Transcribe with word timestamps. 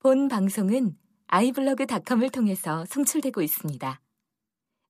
본 0.00 0.28
방송은 0.28 0.96
아이블로그닷컴을 1.26 2.30
통해서 2.30 2.84
송출되고 2.84 3.42
있습니다. 3.42 4.00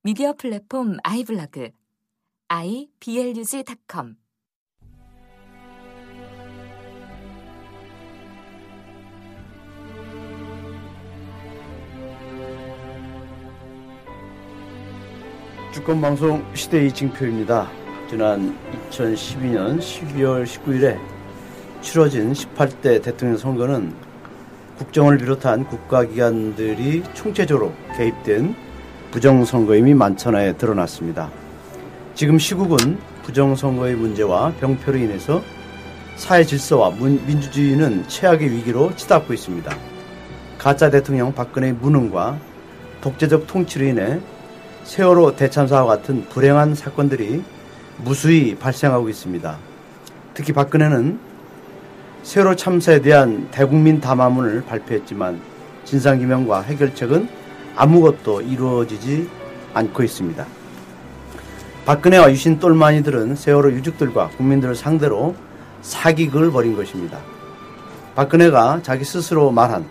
미디어 0.02 0.34
플랫폼 0.34 0.98
아이블로그 1.02 1.70
iblog.com 2.48 4.16
주권 15.72 16.02
방송 16.02 16.44
시대의 16.54 16.92
징표입니다. 16.92 17.70
지난 18.10 18.54
2012년 18.90 19.78
12월 19.78 20.44
19일에 20.44 21.00
치러진 21.80 22.34
18대 22.34 23.02
대통령 23.02 23.38
선거는 23.38 24.07
국정을 24.78 25.18
비롯한 25.18 25.66
국가기관들이 25.66 27.02
총체적으로 27.12 27.72
개입된 27.96 28.54
부정선거임이 29.10 29.94
만천하에 29.94 30.56
드러났습니다. 30.56 31.30
지금 32.14 32.38
시국은 32.38 32.98
부정선거의 33.24 33.96
문제와 33.96 34.52
병폐로 34.60 34.96
인해서 34.98 35.42
사회 36.16 36.44
질서와 36.44 36.90
민주주의는 36.90 38.06
최악의 38.08 38.50
위기로 38.52 38.94
치닫고 38.96 39.34
있습니다. 39.34 39.76
가짜 40.58 40.90
대통령 40.90 41.32
박근혜의 41.32 41.74
무능과 41.74 42.38
독재적 43.00 43.46
통치로 43.46 43.84
인해 43.84 44.20
세월호 44.84 45.36
대참사와 45.36 45.86
같은 45.86 46.24
불행한 46.28 46.74
사건들이 46.74 47.42
무수히 47.98 48.54
발생하고 48.54 49.08
있습니다. 49.08 49.58
특히 50.34 50.52
박근혜는 50.52 51.18
세월호 52.28 52.56
참사에 52.56 53.00
대한 53.00 53.48
대국민 53.50 54.02
담화문을 54.02 54.66
발표했지만 54.66 55.40
진상규명과 55.86 56.60
해결책은 56.60 57.26
아무것도 57.74 58.42
이루어지지 58.42 59.26
않고 59.72 60.02
있습니다. 60.02 60.46
박근혜와 61.86 62.30
유신 62.30 62.58
똘마니들은 62.58 63.34
세월호 63.34 63.72
유족들과 63.72 64.28
국민들을 64.36 64.74
상대로 64.74 65.34
사기극을 65.80 66.50
벌인 66.50 66.76
것입니다. 66.76 67.18
박근혜가 68.14 68.80
자기 68.82 69.04
스스로 69.04 69.50
말한 69.50 69.86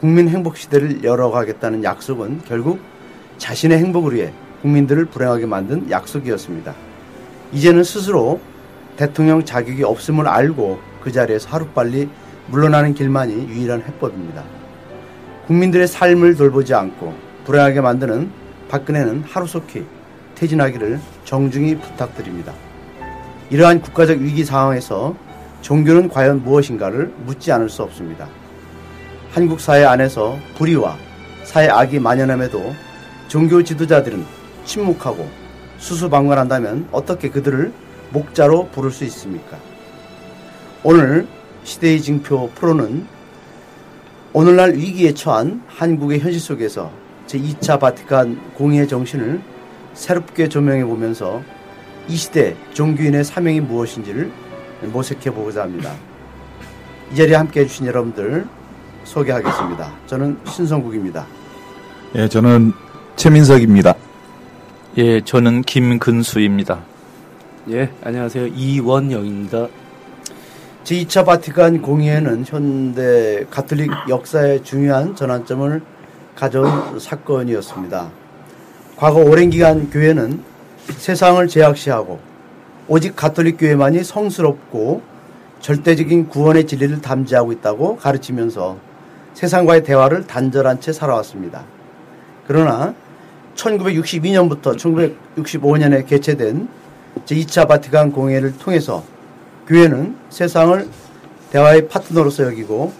국민 0.00 0.28
행복 0.28 0.56
시대를 0.56 1.04
열어가겠다는 1.04 1.84
약속은 1.84 2.40
결국 2.48 2.80
자신의 3.38 3.78
행복을 3.78 4.16
위해 4.16 4.32
국민들을 4.62 5.04
불행하게 5.04 5.46
만든 5.46 5.88
약속이었습니다. 5.88 6.74
이제는 7.52 7.84
스스로 7.84 8.40
대통령 8.96 9.44
자격이 9.44 9.84
없음을 9.84 10.26
알고 10.26 10.89
그 11.02 11.12
자리에서 11.12 11.48
하루빨리 11.48 12.08
물러나는 12.48 12.94
길만이 12.94 13.48
유일한 13.48 13.82
해법입니다. 13.82 14.42
국민들의 15.46 15.88
삶을 15.88 16.36
돌보지 16.36 16.74
않고 16.74 17.14
불행하게 17.44 17.80
만드는 17.80 18.30
박근혜는 18.68 19.24
하루속히 19.24 19.84
퇴진하기를 20.34 21.00
정중히 21.24 21.76
부탁드립니다. 21.76 22.52
이러한 23.50 23.80
국가적 23.80 24.18
위기 24.18 24.44
상황에서 24.44 25.14
종교는 25.60 26.08
과연 26.08 26.44
무엇인가를 26.44 27.12
묻지 27.26 27.52
않을 27.52 27.68
수 27.68 27.82
없습니다. 27.82 28.28
한국 29.32 29.60
사회 29.60 29.84
안에서 29.84 30.38
불의와 30.56 30.96
사회 31.44 31.68
악이 31.68 31.98
만연함에도 31.98 32.74
종교 33.28 33.62
지도자들은 33.62 34.24
침묵하고 34.64 35.28
수수방관한다면 35.78 36.88
어떻게 36.92 37.28
그들을 37.28 37.72
목자로 38.10 38.68
부를 38.68 38.90
수 38.90 39.04
있습니까? 39.04 39.56
오늘 40.82 41.26
시대의 41.64 42.00
징표 42.00 42.50
프로는 42.54 43.06
오늘날 44.32 44.74
위기에 44.74 45.12
처한 45.12 45.62
한국의 45.66 46.20
현실 46.20 46.40
속에서 46.40 46.90
제2차 47.26 47.78
바티칸 47.78 48.54
공의의 48.54 48.88
정신을 48.88 49.42
새롭게 49.92 50.48
조명해 50.48 50.84
보면서 50.86 51.42
이 52.08 52.16
시대 52.16 52.56
종교인의 52.72 53.24
사명이 53.24 53.60
무엇인지를 53.60 54.32
모색해 54.84 55.30
보고자 55.30 55.62
합니다. 55.62 55.92
이 57.12 57.16
자리에 57.16 57.34
함께 57.34 57.60
해주신 57.60 57.86
여러분들 57.86 58.46
소개하겠습니다. 59.04 59.92
저는 60.06 60.38
신성국입니다. 60.46 61.26
예, 62.14 62.26
저는 62.26 62.72
최민석입니다. 63.16 63.94
예, 64.96 65.20
저는 65.20 65.62
김근수입니다. 65.62 66.80
예, 67.68 67.90
안녕하세요. 68.02 68.46
이원영입니다. 68.46 69.68
제2차 70.84 71.26
바티칸 71.26 71.82
공의회는 71.82 72.44
현대 72.46 73.44
가톨릭 73.50 73.90
역사의 74.08 74.64
중요한 74.64 75.14
전환점을 75.14 75.82
가져온 76.34 76.98
사건이었습니다. 76.98 78.10
과거 78.96 79.20
오랜 79.20 79.50
기간 79.50 79.90
교회는 79.90 80.42
세상을 80.96 81.46
제약시하고 81.46 82.18
오직 82.88 83.14
가톨릭 83.14 83.58
교회만이 83.58 84.02
성스럽고 84.02 85.02
절대적인 85.60 86.28
구원의 86.28 86.66
진리를 86.66 87.02
담지하고 87.02 87.52
있다고 87.52 87.96
가르치면서 87.96 88.78
세상과의 89.34 89.84
대화를 89.84 90.26
단절한 90.26 90.80
채 90.80 90.92
살아왔습니다. 90.92 91.62
그러나 92.46 92.94
1962년부터 93.54 94.76
1965년에 94.76 96.06
개최된 96.06 96.68
제2차 97.26 97.68
바티칸 97.68 98.12
공회를 98.12 98.56
통해서 98.56 99.04
교회는 99.70 100.16
세상을 100.30 100.88
대화의 101.52 101.86
파트너로서 101.86 102.42
여기고 102.42 102.92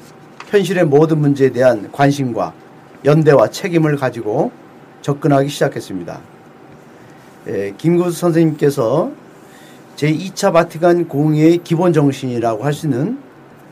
현실의 0.46 0.84
모든 0.84 1.18
문제에 1.18 1.50
대한 1.50 1.90
관심과 1.90 2.54
연대와 3.04 3.48
책임을 3.48 3.96
가지고 3.96 4.52
접근하기 5.02 5.48
시작했습니다. 5.48 6.20
예, 7.48 7.74
김구수 7.76 8.20
선생님께서 8.20 9.10
제2차 9.96 10.52
바티칸 10.52 11.08
공의의 11.08 11.58
기본 11.64 11.92
정신이라고 11.92 12.64
할 12.64 12.72
수 12.72 12.86
있는 12.86 13.18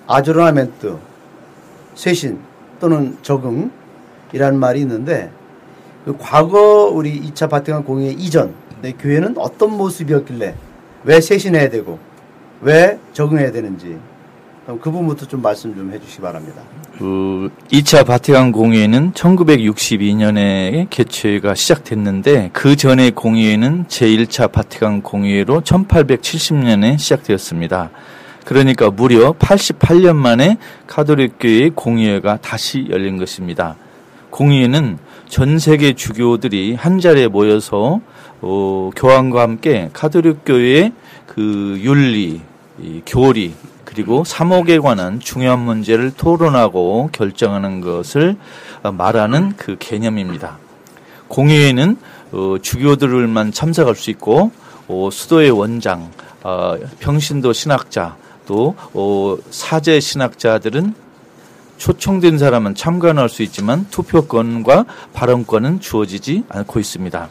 아조르나멘트, 0.08 0.96
쇄신 1.94 2.40
또는 2.80 3.16
적응이라는 3.22 4.58
말이 4.58 4.80
있는데 4.80 5.30
그 6.04 6.16
과거 6.18 6.86
우리 6.92 7.30
2차 7.30 7.48
바티칸 7.48 7.84
공의 7.84 8.14
이전 8.14 8.54
내 8.82 8.90
교회는 8.90 9.38
어떤 9.38 9.76
모습이었길래 9.76 10.56
왜 11.04 11.20
쇄신해야 11.20 11.68
되고 11.70 12.07
왜 12.60 12.98
적응해야 13.12 13.52
되는지 13.52 13.98
그 14.66 14.76
부분부터 14.76 15.26
좀 15.26 15.40
말씀 15.40 15.74
좀 15.74 15.90
해주시기 15.90 16.20
바랍니다. 16.20 16.60
그 16.98 17.50
2차 17.70 18.04
바티칸 18.04 18.52
공의회는 18.52 19.12
1962년에 19.12 20.88
개최가 20.90 21.54
시작됐는데 21.54 22.50
그 22.52 22.76
전에 22.76 23.10
공의회는 23.10 23.86
제1차 23.86 24.52
바티칸 24.52 25.02
공의회로 25.02 25.62
1870년에 25.62 26.98
시작되었습니다. 26.98 27.90
그러니까 28.44 28.90
무려 28.90 29.32
88년 29.32 30.16
만에 30.16 30.58
카톨릭교회의 30.86 31.70
공의회가 31.74 32.38
다시 32.38 32.86
열린 32.90 33.16
것입니다. 33.16 33.76
공의회는 34.30 34.98
전 35.28 35.58
세계 35.58 35.94
주교들이 35.94 36.74
한 36.74 37.00
자리에 37.00 37.28
모여서 37.28 38.00
어, 38.40 38.90
교황과 38.96 39.42
함께 39.42 39.90
카톨릭 39.92 40.44
교회의 40.44 40.92
그 41.28 41.78
윤리, 41.80 42.40
교리 43.06 43.54
그리고 43.84 44.24
사목에 44.24 44.78
관한 44.78 45.20
중요한 45.20 45.60
문제를 45.60 46.10
토론하고 46.10 47.10
결정하는 47.12 47.80
것을 47.80 48.36
말하는 48.82 49.54
그 49.56 49.76
개념입니다. 49.78 50.58
공회에는 51.28 51.96
어, 52.32 52.56
주교들만 52.60 53.52
참석할 53.52 53.94
수 53.94 54.10
있고 54.10 54.50
어, 54.88 55.08
수도의 55.12 55.50
원장, 55.50 56.10
어, 56.42 56.76
평신도 56.98 57.52
신학자 57.52 58.16
또 58.46 58.74
어, 58.94 59.36
사제 59.50 60.00
신학자들은 60.00 60.94
초청된 61.76 62.38
사람은 62.38 62.74
참관할 62.74 63.28
수 63.28 63.42
있지만 63.42 63.86
투표권과 63.90 64.84
발언권은 65.12 65.80
주어지지 65.80 66.44
않고 66.48 66.80
있습니다. 66.80 67.28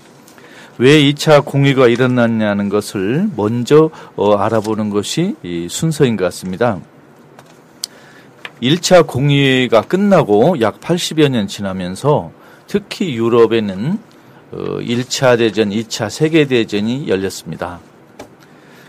왜 0.79 1.01
2차 1.12 1.44
공의가 1.44 1.88
일어났냐는 1.88 2.69
것을 2.69 3.29
먼저 3.35 3.89
어, 4.15 4.35
알아보는 4.35 4.89
것이 4.89 5.35
순서인 5.69 6.18
것 6.18 6.25
같습니다. 6.25 6.79
1차 8.62 9.06
공의가 9.06 9.81
끝나고 9.81 10.62
약 10.62 10.79
80여 10.79 11.29
년 11.29 11.47
지나면서 11.47 12.31
특히 12.68 13.15
유럽에는 13.15 14.00
어, 14.51 14.57
1차 14.79 15.38
대전, 15.38 15.69
2차 15.69 16.09
세계대전이 16.09 17.07
열렸습니다. 17.07 17.79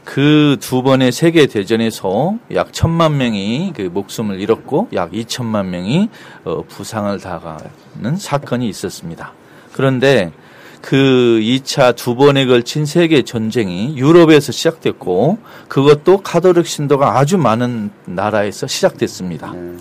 그 0.04 0.56
두 0.60 0.82
번의 0.82 1.12
세계대전에서 1.12 2.38
약 2.54 2.72
천만 2.72 3.16
명이 3.16 3.72
그 3.76 3.82
목숨을 3.82 4.40
잃었고 4.40 4.88
약 4.92 5.12
2천만 5.12 5.66
명이 5.66 6.08
어, 6.44 6.62
부상을 6.68 7.18
당하는 7.20 8.16
사건이 8.16 8.68
있었습니다. 8.68 9.32
그런데 9.72 10.32
그 10.80 11.40
2차 11.42 11.96
두 11.96 12.14
번에 12.14 12.46
걸친 12.46 12.86
세계 12.86 13.22
전쟁이 13.22 13.96
유럽에서 13.96 14.52
시작됐고 14.52 15.38
그것도 15.68 16.22
카톨릭 16.22 16.66
신도가 16.66 17.18
아주 17.18 17.38
많은 17.38 17.90
나라에서 18.04 18.66
시작됐습니다. 18.66 19.52
네. 19.52 19.76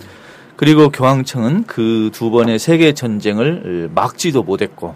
그리고 0.56 0.90
교황청은 0.90 1.64
그 1.64 2.10
두 2.12 2.30
번의 2.30 2.58
세계 2.58 2.92
전쟁을 2.94 3.90
막지도 3.94 4.42
못했고 4.42 4.94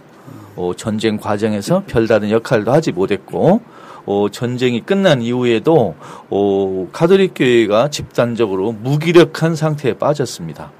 어, 0.56 0.72
전쟁 0.76 1.16
과정에서 1.18 1.84
별다른 1.86 2.30
역할도 2.30 2.72
하지 2.72 2.90
못했고 2.92 3.60
어, 4.04 4.26
전쟁이 4.32 4.80
끝난 4.80 5.22
이후에도 5.22 5.94
어, 6.30 6.88
가톨릭 6.92 7.34
교회가 7.36 7.90
집단적으로 7.90 8.72
무기력한 8.72 9.54
상태에 9.54 9.94
빠졌습니다. 9.94 10.72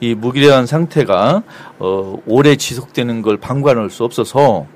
이 0.00 0.14
무기력한 0.14 0.66
상태가 0.66 1.42
어, 1.78 2.18
오래 2.26 2.56
지속되는 2.56 3.22
걸 3.22 3.36
방관할 3.36 3.90
수 3.90 4.04
없어서 4.04 4.66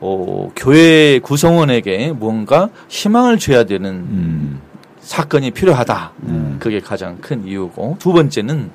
어, 0.00 0.52
교회 0.54 1.18
구성원에게 1.20 2.12
뭔가 2.12 2.68
희망을 2.88 3.38
줘야 3.38 3.64
되는 3.64 3.90
음. 3.90 4.60
사건이 5.00 5.52
필요하다. 5.52 6.12
음. 6.24 6.56
그게 6.60 6.80
가장 6.80 7.18
큰 7.20 7.46
이유고 7.46 7.96
두 7.98 8.12
번째는 8.12 8.70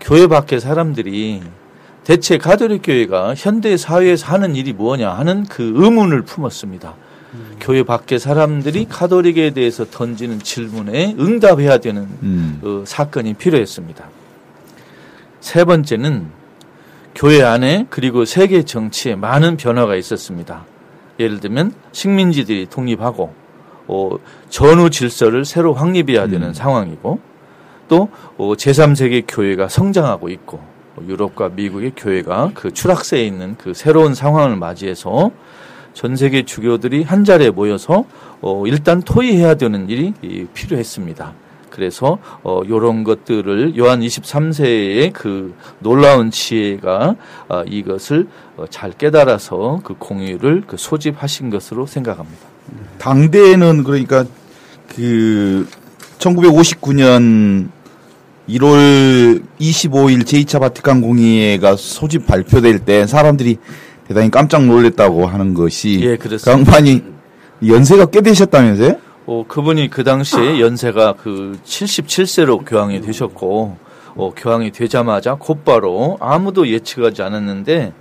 교회 0.00 0.26
밖의 0.26 0.60
사람들이 0.60 1.42
대체 2.02 2.36
가톨릭 2.36 2.82
교회가 2.84 3.34
현대 3.34 3.76
사회에서 3.76 4.26
하는 4.26 4.56
일이 4.56 4.72
뭐냐 4.72 5.10
하는 5.10 5.44
그 5.44 5.72
의문을 5.74 6.22
품었습니다. 6.22 6.94
교회 7.60 7.82
밖의 7.82 8.18
사람들이 8.18 8.86
가톨릭에 8.88 9.50
대해서 9.50 9.84
던지는 9.84 10.40
질문에 10.40 11.16
응답해야 11.18 11.78
되는 11.78 12.02
음. 12.22 12.58
그 12.60 12.84
사건이 12.86 13.34
필요했습니다. 13.34 14.04
세 15.44 15.62
번째는 15.64 16.28
교회 17.14 17.42
안에 17.42 17.84
그리고 17.90 18.24
세계 18.24 18.62
정치에 18.62 19.14
많은 19.14 19.58
변화가 19.58 19.94
있었습니다. 19.94 20.64
예를 21.20 21.38
들면 21.38 21.74
식민지들이 21.92 22.66
독립하고 22.70 23.34
어, 23.86 24.10
전후 24.48 24.88
질서를 24.88 25.44
새로 25.44 25.74
확립해야 25.74 26.28
되는 26.28 26.48
음. 26.48 26.54
상황이고 26.54 27.20
또 27.88 28.08
어, 28.38 28.54
제3세계 28.54 29.26
교회가 29.28 29.68
성장하고 29.68 30.30
있고 30.30 30.60
어, 30.96 31.02
유럽과 31.06 31.50
미국의 31.50 31.92
교회가 31.94 32.52
그 32.54 32.72
추락세에 32.72 33.22
있는 33.22 33.56
그 33.58 33.74
새로운 33.74 34.14
상황을 34.14 34.56
맞이해서 34.56 35.30
전 35.92 36.16
세계 36.16 36.46
주교들이 36.46 37.02
한 37.02 37.22
자리에 37.22 37.50
모여서 37.50 38.06
어, 38.40 38.64
일단 38.66 39.02
토의해야 39.02 39.56
되는 39.56 39.90
일이 39.90 40.14
이, 40.22 40.46
필요했습니다. 40.54 41.43
그래서 41.74 42.18
어, 42.44 42.62
이런 42.64 43.02
것들을 43.02 43.76
요한 43.76 44.00
23세의 44.00 45.12
그 45.12 45.54
놀라운 45.80 46.30
지혜가 46.30 47.16
어, 47.48 47.62
이것을 47.66 48.28
어, 48.56 48.64
잘 48.70 48.92
깨달아서 48.92 49.80
그 49.82 49.94
공의를 49.98 50.62
그 50.68 50.76
소집하신 50.76 51.50
것으로 51.50 51.86
생각합니다. 51.86 52.46
당대에는 52.98 53.82
그러니까 53.82 54.24
그 54.94 55.66
1959년 56.18 57.68
1월 58.48 59.42
25일 59.58 60.22
제2차 60.22 60.60
바티칸 60.60 61.00
공의회가 61.00 61.74
소집 61.76 62.26
발표될 62.26 62.80
때 62.80 63.06
사람들이 63.06 63.58
대단히 64.06 64.30
깜짝 64.30 64.64
놀랐다고 64.64 65.26
하는 65.26 65.54
것이 65.54 66.00
예, 66.02 66.16
그 66.16 66.28
그렇습니다. 66.28 66.52
양반이 66.52 67.02
연세가 67.66 68.06
꽤 68.06 68.20
되셨다면서요? 68.20 69.03
어, 69.26 69.44
그분이 69.46 69.88
그 69.88 70.04
당시에 70.04 70.60
연세가 70.60 71.14
그 71.14 71.58
77세로 71.64 72.64
교황이 72.66 73.00
되셨고, 73.00 73.76
어, 74.16 74.32
교황이 74.36 74.70
되자마자 74.70 75.34
곧바로 75.34 76.18
아무도 76.20 76.68
예측하지 76.68 77.22
않았는데, 77.22 77.92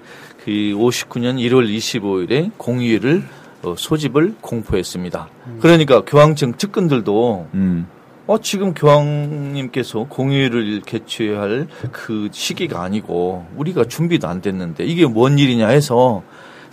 그 0.44 0.52
59년 0.52 1.38
1월 1.38 1.74
25일에 1.74 2.52
공의를 2.58 3.24
어, 3.64 3.76
소집을 3.78 4.36
공포했습니다. 4.42 5.30
그러니까 5.62 6.02
교황청 6.02 6.56
측근들도 6.56 7.48
음. 7.54 7.88
어, 8.28 8.38
지금 8.40 8.74
교황님께서 8.74 10.06
공의를 10.10 10.82
개최할 10.82 11.68
그 11.92 12.28
시기가 12.32 12.82
아니고 12.82 13.46
우리가 13.56 13.86
준비도 13.86 14.28
안 14.28 14.42
됐는데 14.42 14.84
이게 14.86 15.06
뭔 15.06 15.40
일이냐 15.40 15.68
해서 15.70 16.24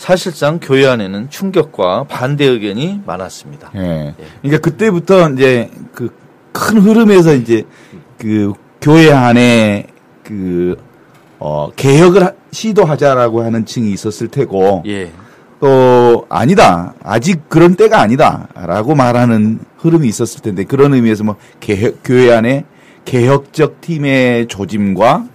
사실상 0.05 0.58
교회 0.62 0.87
안에는 0.87 1.29
충격과 1.29 2.05
반대 2.05 2.47
의견이 2.47 3.02
많았습니다. 3.06 3.70
예. 3.76 4.14
그러니까 4.41 4.62
그때부터 4.62 5.29
이제 5.31 5.70
그 5.94 6.08
큰 6.52 6.79
흐름에서 6.81 7.35
이제 7.35 7.62
그 8.19 8.55
교회 8.81 9.12
안에 9.12 9.87
그 10.25 10.76
어, 11.38 11.70
개혁을 11.76 12.25
하- 12.25 12.32
시도하자라고 12.50 13.43
하는 13.44 13.64
층이 13.64 13.93
있었을 13.93 14.26
테고 14.29 14.82
예. 14.87 15.12
또 15.61 16.26
아니다 16.29 16.94
아직 17.05 17.49
그런 17.49 17.76
때가 17.76 18.00
아니다라고 18.00 18.97
말하는 18.97 19.61
흐름이 19.79 20.08
있었을 20.08 20.41
텐데 20.41 20.64
그런 20.64 20.93
의미에서 20.94 21.23
뭐 21.23 21.37
개혁, 21.61 21.99
교회 22.02 22.32
안에 22.32 22.64
개혁적 23.05 23.81
팀의 23.81 24.49
조짐과 24.49 25.26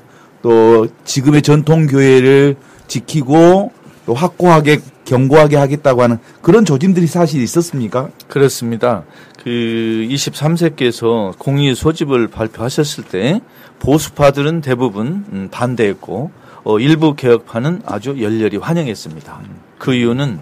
또 0.42 0.88
지금의 1.06 1.44
전통 1.44 1.88
교회를 1.88 2.58
지키고 2.88 3.72
또 4.06 4.14
확고하게 4.14 4.80
견고하게 5.06 5.56
하겠다고 5.56 6.02
하는 6.02 6.18
그런 6.42 6.66
조짐들이 6.66 7.08
사실 7.08 7.42
있었습니까? 7.42 8.10
그렇습니다. 8.28 9.04
그 9.44 10.08
23세께서 10.10 11.38
공의 11.38 11.76
소집을 11.76 12.28
발표하셨을 12.28 13.04
때 13.06 13.42
보수파들은 13.80 14.62
대부분 14.62 15.26
음, 15.32 15.50
반대했고 15.52 16.32
어, 16.64 16.80
일부 16.80 17.16
개혁파는 17.16 17.84
아주 17.86 18.22
열렬히 18.22 18.58
환영했습니다. 18.58 19.42
그 19.78 19.94
이유는 19.94 20.40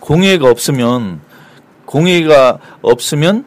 공의가 0.00 0.50
없으면 0.50 1.20
공의가 1.86 2.58
없으면 2.82 3.44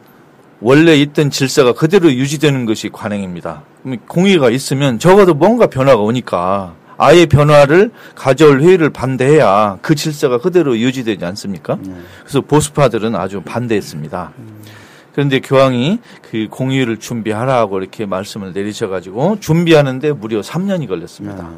원래 0.60 0.96
있던 0.96 1.30
질서가 1.30 1.72
그대로 1.74 2.12
유지되는 2.12 2.66
것이 2.66 2.88
관행입니다. 2.88 3.62
그럼 3.82 3.98
공의가 4.08 4.50
있으면 4.50 4.98
적어도 4.98 5.34
뭔가 5.34 5.66
변화가 5.66 6.00
오니까 6.00 6.74
아예 7.02 7.26
변화를 7.26 7.90
가져올 8.14 8.60
회의를 8.60 8.90
반대해야 8.90 9.78
그 9.82 9.94
질서가 9.96 10.38
그대로 10.38 10.78
유지되지 10.78 11.24
않습니까? 11.24 11.78
그래서 12.20 12.40
보수파들은 12.42 13.16
아주 13.16 13.42
반대했습니다. 13.42 14.32
그런데 15.12 15.40
교황이 15.40 15.98
그 16.30 16.46
공의를 16.48 16.98
준비하라고 16.98 17.80
이렇게 17.80 18.06
말씀을 18.06 18.52
내리셔가지고 18.52 19.40
준비하는데 19.40 20.12
무려 20.12 20.40
3년이 20.40 20.88
걸렸습니다. 20.88 21.50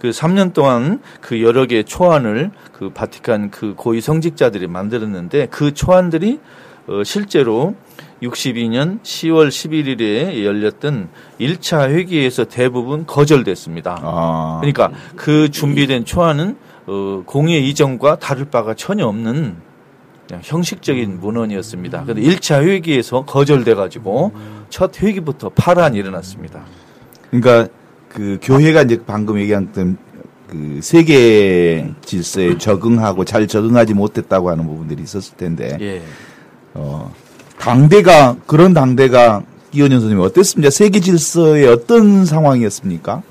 그 0.00 0.10
3년 0.10 0.52
동안 0.52 1.00
그 1.20 1.42
여러 1.42 1.66
개의 1.66 1.84
초안을 1.84 2.50
그 2.72 2.90
바티칸 2.90 3.50
그 3.50 3.74
고위 3.76 4.00
성직자들이 4.00 4.66
만들었는데 4.66 5.48
그 5.50 5.74
초안들이 5.74 6.40
어 6.88 7.02
실제로 7.04 7.74
62년 8.22 9.00
10월 9.02 9.48
11일에 9.48 10.44
열렸던 10.44 11.08
1차 11.40 11.90
회기에서 11.90 12.44
대부분 12.44 13.06
거절됐습니다. 13.06 14.00
아. 14.02 14.58
그러니까 14.60 14.90
그 15.16 15.50
준비된 15.50 16.04
초안은 16.04 16.56
어, 16.86 17.22
공의 17.26 17.68
이전과 17.68 18.18
다를 18.18 18.46
바가 18.46 18.74
전혀 18.74 19.06
없는 19.06 19.56
형식적인 20.42 21.20
문헌이었습니다. 21.20 22.04
그런데 22.04 22.22
1차 22.22 22.62
회기에서 22.62 23.24
거절돼 23.24 23.74
가지고 23.74 24.32
첫 24.70 25.00
회기부터 25.00 25.50
파란이 25.50 25.98
일어났습니다. 25.98 26.64
그러니까 27.30 27.72
그 28.08 28.38
교회가 28.42 28.82
이제 28.82 29.00
방금 29.06 29.38
얘기한 29.38 29.70
그 30.48 30.80
세계 30.82 31.92
질서에 32.04 32.56
적응하고 32.58 33.24
잘 33.24 33.46
적응하지 33.46 33.94
못했다고 33.94 34.50
하는 34.50 34.66
부분들이 34.66 35.02
있었을 35.02 35.36
텐데 35.36 35.76
예. 35.80 36.02
어 36.74 37.12
당대가 37.58 38.36
그런 38.46 38.74
당대가 38.74 39.42
이현현 39.72 40.00
선생님 40.00 40.24
어땠습니까? 40.24 40.70
세계 40.70 41.00
질서의 41.00 41.66
어떤 41.66 42.24
상황이었습니까? 42.24 43.22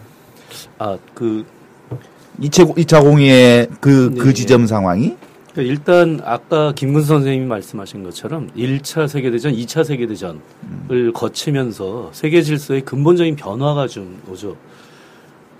아, 0.78 0.98
그 1.14 1.46
2차, 2.42 2.76
2차 2.76 3.02
공의의 3.02 3.68
그, 3.80 4.14
그 4.16 4.28
네. 4.28 4.34
지점 4.34 4.68
상황이? 4.68 5.16
그러니까 5.54 5.74
일단 5.74 6.22
아까 6.26 6.74
김근 6.74 7.02
선생님이 7.02 7.46
말씀하신 7.46 8.04
것처럼 8.04 8.50
1차 8.58 9.08
세계대전, 9.08 9.54
2차 9.54 9.86
세계대전을 9.86 11.14
거치면서 11.14 12.10
세계 12.12 12.42
질서의 12.42 12.82
근본적인 12.82 13.38
변화가 13.38 13.88
좀 13.88 14.22
오죠. 14.30 14.58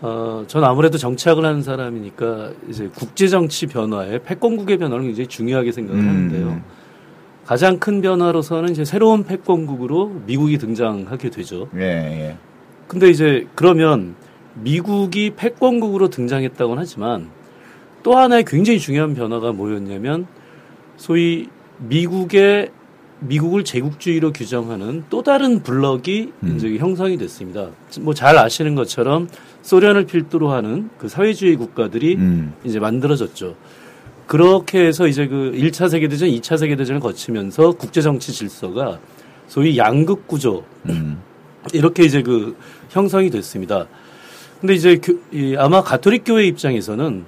어, 0.02 0.44
전 0.48 0.64
아무래도 0.66 0.98
정치학을 0.98 1.46
하는 1.46 1.64
사람이니까 1.64 2.52
이제 2.70 2.90
국제 2.94 3.30
정치 3.30 3.66
변화에 3.68 4.20
패권국의 4.20 4.78
변화를 4.78 5.06
굉장히 5.06 5.28
중요하게 5.28 5.72
생각을 5.72 6.02
음. 6.02 6.08
하는데요. 6.10 6.62
가장 7.46 7.78
큰 7.80 8.02
변화로서는 8.02 8.72
이제 8.72 8.84
새로운 8.86 9.24
패권국으로 9.24 10.22
미국이 10.26 10.58
등장하게 10.58 11.30
되죠. 11.30 11.70
예, 11.76 11.82
예. 11.82 12.38
근데 12.88 13.10
이제 13.10 13.48
그러면 13.56 14.16
미국이 14.56 15.32
패권국으로 15.36 16.10
등장했다고는 16.10 16.82
하지만 16.82 17.30
또 18.04 18.18
하나의 18.18 18.46
굉장히 18.46 18.80
중요한 18.80 19.14
변화가 19.14 19.52
뭐였냐면 19.52 20.28
소위 20.98 21.50
미국의 21.80 22.72
미국을 23.20 23.64
제국주의로 23.64 24.34
규정하는 24.34 25.04
또 25.10 25.24
다른 25.24 25.62
블럭이 25.64 26.32
음. 26.44 26.56
이제 26.56 26.78
형성이 26.78 27.18
됐습니다. 27.18 27.70
뭐 28.02 28.14
잘 28.14 28.38
아시는 28.38 28.76
것처럼 28.76 29.28
소련을 29.62 30.06
필두로 30.06 30.50
하는 30.52 30.90
그 30.98 31.08
사회주의 31.08 31.56
국가들이 31.56 32.16
음. 32.16 32.54
이제 32.64 32.80
만들어졌죠. 32.80 33.56
그렇게 34.28 34.86
해서 34.86 35.08
이제 35.08 35.28
그 35.28 35.52
1차 35.56 35.90
세계대전, 35.90 36.30
2차 36.30 36.58
세계대전을 36.58 37.00
거치면서 37.00 37.72
국제정치 37.74 38.32
질서가 38.34 39.00
소위 39.48 39.78
양극 39.78 40.28
구조, 40.28 40.64
음. 40.90 41.20
이렇게 41.74 42.04
이제 42.04 42.22
그 42.22 42.56
형성이 42.90 43.30
됐습니다. 43.30 43.86
근데 44.62 44.74
이제 44.74 44.98
교- 44.98 45.20
이 45.32 45.56
아마 45.58 45.82
가톨릭 45.84 46.24
교회 46.26 46.46
입장에서는 46.48 47.24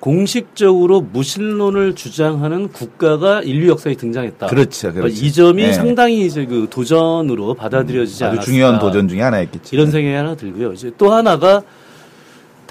공식적으로 0.00 1.00
무신론을 1.00 1.94
주장하는 1.94 2.68
국가가 2.68 3.40
인류 3.42 3.68
역사에 3.68 3.94
등장했다. 3.94 4.48
그렇죠, 4.48 4.92
그렇죠. 4.92 5.14
이 5.24 5.30
점이 5.30 5.62
네. 5.62 5.72
상당히 5.72 6.26
이제 6.26 6.44
그 6.44 6.66
도전으로 6.68 7.54
받아들여지지 7.54 8.24
아주 8.24 8.32
않았을까. 8.32 8.44
중요한 8.44 8.78
도전 8.80 9.06
중에 9.06 9.20
하나였겠죠. 9.20 9.76
이런 9.76 9.92
생각이 9.92 10.12
하나 10.12 10.34
들고요. 10.34 10.72
이제 10.72 10.90
또 10.98 11.12
하나가 11.12 11.62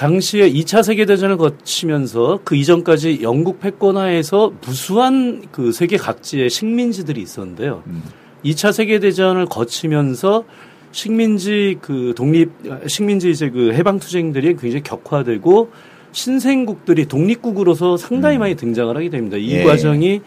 당시에 0.01 0.51
2차 0.51 0.81
세계대전을 0.81 1.37
거치면서 1.37 2.39
그 2.43 2.55
이전까지 2.55 3.19
영국 3.21 3.59
패권하에서 3.59 4.51
무수한 4.65 5.43
그 5.51 5.71
세계 5.71 5.95
각지의 5.95 6.49
식민지들이 6.49 7.21
있었는데요. 7.21 7.83
음. 7.85 8.01
2차 8.43 8.73
세계대전을 8.73 9.45
거치면서 9.45 10.43
식민지 10.91 11.77
그 11.81 12.15
독립, 12.17 12.49
식민지 12.87 13.29
이제 13.29 13.51
그 13.51 13.73
해방투쟁들이 13.73 14.55
굉장히 14.55 14.81
격화되고 14.81 15.69
신생국들이 16.13 17.05
독립국으로서 17.05 17.95
상당히 17.95 18.39
많이 18.39 18.55
등장을 18.55 18.97
하게 18.97 19.11
됩니다. 19.11 19.37
이 19.37 19.51
예. 19.51 19.63
과정이 19.63 20.21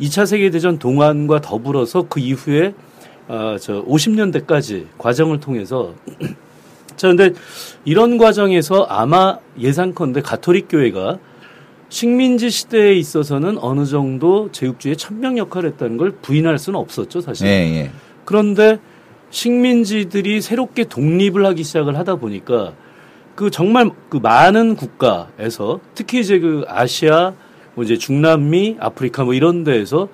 2차 0.00 0.24
세계대전 0.24 0.78
동안과 0.78 1.40
더불어서 1.40 2.06
그 2.08 2.20
이후에 2.20 2.74
아, 3.26 3.58
저 3.60 3.84
50년대까지 3.86 4.86
과정을 4.98 5.40
통해서 5.40 5.96
자, 6.96 7.08
근데 7.08 7.32
이런 7.84 8.18
과정에서 8.18 8.84
아마 8.84 9.38
예상컨대 9.58 10.22
가톨릭 10.22 10.66
교회가 10.68 11.18
식민지 11.88 12.50
시대에 12.50 12.94
있어서는 12.94 13.58
어느 13.58 13.84
정도 13.84 14.50
제국주의의 14.50 14.96
천명 14.96 15.38
역할을 15.38 15.70
했다는 15.70 15.96
걸 15.98 16.10
부인할 16.10 16.58
수는 16.58 16.78
없었죠, 16.80 17.20
사실. 17.20 17.46
예, 17.46 17.50
예. 17.50 17.90
그런데 18.24 18.78
식민지들이 19.30 20.40
새롭게 20.40 20.84
독립을 20.84 21.44
하기 21.46 21.62
시작을 21.62 21.96
하다 21.96 22.16
보니까 22.16 22.72
그 23.34 23.50
정말 23.50 23.90
그 24.08 24.16
많은 24.16 24.76
국가에서 24.76 25.80
특히 25.94 26.20
이제 26.20 26.38
그 26.38 26.64
아시아, 26.66 27.34
뭐 27.74 27.84
이제 27.84 27.98
중남미, 27.98 28.78
아프리카 28.80 29.24
뭐 29.24 29.34
이런 29.34 29.62
데에서 29.62 30.08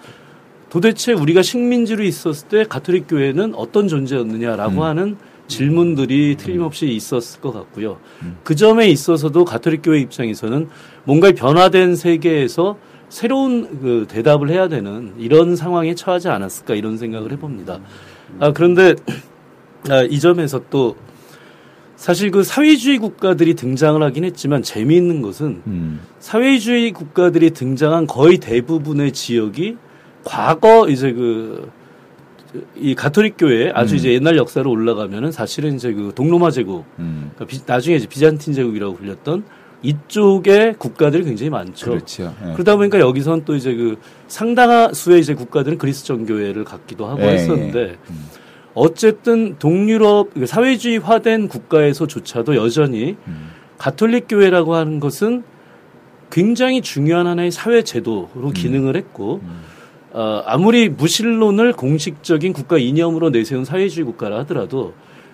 도대체 0.68 1.12
우리가 1.12 1.42
식민지로 1.42 2.02
있었을 2.02 2.48
때 2.48 2.64
가톨릭 2.64 3.06
교회는 3.08 3.54
어떤 3.54 3.88
존재였느냐라고 3.88 4.84
하는 4.84 5.16
질문들이 5.52 6.36
틀림없이 6.36 6.88
있었을 6.88 7.40
것 7.40 7.52
같고요. 7.52 7.98
그 8.42 8.54
점에 8.54 8.88
있어서도 8.88 9.44
가톨릭 9.44 9.82
교회 9.82 10.00
입장에서는 10.00 10.68
뭔가 11.04 11.32
변화된 11.32 11.96
세계에서 11.96 12.78
새로운 13.08 13.80
그 13.80 14.06
대답을 14.08 14.48
해야 14.48 14.68
되는 14.68 15.12
이런 15.18 15.54
상황에 15.54 15.94
처하지 15.94 16.28
않았을까 16.28 16.74
이런 16.74 16.96
생각을 16.96 17.30
해봅니다. 17.32 17.80
아, 18.40 18.52
그런데 18.52 18.94
아, 19.90 20.02
이 20.02 20.18
점에서 20.18 20.62
또 20.70 20.96
사실 21.96 22.30
그 22.30 22.42
사회주의 22.42 22.98
국가들이 22.98 23.54
등장을 23.54 24.02
하긴 24.02 24.24
했지만 24.24 24.62
재미있는 24.62 25.22
것은 25.22 25.62
음. 25.66 26.00
사회주의 26.18 26.90
국가들이 26.90 27.50
등장한 27.50 28.06
거의 28.06 28.38
대부분의 28.38 29.12
지역이 29.12 29.76
과거 30.24 30.88
이제 30.88 31.12
그 31.12 31.70
이 32.76 32.94
가톨릭 32.94 33.36
교회 33.38 33.70
아주 33.74 33.94
음. 33.94 33.96
이제 33.96 34.12
옛날 34.12 34.36
역사로 34.36 34.70
올라가면은 34.70 35.32
사실은 35.32 35.74
이제 35.74 35.92
그 35.92 36.12
동로마 36.14 36.50
제국 36.50 36.84
음. 36.98 37.30
그러니까 37.34 37.46
비- 37.46 37.62
나중에 37.66 37.96
이제 37.96 38.06
비잔틴 38.06 38.52
제국이라고 38.52 38.96
불렸던 38.96 39.44
이쪽의 39.82 40.74
국가들이 40.78 41.24
굉장히 41.24 41.50
많죠. 41.50 41.90
그렇죠. 41.90 42.34
예. 42.46 42.52
그러다 42.52 42.76
보니까 42.76 43.00
여기선 43.00 43.44
또 43.44 43.56
이제 43.56 43.74
그 43.74 43.96
상당한 44.28 44.92
수의 44.94 45.20
이제 45.20 45.34
국가들은 45.34 45.78
그리스 45.78 46.04
정교회를 46.04 46.64
갖기도 46.64 47.06
하고 47.06 47.22
예, 47.22 47.28
했었는데 47.32 47.80
예. 47.80 47.96
음. 48.10 48.24
어쨌든 48.74 49.56
동유럽 49.58 50.34
그 50.34 50.46
사회주의화된 50.46 51.48
국가에서조차도 51.48 52.56
여전히 52.56 53.16
음. 53.26 53.50
가톨릭 53.78 54.26
교회라고 54.28 54.74
하는 54.74 55.00
것은 55.00 55.42
굉장히 56.30 56.80
중요한 56.80 57.26
하나의 57.26 57.50
사회 57.50 57.82
제도로 57.82 58.28
음. 58.36 58.52
기능을 58.52 58.96
했고 58.96 59.40
어, 60.14 60.42
아무리 60.44 60.88
무신론을 60.88 61.72
공식적인 61.72 62.52
국가 62.52 62.76
이념으로 62.76 63.30
내세운 63.30 63.64
사회주의 63.64 64.04
국가라 64.04 64.40
하더라도 64.40 64.92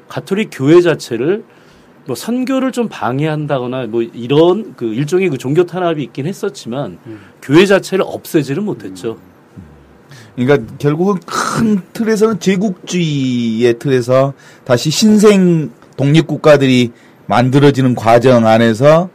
가톨릭 0.09 0.51
교회 0.53 0.81
자체를 0.81 1.45
뭐 2.07 2.17
선교를 2.17 2.73
좀 2.73 2.89
방해한다거나 2.89 3.87
뭐 3.87 4.03
이런 4.03 4.75
그 4.77 4.87
일종의 4.87 5.29
그 5.29 5.37
종교 5.37 5.67
탄압이 5.67 6.03
있긴 6.05 6.27
했었지만 6.27 6.99
교회 7.43 7.67
자체를 7.67 8.05
없애지는 8.07 8.65
못했죠. 8.65 9.19
그러니까 10.35 10.75
결국은 10.79 11.17
큰 11.27 11.81
틀에서는 11.93 12.41
제국주의의 12.41 13.79
틀에서 13.79 14.33
다시 14.65 14.91
신생 14.91 15.71
독립국가들이 15.97 16.93
만들어지는 17.27 17.95
과정 17.95 18.47
안에서 18.47 19.11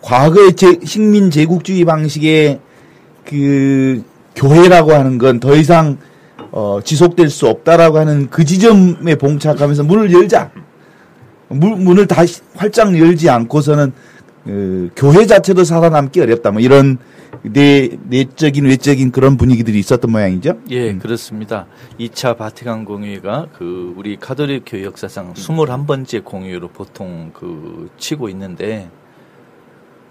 과거의 0.00 0.54
제, 0.54 0.78
식민 0.84 1.30
제국주의 1.30 1.84
방식의 1.84 2.60
그 3.26 4.02
교회라고 4.34 4.92
하는 4.92 5.18
건 5.18 5.40
더 5.40 5.54
이상 5.56 5.98
어, 6.50 6.80
지속될 6.84 7.30
수 7.30 7.48
없다라고 7.48 7.98
하는 7.98 8.28
그 8.28 8.44
지점에 8.44 9.14
봉착하면서 9.16 9.84
문을 9.84 10.12
열자. 10.12 10.50
문, 11.48 11.82
문을 11.84 12.06
다시 12.06 12.40
활짝 12.54 12.96
열지 12.98 13.28
않고서는 13.30 13.92
그 14.44 14.90
교회 14.96 15.26
자체도 15.26 15.64
살아남기 15.64 16.20
어렵다. 16.20 16.50
뭐 16.50 16.60
이런 16.60 16.98
내 17.42 17.88
내적인 18.08 18.66
외적인 18.66 19.10
그런 19.12 19.36
분위기들이 19.36 19.78
있었던 19.78 20.10
모양이죠. 20.10 20.58
예, 20.70 20.94
그렇습니다. 20.94 21.66
2차 21.98 22.36
바티칸 22.36 22.84
공의회가 22.84 23.46
그 23.56 23.94
우리 23.96 24.16
가톨릭 24.16 24.64
교회 24.66 24.84
역사상 24.84 25.32
21번째 25.34 26.24
공의회로 26.24 26.68
보통 26.68 27.30
그 27.32 27.88
치고 27.98 28.28
있는데 28.28 28.90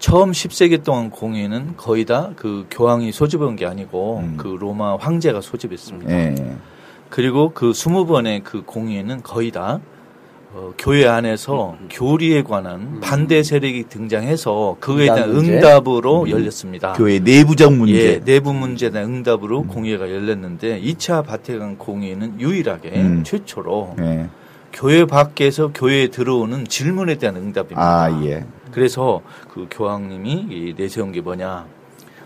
처음 0.02 0.32
10세기 0.32 0.82
동안 0.82 1.10
공의회는 1.10 1.76
거의 1.76 2.04
다 2.04 2.32
그 2.34 2.66
교황이 2.72 3.12
소집한 3.12 3.54
게 3.54 3.66
아니고 3.66 4.18
음. 4.24 4.34
그 4.36 4.48
로마 4.48 4.96
황제가 4.96 5.40
소집했습니다. 5.40 6.10
예. 6.12 6.34
그리고 7.08 7.52
그 7.54 7.70
20번의 7.70 8.42
그 8.42 8.62
공의회는 8.64 9.22
거의 9.22 9.52
다 9.52 9.78
어, 10.54 10.72
교회 10.76 11.06
안에서 11.06 11.76
교리에 11.88 12.42
관한 12.42 12.98
반대 13.00 13.44
세력이 13.44 13.84
등장해서 13.88 14.76
그거에 14.80 15.06
대한 15.06 15.30
응답? 15.30 15.44
응답으로 15.44 16.28
열렸습니다. 16.28 16.94
교회 16.94 17.20
내부적 17.20 17.72
문제. 17.72 17.94
예, 17.94 18.20
내부 18.24 18.52
문제에 18.52 18.90
대한 18.90 19.08
응답으로 19.08 19.62
공의회가 19.62 20.10
열렸는데 20.10 20.82
2차 20.82 21.24
바티칸 21.24 21.78
공의회는 21.78 22.40
유일하게 22.40 22.88
음. 22.96 23.22
최초로 23.24 23.94
예. 24.00 24.26
교회 24.72 25.04
밖에서 25.04 25.70
교회에 25.72 26.08
들어오는 26.08 26.66
질문에 26.66 27.14
대한 27.16 27.36
응답입니다. 27.36 27.80
아, 27.80 28.24
예. 28.24 28.44
그래서 28.72 29.22
그 29.52 29.66
교황님이 29.70 30.46
이 30.50 30.74
내세운 30.76 31.12
게 31.12 31.20
뭐냐? 31.20 31.66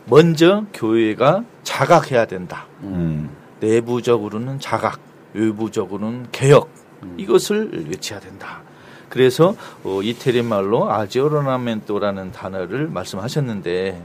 먼저 0.07 0.65
교회가 0.73 1.45
자각해야 1.65 2.27
된다. 2.27 2.67
음. 2.83 3.29
내부적으로는 3.61 4.61
자각, 4.61 5.01
외부적으로는 5.35 6.29
개혁 6.33 6.71
이것을 7.17 7.89
외쳐야 7.89 8.21
된다. 8.21 8.63
그래서 9.09 9.55
어, 9.85 10.01
이태리 10.03 10.43
말로 10.43 10.91
아지오로나멘토라는 10.91 12.33
단어를 12.33 12.89
말씀하셨는데 12.89 14.03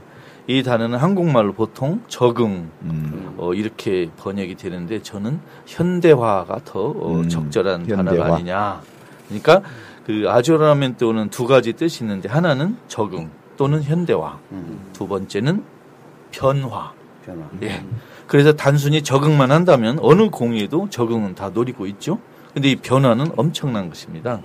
이 0.47 0.63
단어는 0.63 0.97
한국말로 0.97 1.53
보통 1.53 2.01
적응 2.07 2.69
음. 2.83 3.35
어, 3.37 3.53
이렇게 3.53 4.09
번역이 4.17 4.55
되는데 4.55 5.01
저는 5.01 5.39
현대화가 5.65 6.61
더 6.65 6.79
어, 6.79 7.15
음, 7.17 7.29
적절한. 7.29 7.87
단어가 7.87 8.35
아니냐. 8.35 8.81
그러니까 9.27 9.61
그 10.11 10.29
아지오로나멘토는 10.29 11.29
두 11.29 11.47
가지 11.47 11.71
뜻이 11.71 12.03
있는데 12.03 12.27
하나는 12.27 12.75
적응 12.89 13.29
또는 13.55 13.81
현대화, 13.81 14.39
두 14.91 15.07
번째는 15.07 15.63
변화. 16.31 16.91
변화. 17.25 17.45
예. 17.61 17.83
그래서 18.27 18.53
단순히 18.53 19.01
적응만 19.03 19.51
한다면 19.51 19.99
어느 20.01 20.29
공의에도 20.29 20.89
적응은 20.89 21.35
다 21.35 21.49
노리고 21.49 21.85
있죠. 21.87 22.19
근데 22.53 22.71
이 22.71 22.75
변화는 22.75 23.31
엄청난 23.37 23.87
것입니다. 23.87 24.41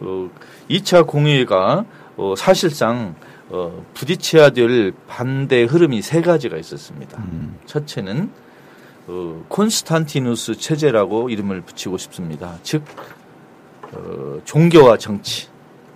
어, 0.00 0.30
2차 0.70 1.06
공의회가 1.06 1.84
어, 2.16 2.34
사실상 2.36 3.14
어, 3.50 3.84
부딪혀야 3.94 4.50
될 4.50 4.92
반대 5.08 5.64
흐름이 5.64 6.00
세 6.00 6.22
가지가 6.22 6.56
있었습니다. 6.56 7.18
음. 7.18 7.58
첫째는 7.66 8.30
어, 9.08 9.44
콘스탄티누스 9.48 10.56
체제라고 10.56 11.28
이름을 11.28 11.62
붙이고 11.62 11.98
싶습니다. 11.98 12.58
즉 12.62 12.84
어, 13.92 14.40
종교와 14.44 14.98
정치 14.98 15.48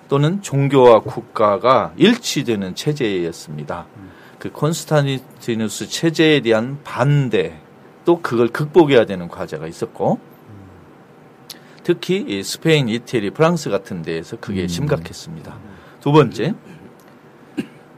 또는 0.09 0.43
종교와 0.43 1.01
국가가 1.01 1.93
일치되는 1.97 2.75
체제였습니다. 2.75 3.87
그 4.39 4.51
콘스탄티누스 4.51 5.89
체제에 5.89 6.41
대한 6.41 6.79
반대 6.85 7.59
또 8.05 8.21
그걸 8.21 8.49
극복해야 8.49 9.07
되는 9.07 9.29
과제가 9.29 9.67
있었고 9.67 10.19
특히 11.83 12.25
이 12.27 12.43
스페인, 12.43 12.89
이태리, 12.89 13.31
프랑스 13.31 13.71
같은 13.71 14.03
데에서 14.03 14.37
그게 14.41 14.67
심각했습니다. 14.67 15.57
두 16.01 16.13
번째 16.13 16.55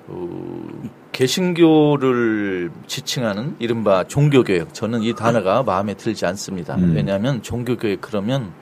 어, 0.09 0.69
개신교를 1.13 2.71
지칭하는 2.87 3.57
이른바 3.59 4.05
종교교육. 4.05 4.75
저는 4.75 5.03
이 5.03 5.15
단어가 5.15 5.63
마음에 5.63 5.95
들지 5.95 6.27
않습니다. 6.27 6.75
음. 6.77 6.95
왜냐하면 6.95 7.43
종교교육 7.43 8.01
그러면 8.01 8.53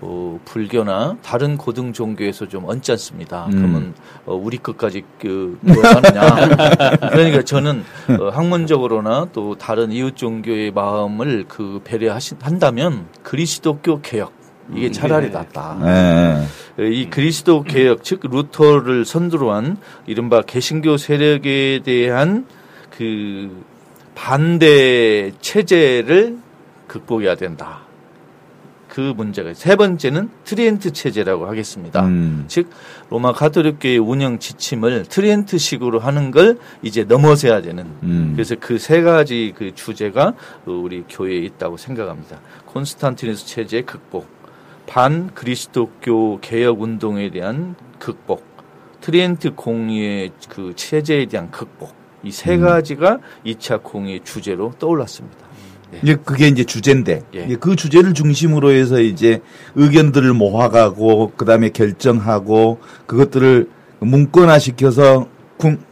어, 0.00 0.38
불교나 0.44 1.16
다른 1.22 1.56
고등 1.56 1.92
종교에서 1.92 2.46
좀 2.46 2.64
얹지 2.66 2.92
않습니다. 2.92 3.46
음. 3.46 3.50
그러면 3.52 3.94
어, 4.26 4.34
우리 4.34 4.58
것까지 4.58 5.04
그 5.20 5.58
하느냐. 5.64 6.98
그러니까 7.10 7.42
저는 7.42 7.84
어, 8.20 8.28
학문적으로나 8.28 9.28
또 9.32 9.56
다른 9.56 9.90
이웃 9.90 10.16
종교의 10.16 10.70
마음을 10.70 11.46
그 11.48 11.80
배려하신 11.84 12.38
한다면 12.40 13.06
그리스도교 13.22 14.02
개혁 14.02 14.32
이게 14.74 14.90
차라리 14.90 15.30
낫다. 15.30 15.78
예, 15.82 16.84
예. 16.84 16.90
이 16.90 17.08
그리스도 17.08 17.62
개혁 17.62 18.04
즉 18.04 18.20
루터를 18.22 19.04
선두로 19.04 19.50
한 19.50 19.78
이른바 20.06 20.42
개신교 20.42 20.96
세력에 20.98 21.80
대한 21.84 22.46
그 22.90 23.64
반대 24.14 25.32
체제를 25.40 26.38
극복해야 26.86 27.34
된다. 27.34 27.87
그 28.88 29.12
문제가 29.16 29.54
세 29.54 29.76
번째는 29.76 30.30
트리엔트 30.44 30.92
체제라고 30.92 31.46
하겠습니다. 31.46 32.04
음. 32.04 32.44
즉 32.48 32.70
로마 33.10 33.32
가톨릭교의 33.32 33.98
운영 33.98 34.38
지침을 34.38 35.04
트리엔트식으로 35.08 36.00
하는 36.00 36.30
걸 36.30 36.58
이제 36.82 37.04
넘어서야 37.04 37.60
되는 37.62 37.84
음. 38.02 38.32
그래서 38.34 38.56
그 38.56 38.78
세 38.78 39.02
가지 39.02 39.52
그 39.54 39.74
주제가 39.74 40.32
우리 40.64 41.04
교회에 41.06 41.36
있다고 41.40 41.76
생각합니다. 41.76 42.40
콘스탄티누스 42.64 43.46
체제 43.46 43.82
극복, 43.82 44.26
반 44.86 45.34
그리스도교 45.34 46.40
개혁 46.40 46.80
운동에 46.80 47.28
대한 47.30 47.74
극복, 47.98 48.46
트리엔트 49.02 49.56
공의의 49.56 50.30
그 50.48 50.72
체제에 50.74 51.26
대한 51.26 51.50
극복 51.50 51.94
이세 52.22 52.54
음. 52.54 52.62
가지가 52.62 53.18
2차 53.44 53.82
공의의 53.82 54.20
주제로 54.24 54.72
떠올랐습니다. 54.78 55.47
네. 55.90 56.00
이제 56.02 56.16
그게 56.22 56.48
이제 56.48 56.64
주제인데 56.64 57.22
예. 57.34 57.44
이제 57.44 57.56
그 57.56 57.76
주제를 57.76 58.14
중심으로 58.14 58.70
해서 58.70 59.00
이제 59.00 59.40
의견들을 59.74 60.32
모아가고 60.34 61.32
그다음에 61.36 61.70
결정하고 61.70 62.78
그것들을 63.06 63.68
문건화 64.00 64.58
시켜서 64.58 65.26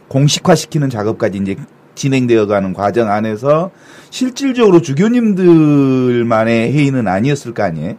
공식화 0.07 0.55
시키는 0.55 0.89
작업까지 0.89 1.39
이제 1.39 1.55
진행되어 1.95 2.45
가는 2.45 2.73
과정 2.73 3.09
안에서 3.09 3.71
실질적으로 4.09 4.81
주교님들만의 4.81 6.71
회의는 6.71 7.07
아니었을 7.07 7.53
거 7.53 7.63
아니에요? 7.63 7.95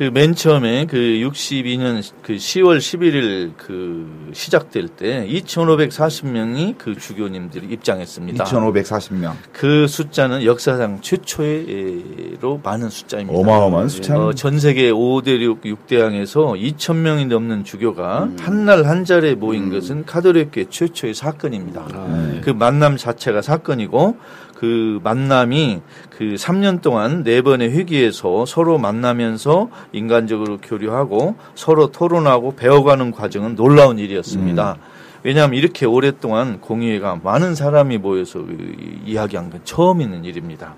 그 0.00 0.04
맨 0.10 0.34
처음에 0.34 0.86
그 0.86 0.96
62년 0.96 2.02
그 2.22 2.32
10월 2.32 2.78
11일 2.78 3.52
그 3.58 4.30
시작될 4.32 4.88
때 4.88 5.26
2,540명이 5.28 6.78
그 6.78 6.96
주교님들이 6.96 7.66
입장했습니다. 7.70 8.44
2,540명. 8.44 9.34
그 9.52 9.86
숫자는 9.86 10.46
역사상 10.46 11.02
최초로 11.02 12.62
많은 12.62 12.88
숫자입니다. 12.88 13.38
어마어마한 13.38 13.90
숫자는 13.90 14.22
어, 14.22 14.32
전 14.32 14.58
세계 14.58 14.90
5대륙 14.90 15.60
6대양에서 15.60 16.58
2,000명이 16.58 17.26
넘는 17.26 17.64
주교가 17.64 18.30
한날 18.40 18.86
한 18.86 19.04
자리에 19.04 19.34
모인 19.34 19.68
것은 19.70 20.06
카톨릭교회 20.06 20.70
최초의 20.70 21.12
사건입니다. 21.12 21.86
네. 22.08 22.40
그 22.42 22.48
만남 22.48 22.96
자체가 22.96 23.42
사건이고 23.42 24.16
그 24.60 25.00
만남이 25.02 25.80
그 26.10 26.34
3년 26.34 26.82
동안 26.82 27.24
네 27.24 27.40
번의 27.40 27.70
회기에서 27.72 28.44
서로 28.44 28.76
만나면서 28.76 29.70
인간적으로 29.92 30.58
교류하고 30.58 31.36
서로 31.54 31.90
토론하고 31.90 32.56
배워가는 32.56 33.10
과정은 33.10 33.54
놀라운 33.54 33.98
일이었습니다. 33.98 34.76
왜냐하면 35.22 35.56
이렇게 35.58 35.86
오랫동안 35.86 36.60
공의회가 36.60 37.20
많은 37.22 37.54
사람이 37.54 37.96
모여서 37.98 38.40
이- 38.40 39.00
이야기한 39.12 39.48
건 39.48 39.60
처음 39.64 40.02
있는 40.02 40.26
일입니다. 40.26 40.74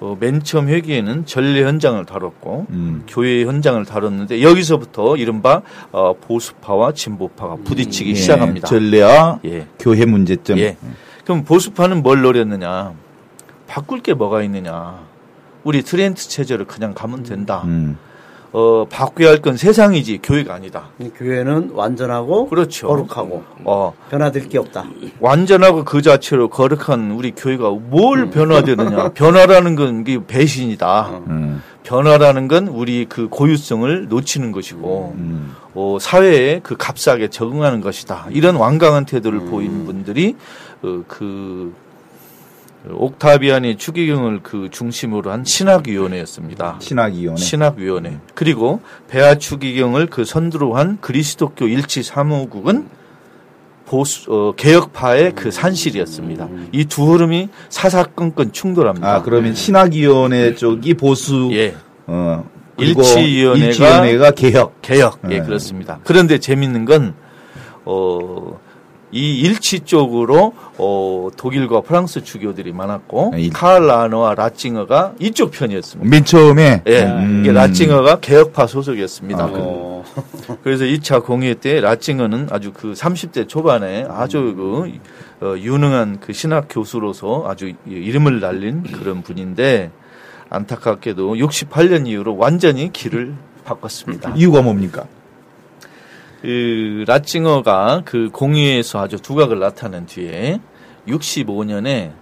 어, 0.00 0.16
맨 0.18 0.42
처음 0.42 0.68
회기에는 0.68 1.26
전례 1.26 1.62
현장을 1.62 2.02
다뤘고 2.06 2.66
음. 2.70 3.02
교회 3.06 3.44
현장을 3.44 3.84
다뤘는데 3.84 4.40
여기서부터 4.42 5.16
이른바 5.18 5.60
어, 5.92 6.14
보수파와 6.18 6.92
진보파가 6.92 7.56
부딪히기 7.64 8.10
예, 8.10 8.14
시작합니다. 8.14 8.66
전례와 8.66 9.40
예. 9.44 9.66
교회 9.78 10.06
문제점. 10.06 10.58
예. 10.58 10.78
그럼 11.24 11.44
보수파는 11.44 12.02
뭘 12.02 12.22
노렸느냐? 12.22 12.92
바꿀 13.66 14.00
게 14.02 14.14
뭐가 14.14 14.42
있느냐? 14.42 15.00
우리 15.64 15.82
트렌트 15.82 16.28
체제로 16.28 16.66
그냥 16.66 16.92
가면 16.94 17.22
된다. 17.22 17.62
음. 17.64 17.96
어, 18.52 18.86
바꿔야 18.88 19.30
할 19.30 19.38
건 19.42 19.56
세상이지 19.56 20.20
교회가 20.22 20.54
아니다. 20.54 20.84
교회는 21.16 21.70
완전하고 21.72 22.48
그렇죠. 22.48 22.86
거룩하고 22.86 23.42
어, 23.64 23.92
변화될 24.10 24.48
게 24.48 24.58
없다. 24.58 24.84
완전하고 25.18 25.84
그 25.84 26.02
자체로 26.02 26.48
거룩한 26.48 27.10
우리 27.10 27.32
교회가 27.32 27.70
뭘 27.70 28.30
변화되느냐? 28.30 29.08
변화라는 29.14 29.74
건 29.74 30.04
배신이다. 30.28 31.22
음. 31.26 31.62
변화라는 31.82 32.46
건 32.46 32.68
우리 32.68 33.06
그 33.06 33.28
고유성을 33.28 34.06
놓치는 34.08 34.52
것이고, 34.52 35.14
음. 35.18 35.54
어, 35.74 35.98
사회에 36.00 36.60
그 36.62 36.76
값싸게 36.78 37.28
적응하는 37.28 37.80
것이다. 37.80 38.28
이런 38.30 38.54
완강한 38.56 39.04
태도를 39.04 39.40
음. 39.40 39.50
보인 39.50 39.84
분들이 39.84 40.36
어, 40.73 40.73
그 41.08 41.72
옥타비안의 42.90 43.76
추기경을 43.78 44.40
그 44.42 44.68
중심으로 44.70 45.30
한 45.30 45.44
신학위원회였습니다. 45.44 46.76
신학위원회. 46.80 47.40
신학위원회. 47.40 48.18
그리고 48.34 48.80
배아 49.08 49.36
추기경을 49.36 50.06
그 50.08 50.24
선두로 50.26 50.74
한 50.76 50.98
그리스도교 51.00 51.66
일치 51.68 52.02
사무국은 52.02 52.86
보수 53.86 54.30
어, 54.32 54.52
개혁파의 54.56 55.34
그 55.34 55.50
산실이었습니다. 55.50 56.48
이 56.72 56.84
두 56.86 57.12
흐름이 57.12 57.48
사사건건 57.70 58.52
충돌합니다. 58.52 59.14
아 59.14 59.22
그러면 59.22 59.54
신학위원회 59.54 60.54
쪽이 60.54 60.94
보수. 60.94 61.50
예. 61.52 61.74
어. 62.06 62.44
일치위원회가- 62.76 63.56
일치위원회가 63.58 64.30
개혁. 64.32 64.82
개혁. 64.82 65.20
예, 65.30 65.38
네. 65.38 65.42
그렇습니다. 65.42 66.00
그런데 66.04 66.38
재밌는 66.38 66.84
건, 66.86 67.14
어, 67.84 68.58
이 69.14 69.38
일치 69.42 69.80
쪽으로, 69.80 70.54
어, 70.76 71.28
독일과 71.36 71.82
프랑스 71.82 72.24
주교들이 72.24 72.72
많았고, 72.72 73.30
아, 73.32 73.36
일- 73.38 73.52
칼 73.52 73.86
라너와 73.86 74.34
라칭어가 74.34 75.14
이쪽 75.20 75.52
편이었습니다. 75.52 76.10
맨 76.10 76.24
처음에. 76.24 76.82
예, 76.88 77.02
음. 77.04 77.42
이게 77.44 77.52
라칭어가 77.52 78.18
개혁파 78.18 78.66
소속이었습니다. 78.66 79.44
아, 79.44 79.48
어, 79.52 80.04
그래서 80.64 80.84
2차 80.84 81.22
공회 81.24 81.54
때 81.54 81.80
라칭어는 81.80 82.48
아주 82.50 82.72
그 82.74 82.92
30대 82.92 83.46
초반에 83.48 84.04
아주 84.08 84.52
그, 84.56 84.90
어, 85.46 85.54
유능한 85.58 86.18
그 86.18 86.32
신학 86.32 86.66
교수로서 86.68 87.44
아주 87.46 87.68
이- 87.68 87.74
이름을 87.86 88.40
날린 88.40 88.82
그런 88.82 89.22
분인데, 89.22 89.92
안타깝게도 90.50 91.34
68년 91.36 92.08
이후로 92.08 92.36
완전히 92.36 92.92
길을 92.92 93.34
바꿨습니다. 93.64 94.34
이유가 94.36 94.60
뭡니까? 94.60 95.04
그 96.44 97.04
라칭어가 97.06 98.02
그 98.04 98.28
공의에서 98.30 99.00
아주 99.00 99.16
두각을 99.16 99.60
나타낸 99.60 100.04
뒤에 100.04 100.60
65년에 101.08 102.12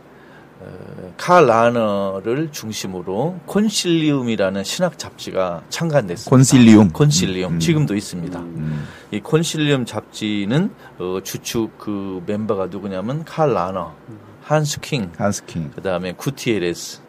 어, 0.61 1.13
칼 1.17 1.45
라너를 1.45 2.53
중심으로 2.53 3.41
콘실리움이라는 3.47 4.63
신학 4.63 4.97
잡지가 4.97 5.65
창간됐습니다. 5.71 6.31
콘실리움. 6.31 6.91
콘실리움 6.91 7.55
음. 7.55 7.59
지금도 7.59 7.97
있습니다. 7.97 8.39
음. 8.39 8.87
이 9.11 9.19
콘실리움 9.19 9.87
잡지는 9.87 10.71
어, 11.01 11.19
주축 11.25 11.77
그 11.79 12.23
멤버가 12.25 12.67
누구냐면 12.67 13.25
칼 13.25 13.53
라너, 13.53 13.93
한스 14.41 14.79
킹, 14.79 15.11
한스 15.17 15.47
킹. 15.47 15.73
그다음에 15.73 16.13
구티에레스, 16.13 17.01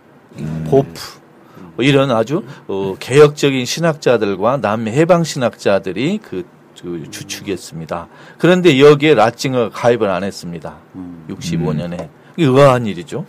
보프 0.65 1.21
뭐 1.75 1.85
이런 1.85 2.09
아주 2.09 2.43
어, 2.67 2.95
개혁적인 2.99 3.65
신학자들과 3.65 4.57
남미 4.57 4.89
해방 4.89 5.23
신학자들이 5.23 6.19
그, 6.23 6.43
그 6.43 6.62
주축이었습니다. 6.75 8.07
그런데 8.37 8.79
여기에 8.79 9.15
라칭어가 9.15 9.69
가입을 9.69 10.09
안 10.09 10.23
했습니다. 10.23 10.77
65년에 11.29 12.09
이게 12.37 12.47
의아한 12.47 12.85
일이죠. 12.85 13.25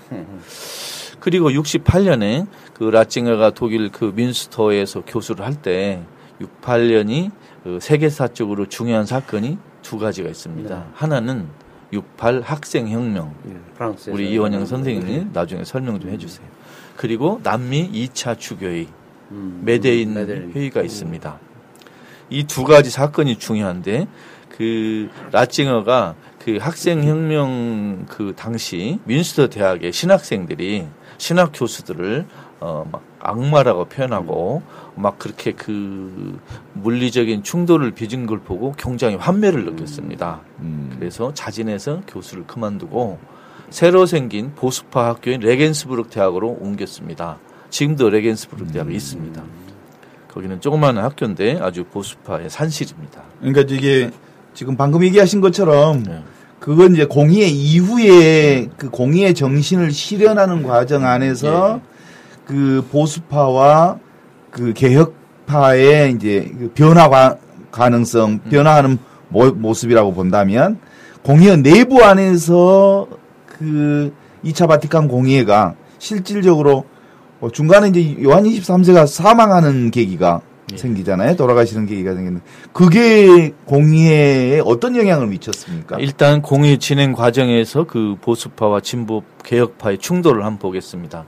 그리고 1.21 1.51
68년에 1.51 2.47
그 2.75 2.85
라칭어가 2.85 3.51
독일 3.51 3.91
그 3.91 4.13
민스터에서 4.15 5.03
교수를 5.07 5.45
할 5.45 5.55
때 5.55 6.03
68년이 6.41 7.31
그 7.63 7.79
세계사적으로 7.81 8.67
중요한 8.69 9.07
사건이 9.07 9.59
두 9.83 9.99
가지가 9.99 10.29
있습니다. 10.29 10.87
하나는 10.95 11.47
68 11.93 12.41
학생 12.43 12.89
혁명. 12.89 13.35
프랑스 13.77 14.11
우리 14.11 14.31
이원영 14.33 14.67
선생님이 14.67 15.29
나중에 15.33 15.65
설명 15.65 16.01
좀 16.01 16.11
해주세요. 16.11 16.47
그리고 16.97 17.41
남미 17.43 17.91
2차 17.93 18.39
주교회 18.39 18.87
메데인 19.63 20.15
메데인. 20.15 20.53
회의가 20.53 20.83
있습니다. 20.83 21.39
이 22.31 22.45
두 22.45 22.65
가지 22.65 22.91
사건이 22.91 23.39
중요한데 23.39 24.07
그 24.57 25.11
라칭어가 25.33 26.15
그 26.39 26.59
학생혁명 26.61 28.07
그 28.09 28.35
당시 28.37 28.99
민스터 29.05 29.49
대학의 29.49 29.93
신학생들이 29.93 30.87
신학 31.19 31.51
교수들을 31.55 32.27
어막 32.61 33.03
악마라고 33.21 33.87
표현하고 33.87 34.63
막 34.95 35.19
그렇게 35.19 35.53
그 35.53 36.39
물리적인 36.75 37.43
충돌을 37.43 37.93
빚은 37.93 38.27
걸 38.27 38.41
보고 38.41 38.75
굉장히 38.77 39.17
환멸을 39.17 39.65
느꼈습니다. 39.65 40.41
음. 40.61 40.97
그래서 40.99 41.33
자진해서 41.33 42.03
교수를 42.07 42.47
그만두고 42.47 43.19
새로 43.71 44.07
생긴 44.07 44.55
보수파 44.55 45.09
학교인 45.09 45.41
레겐스부르크 45.41 46.11
대학으로 46.11 46.59
옮겼습니다. 46.61 47.39
지금도 47.71 48.11
레겐스부르크 48.11 48.73
대학이 48.73 48.95
있습니다. 48.95 49.43
거기는 50.35 50.61
조그마한 50.61 50.99
학교인데 50.99 51.59
아주 51.61 51.85
보수파의 51.85 52.51
산실입니다. 52.51 53.23
그러니까 53.41 53.61
이게 53.69 54.11
지금 54.53 54.77
방금 54.77 55.05
얘기하신 55.05 55.41
것처럼 55.41 56.03
네. 56.03 56.23
그건 56.59 56.95
이제 56.95 57.05
공의회 57.05 57.47
이후에 57.47 58.69
그 58.77 58.91
공의회 58.91 59.33
정신을 59.33 59.93
실현하는 59.93 60.63
과정 60.65 61.05
안에서 61.07 61.81
그 62.45 62.85
보수파와 62.91 63.99
그 64.51 64.73
개혁파의 64.73 66.13
이제 66.13 66.51
그 66.59 66.71
변화 66.75 67.09
가- 67.09 67.37
가능성, 67.71 68.41
변화하는 68.51 68.99
모, 69.29 69.51
모습이라고 69.51 70.15
본다면 70.15 70.79
공의회 71.23 71.57
내부 71.57 72.03
안에서 72.03 73.07
그 73.47 74.13
2차 74.45 74.67
바티칸 74.69 75.07
공의회가 75.09 75.75
실질적으로 75.99 76.85
어, 77.45 77.51
중간에 77.51 77.89
이제 77.89 78.17
요한 78.23 78.45
23세가 78.45 79.07
사망하는 79.07 79.91
계기가 79.91 80.41
생기잖아요. 80.75 81.37
돌아가시는 81.37 81.85
계기가 81.85 82.15
생겼는데 82.15 82.45
그게 82.73 83.53
공의회에 83.67 84.63
어떤 84.65 84.97
영향을 84.97 85.27
미쳤습니까? 85.27 85.99
일단 85.99 86.41
공의 86.41 86.79
진행 86.79 87.13
과정에서 87.13 87.85
그 87.85 88.17
보수파와 88.23 88.81
진보 88.81 89.23
개혁파의 89.45 89.99
충돌을 89.99 90.43
한번 90.43 90.59
보겠습니다. 90.59 91.27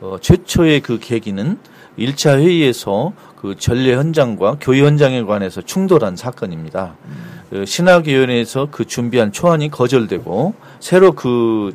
어, 0.00 0.16
최초의 0.20 0.80
그 0.80 0.98
계기는 0.98 1.58
1차 1.96 2.38
회의에서 2.38 3.12
그 3.36 3.54
전례 3.56 3.94
현장과 3.94 4.56
교회 4.60 4.80
현장에 4.82 5.22
관해서 5.22 5.60
충돌한 5.60 6.16
사건입니다. 6.16 6.96
그 7.50 7.66
신학위원회에서 7.66 8.68
그 8.72 8.84
준비한 8.84 9.30
초안이 9.30 9.70
거절되고 9.70 10.54
새로 10.80 11.12
그 11.12 11.72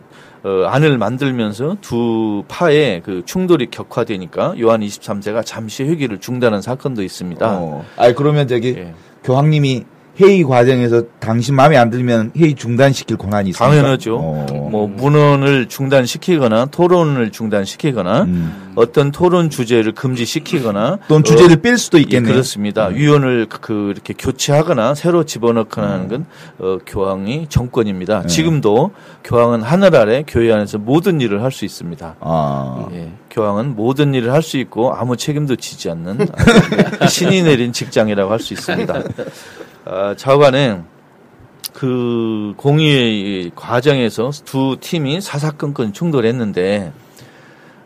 어, 0.48 0.66
안을 0.68 0.98
만들면서 0.98 1.76
두 1.82 2.46
파의 2.48 3.02
그 3.04 3.22
충돌이 3.26 3.68
격화되니까 3.70 4.56
요한 4.62 4.80
23세가 4.80 5.46
잠시 5.46 5.84
회기를 5.84 6.20
중단한 6.20 6.62
사건도 6.62 7.04
있습니다. 7.04 7.58
어. 7.60 7.84
아니 7.98 8.16
그러면 8.16 8.48
저기 8.48 8.76
예. 8.78 8.94
교황님이 9.26 9.84
회의 10.20 10.44
과정에서 10.44 11.04
당신 11.20 11.54
마음에 11.56 11.78
안 11.78 11.90
들면 11.92 12.32
회의 12.38 12.56
중단시킬 12.56 13.18
권한이 13.18 13.50
있습니까? 13.52 13.76
당연하죠. 13.76 14.18
어. 14.18 14.68
뭐 14.72 14.88
문헌을 14.88 15.68
중단시키거나 15.68 16.66
토론을 16.68 17.32
중단시키거나 17.32 18.24
음. 18.24 18.72
어떤 18.76 19.12
토론 19.12 19.50
주제를 19.50 19.92
금지시키거나 19.94 21.00
또는 21.08 21.24
주제를 21.24 21.58
뺄 21.58 21.78
수도 21.78 21.98
있겠네요. 22.00 22.30
예, 22.30 22.34
그렇습니다. 22.34 22.88
위원을 22.88 23.46
그- 23.50 23.60
그 23.62 23.92
이렇게 23.92 24.14
교체하거나 24.18 24.96
새로 24.96 25.24
집어넣거나 25.24 25.88
하는 25.88 26.08
건 26.08 26.26
어, 26.60 26.78
교황이 26.86 27.46
정권입니다. 27.50 28.22
네. 28.22 28.28
지금도 28.28 28.92
교황은 29.24 29.62
하늘 29.62 29.96
아래 29.96 30.24
교회 30.28 30.52
안에서 30.52 30.78
모든 30.80 31.22
일을 31.22 31.44
할 31.44 31.52
수 31.52 31.64
있습니다. 31.66 32.16
아. 32.20 32.88
예, 32.94 33.12
교황은 33.32 33.76
모든 33.76 34.14
일을 34.14 34.32
할 34.34 34.42
수 34.42 34.58
있고 34.58 34.94
아무 34.94 35.16
책임도 35.18 35.58
지지 35.58 35.90
않는 35.92 36.28
신이 37.10 37.44
내린 37.44 37.72
직장이라고 37.74 38.32
할 38.32 38.40
수 38.40 38.54
있습니다. 38.54 38.94
아, 39.90 40.16
좌우간에 40.18 40.82
그 41.74 42.54
공의의 42.58 43.52
과정에서 43.56 44.32
두 44.46 44.78
팀이 44.80 45.22
사사건건 45.22 45.94
충돌했는데 45.94 46.92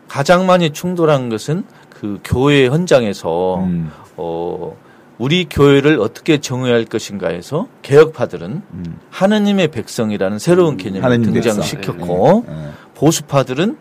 가장 0.08 0.46
많이 0.46 0.70
충돌한 0.70 1.28
것은 1.28 1.64
그 1.90 2.18
교회 2.24 2.66
현장에서 2.68 3.56
음. 3.58 3.90
어 4.16 4.76
우리 5.18 5.46
교회를 5.48 6.00
어떻게 6.00 6.38
정의할 6.40 6.84
것인가에서 6.84 7.68
개혁파들은 7.82 8.62
음. 8.72 8.98
하느님의 9.10 9.68
백성이라는 9.68 10.38
새로운 10.38 10.76
개념을 10.76 11.04
하느님 11.04 11.32
등장시켰고 11.32 12.44
예, 12.48 12.52
보수파들은 12.94 13.76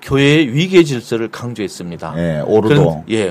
교회의 0.00 0.52
위계 0.54 0.84
질서를 0.84 1.28
강조했습니다. 1.30 2.14
예, 2.16 2.40
오르도. 2.46 3.04
그런- 3.04 3.04
예. 3.10 3.30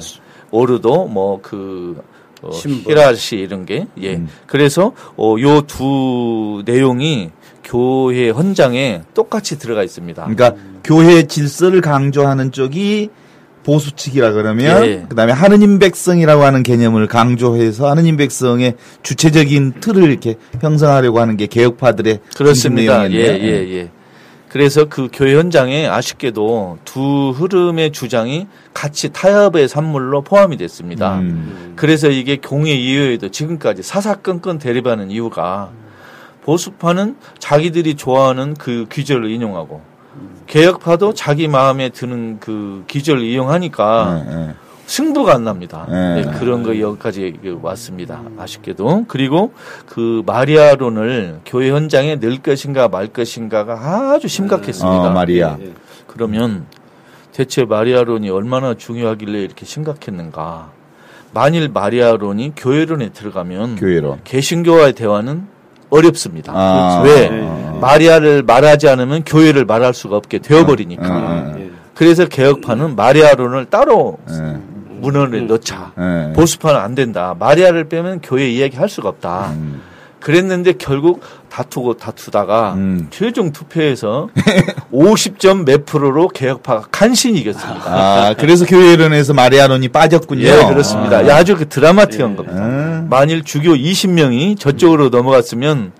오르도 0.51 1.07
뭐 1.07 1.39
그 1.41 2.01
어. 2.41 2.49
히라시 2.51 3.37
이런 3.37 3.65
게 3.65 3.87
예. 4.01 4.15
음. 4.15 4.27
그래서 4.45 4.93
어, 5.15 5.35
요 5.39 5.61
두 5.67 6.61
내용이 6.65 7.31
교회 7.63 8.29
헌장에 8.29 9.01
똑같이 9.13 9.59
들어가 9.59 9.83
있습니다. 9.83 10.23
그러니까 10.23 10.53
교회 10.83 11.23
질서를 11.23 11.81
강조하는 11.81 12.51
쪽이 12.51 13.09
보수 13.63 13.91
측이라 13.91 14.31
그러면 14.31 14.85
예. 14.85 15.05
그다음에 15.09 15.33
하느님 15.33 15.77
백성이라고 15.77 16.43
하는 16.43 16.63
개념을 16.63 17.07
강조해서 17.07 17.89
하느님 17.89 18.15
백성의 18.15 18.75
주체적인 19.03 19.73
틀을 19.81 20.09
이렇게 20.09 20.35
형성하려고 20.61 21.19
하는 21.19 21.35
게 21.35 21.47
개혁파들의 21.47 22.19
그렇습니다. 22.37 23.01
중심 23.09 23.19
예. 23.19 23.25
예, 23.25 23.69
예. 23.75 23.89
그래서 24.49 24.85
그 24.85 25.09
교회 25.11 25.35
현장에 25.35 25.87
아쉽게도 25.87 26.79
두 26.85 27.31
흐름의 27.35 27.91
주장이 27.91 28.47
같이 28.73 29.09
타협의 29.09 29.67
산물로 29.67 30.21
포함이 30.21 30.57
됐습니다. 30.57 31.19
음. 31.19 31.73
그래서 31.75 32.09
이게 32.09 32.37
공의 32.37 32.83
이후에도 32.83 33.29
지금까지 33.29 33.83
사사건건 33.83 34.57
대립하는 34.59 35.11
이유가 35.11 35.69
보수파는 36.43 37.17
자기들이 37.39 37.95
좋아하는 37.95 38.53
그 38.53 38.85
귀절을 38.89 39.29
인용하고 39.29 39.81
개혁파도 40.47 41.13
자기 41.13 41.49
마음에 41.49 41.89
드는 41.89 42.39
그 42.39 42.85
귀절을 42.87 43.23
이용하니까 43.23 44.23
예, 44.25 44.31
예. 44.31 44.53
승부가 44.87 45.35
안 45.35 45.43
납니다. 45.43 45.85
네. 45.89 46.21
네, 46.23 46.31
그런 46.39 46.63
거 46.63 46.79
여기까지 46.79 47.37
왔습니다. 47.61 48.21
아쉽게도. 48.37 49.05
그리고 49.07 49.51
그 49.85 50.23
마리아론을 50.25 51.41
교회 51.45 51.69
현장에 51.71 52.15
넣을 52.15 52.37
것인가 52.41 52.87
말 52.87 53.07
것인가가 53.07 54.13
아주 54.13 54.27
심각했습니다. 54.29 55.09
어, 55.09 55.11
마리아. 55.11 55.57
예. 55.59 55.73
그러면 56.07 56.65
대체 57.33 57.65
마리아론이 57.65 58.29
얼마나 58.29 58.73
중요하길래 58.73 59.39
이렇게 59.41 59.65
심각했는가? 59.65 60.71
만일 61.33 61.69
마리아론이 61.69 62.53
교회론에 62.55 63.09
들어가면 63.09 63.75
교회로. 63.75 64.19
개신교와의 64.23 64.93
대화는 64.93 65.47
어렵습니다. 65.89 66.53
아. 66.55 67.01
왜? 67.03 67.29
아. 67.29 67.77
마리아를 67.81 68.41
말하지 68.43 68.87
않으면 68.87 69.23
교회를 69.25 69.65
말할 69.65 69.93
수가 69.93 70.15
없게 70.15 70.39
되어버리니까. 70.39 71.05
아. 71.05 71.53
예. 71.57 71.71
그래서 71.93 72.25
개혁파는 72.25 72.95
마리아론을 72.95 73.65
따로 73.65 74.19
예, 74.29 74.59
문헌에 75.11 75.41
넣자. 75.41 75.93
예. 75.97 76.33
보수파는 76.33 76.79
안 76.79 76.95
된다. 76.95 77.35
마리아를 77.39 77.87
빼면 77.87 78.19
교회 78.21 78.49
이야기 78.49 78.77
할 78.77 78.89
수가 78.89 79.09
없다. 79.09 79.51
음. 79.51 79.81
그랬는데 80.19 80.73
결국 80.73 81.21
다투고 81.49 81.95
다투다가 81.95 82.73
음. 82.73 83.07
최종 83.11 83.51
투표에서 83.51 84.29
50점 84.91 85.65
몇 85.65 85.85
프로로 85.85 86.27
개혁파가 86.27 86.87
간신히 86.91 87.39
이겼습니다. 87.39 87.83
아, 87.85 88.33
그래서 88.37 88.65
교회론에서 88.65 89.33
마리아론이 89.33 89.89
빠졌군요. 89.89 90.43
예, 90.43 90.65
그렇습니다. 90.65 91.19
아. 91.19 91.37
아주 91.37 91.55
그 91.55 91.69
드라마틱한 91.69 92.35
겁니다. 92.35 92.59
음. 92.65 93.07
만일 93.09 93.43
주교 93.43 93.75
20명이 93.75 94.59
저쪽으로 94.59 95.09
넘어갔으면 95.09 95.93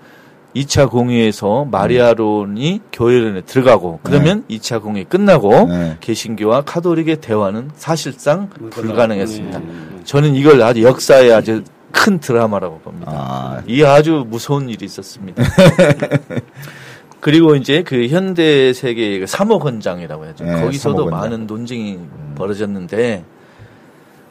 2차 0.58 0.90
공의에서 0.90 1.66
마리아론이 1.70 2.80
교회론에 2.92 3.42
들어가고 3.42 4.00
그러면 4.02 4.44
2차 4.50 4.82
공의 4.82 5.04
끝나고 5.04 5.66
네. 5.68 5.96
개신교와 6.00 6.62
카톨릭의 6.62 7.20
대화는 7.20 7.70
사실상 7.76 8.48
불가능했습니다. 8.70 9.60
예. 9.60 10.04
저는 10.04 10.34
이걸 10.34 10.62
아주 10.62 10.82
역사의 10.82 11.32
아주 11.32 11.62
큰 11.92 12.18
드라마라고 12.18 12.78
봅니다. 12.80 13.12
아, 13.14 13.62
이 13.66 13.82
아주 13.82 14.24
무서운 14.28 14.68
일이 14.68 14.84
있었습니다. 14.84 15.42
그리고 17.20 17.56
이제 17.56 17.82
그 17.82 18.06
현대 18.08 18.72
세계의 18.72 19.20
그 19.20 19.26
삼호헌장이라고 19.26 20.24
하죠. 20.26 20.44
네, 20.44 20.60
거기서도. 20.60 21.06
많은 21.06 21.46
논쟁이 21.46 21.98
벌어졌는데 22.36 23.24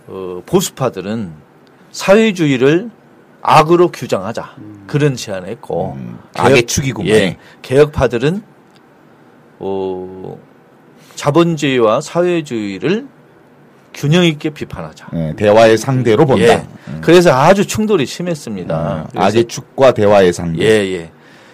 어, 0.07 0.41
보수파들은 0.45 1.31
사회주의를 1.91 2.89
악으로 3.49 3.91
규정하자 3.91 4.55
그런 4.87 5.15
제안을 5.15 5.47
했고 5.47 5.93
음, 5.95 6.19
악의 6.35 6.63
축이구만. 6.63 7.07
예, 7.09 7.37
개혁파들은 7.61 8.43
어, 9.59 10.37
자본주의와 11.15 12.01
사회주의를 12.01 13.07
균형 13.93 14.25
있게 14.25 14.49
비판하자. 14.49 15.07
예, 15.13 15.33
대화의 15.37 15.77
상대로 15.77 16.25
본다. 16.25 16.43
예. 16.43 16.67
그래서 17.01 17.31
아주 17.31 17.65
충돌이 17.65 18.05
심했습니다. 18.05 19.07
음, 19.13 19.17
악의 19.19 19.45
축과 19.47 19.93
대화의 19.93 20.33
상대. 20.33 20.61
예, 20.63 20.93
예. 20.93 21.11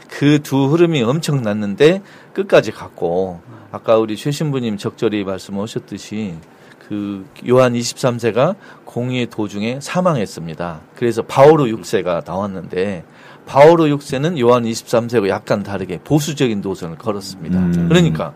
그 0.09 0.39
두 0.41 0.65
흐름이 0.65 1.03
엄청 1.03 1.43
났는데 1.43 2.01
끝까지 2.33 2.71
갔고 2.71 3.39
아까 3.71 3.97
우리 3.97 4.17
최 4.17 4.31
신부님 4.31 4.77
적절히 4.77 5.23
말씀하셨듯이 5.23 6.33
그 6.87 7.25
요한 7.47 7.73
23세가 7.73 8.55
공의의 8.93 9.27
도중에 9.27 9.79
사망했습니다. 9.81 10.81
그래서 10.95 11.23
바오로 11.23 11.65
6세가 11.65 12.23
나왔는데 12.25 13.03
바오로 13.47 13.85
6세는 13.85 14.39
요한 14.39 14.63
23세와 14.63 15.29
약간 15.29 15.63
다르게 15.63 15.99
보수적인 16.03 16.61
노선을 16.61 16.97
걸었습니다. 16.97 17.57
음. 17.57 17.87
그러니까 17.89 18.33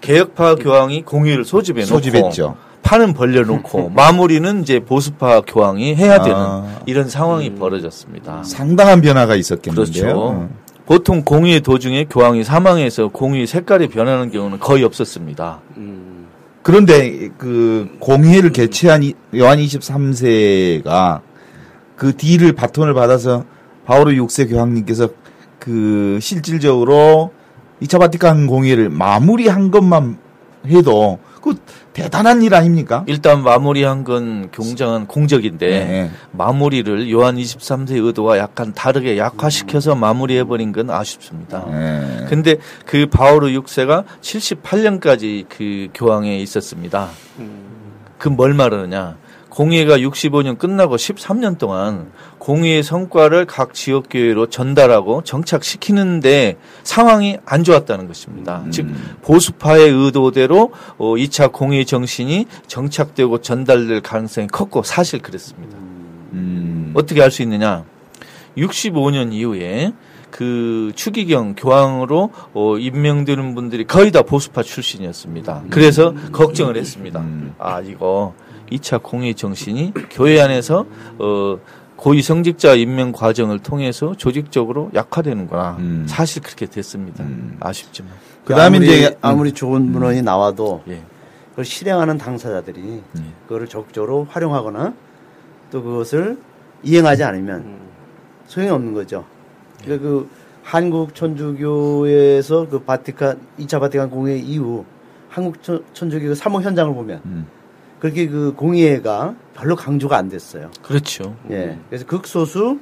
개혁파 0.00 0.56
교황이 0.56 1.02
공의를 1.02 1.44
소집해 1.44 1.82
놓고 1.82 1.94
소집했죠. 1.94 2.56
판은 2.82 3.14
벌려놓고 3.14 3.90
마무리는 3.94 4.62
이제 4.62 4.80
보수파 4.80 5.42
교황이 5.42 5.94
해야 5.94 6.20
되는 6.20 6.36
아. 6.36 6.80
이런 6.86 7.08
상황이 7.08 7.54
벌어졌습니다. 7.54 8.42
상당한 8.42 9.00
변화가 9.00 9.36
있었겠는데요. 9.36 10.02
그렇죠. 10.02 10.20
어. 10.20 10.48
보통 10.86 11.22
공의 11.22 11.60
도중에 11.60 12.06
교황이 12.10 12.42
사망해서 12.42 13.08
공의 13.08 13.46
색깔이 13.46 13.88
변하는 13.88 14.32
경우는 14.32 14.58
거의 14.58 14.82
없었습니다. 14.82 15.60
음. 16.60 16.62
그런데 16.62 17.28
그 17.38 17.96
공회를 18.00 18.52
개최한 18.52 19.02
이- 19.02 19.14
요한 19.34 19.58
23세가 19.58 21.20
그 21.96 22.16
뒤를 22.16 22.52
바톤을 22.52 22.94
받아서 22.94 23.44
바오로 23.86 24.12
6세 24.12 24.48
교황님께서 24.50 25.08
그 25.58 26.18
실질적으로 26.20 27.32
2차 27.82 27.98
바티칸 27.98 28.46
공회를 28.46 28.90
마무리한 28.90 29.70
것만 29.70 30.18
해도 30.66 31.18
그 31.42 31.54
대단한 32.02 32.42
일 32.42 32.54
아닙니까? 32.54 33.04
일단 33.06 33.42
마무리한 33.42 34.04
건 34.04 34.50
굉장한 34.52 35.06
공적인데 35.06 35.68
네. 35.68 36.10
마무리를 36.32 37.10
요한 37.10 37.36
23세 37.36 38.04
의도와 38.04 38.38
약간 38.38 38.72
다르게 38.74 39.18
약화시켜서 39.18 39.94
마무리해 39.94 40.44
버린 40.44 40.72
건 40.72 40.90
아쉽습니다. 40.90 41.64
예. 41.72 42.26
근데 42.28 42.56
그 42.86 43.06
바오르 43.06 43.48
6세가 43.48 44.04
78년까지 44.20 45.46
그 45.48 45.88
교황에 45.94 46.38
있었습니다. 46.38 47.08
그 48.18 48.28
뭘 48.28 48.54
말하느냐? 48.54 49.16
공의회가 49.60 49.98
65년 49.98 50.56
끝나고 50.56 50.96
13년 50.96 51.58
동안 51.58 52.10
공의회 52.38 52.80
성과를 52.80 53.44
각 53.44 53.74
지역 53.74 54.06
교회로 54.08 54.46
전달하고 54.46 55.22
정착시키는데 55.22 56.56
상황이 56.82 57.36
안 57.44 57.62
좋았다는 57.62 58.06
것입니다. 58.08 58.64
즉 58.70 58.86
보수파의 59.20 59.90
의도대로 59.90 60.72
어, 60.96 61.12
2차 61.12 61.52
공의회 61.52 61.84
정신이 61.84 62.46
정착되고 62.68 63.42
전달될 63.42 64.00
가능성이 64.00 64.46
컸고 64.46 64.82
사실 64.82 65.20
그랬습니다. 65.20 65.76
음. 66.32 66.92
어떻게 66.94 67.20
할수 67.20 67.42
있느냐? 67.42 67.84
65년 68.56 69.34
이후에 69.34 69.92
그 70.30 70.92
추기경 70.94 71.54
교황으로 71.54 72.30
어, 72.54 72.78
임명되는 72.78 73.54
분들이 73.54 73.86
거의 73.86 74.10
다 74.10 74.22
보수파 74.22 74.62
출신이었습니다. 74.62 75.64
그래서 75.68 76.14
걱정을 76.32 76.78
했습니다. 76.78 77.20
음. 77.20 77.54
아 77.58 77.82
이거 77.82 78.32
2차 78.70 79.02
공의 79.02 79.34
정신이 79.34 79.92
교회 80.10 80.40
안에서 80.40 80.86
어, 81.18 81.58
고위 81.96 82.22
성직자 82.22 82.74
임명 82.76 83.12
과정을 83.12 83.58
통해서 83.58 84.14
조직적으로 84.16 84.90
약화되는구나. 84.94 85.76
음. 85.80 86.04
사실 86.08 86.42
그렇게 86.42 86.66
됐습니다. 86.66 87.24
아쉽지만. 87.60 88.10
그다음에 88.44 88.78
아무리, 88.78 88.86
이제 88.86 89.18
아무리 89.20 89.52
좋은 89.52 89.92
문헌이 89.92 90.22
나와도 90.22 90.82
예. 90.88 91.02
그걸 91.50 91.64
실행하는 91.66 92.16
당사자들이 92.16 93.02
그거를 93.46 93.66
적극적으로 93.68 94.26
활용하거나 94.30 94.94
또 95.70 95.82
그것을 95.82 96.38
이행하지 96.82 97.22
않으면 97.22 97.80
소용이 98.46 98.70
없는 98.70 98.94
거죠. 98.94 99.24
그러니까 99.84 100.08
그 100.08 100.28
한국 100.62 101.14
천주교에서 101.14 102.68
그 102.68 102.80
바티칸 102.80 103.38
2차 103.60 103.78
바티칸 103.80 104.08
공회 104.10 104.36
이후 104.38 104.84
한국 105.28 105.62
천- 105.62 105.84
천주교 105.92 106.34
사모 106.34 106.60
현장을 106.62 106.94
보면 106.94 107.20
음. 107.26 107.46
그렇게 108.00 108.26
그 108.26 108.54
공의회가 108.56 109.34
별로 109.54 109.76
강조가 109.76 110.16
안 110.16 110.28
됐어요. 110.28 110.70
그렇죠. 110.82 111.36
예. 111.50 111.78
그래서 111.88 112.06
극소수 112.06 112.78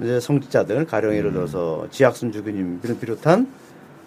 이제 0.00 0.20
성직자들 0.20 0.84
가령 0.86 1.14
예를 1.14 1.32
들어서 1.32 1.86
지학순 1.90 2.32
주교님을 2.32 2.80
비롯한 3.00 3.48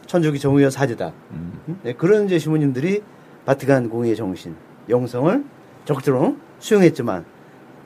천주교 0.06 0.38
정의원 0.38 0.72
사제다. 0.72 1.14
음? 1.32 1.80
예, 1.86 1.94
그런 1.94 2.26
이제 2.26 2.38
시모님들이 2.38 3.02
바티칸 3.46 3.90
공의회 3.90 4.16
정신, 4.16 4.56
영성을 4.90 5.44
적극적으로 5.86 6.36
수용했지만 6.60 7.26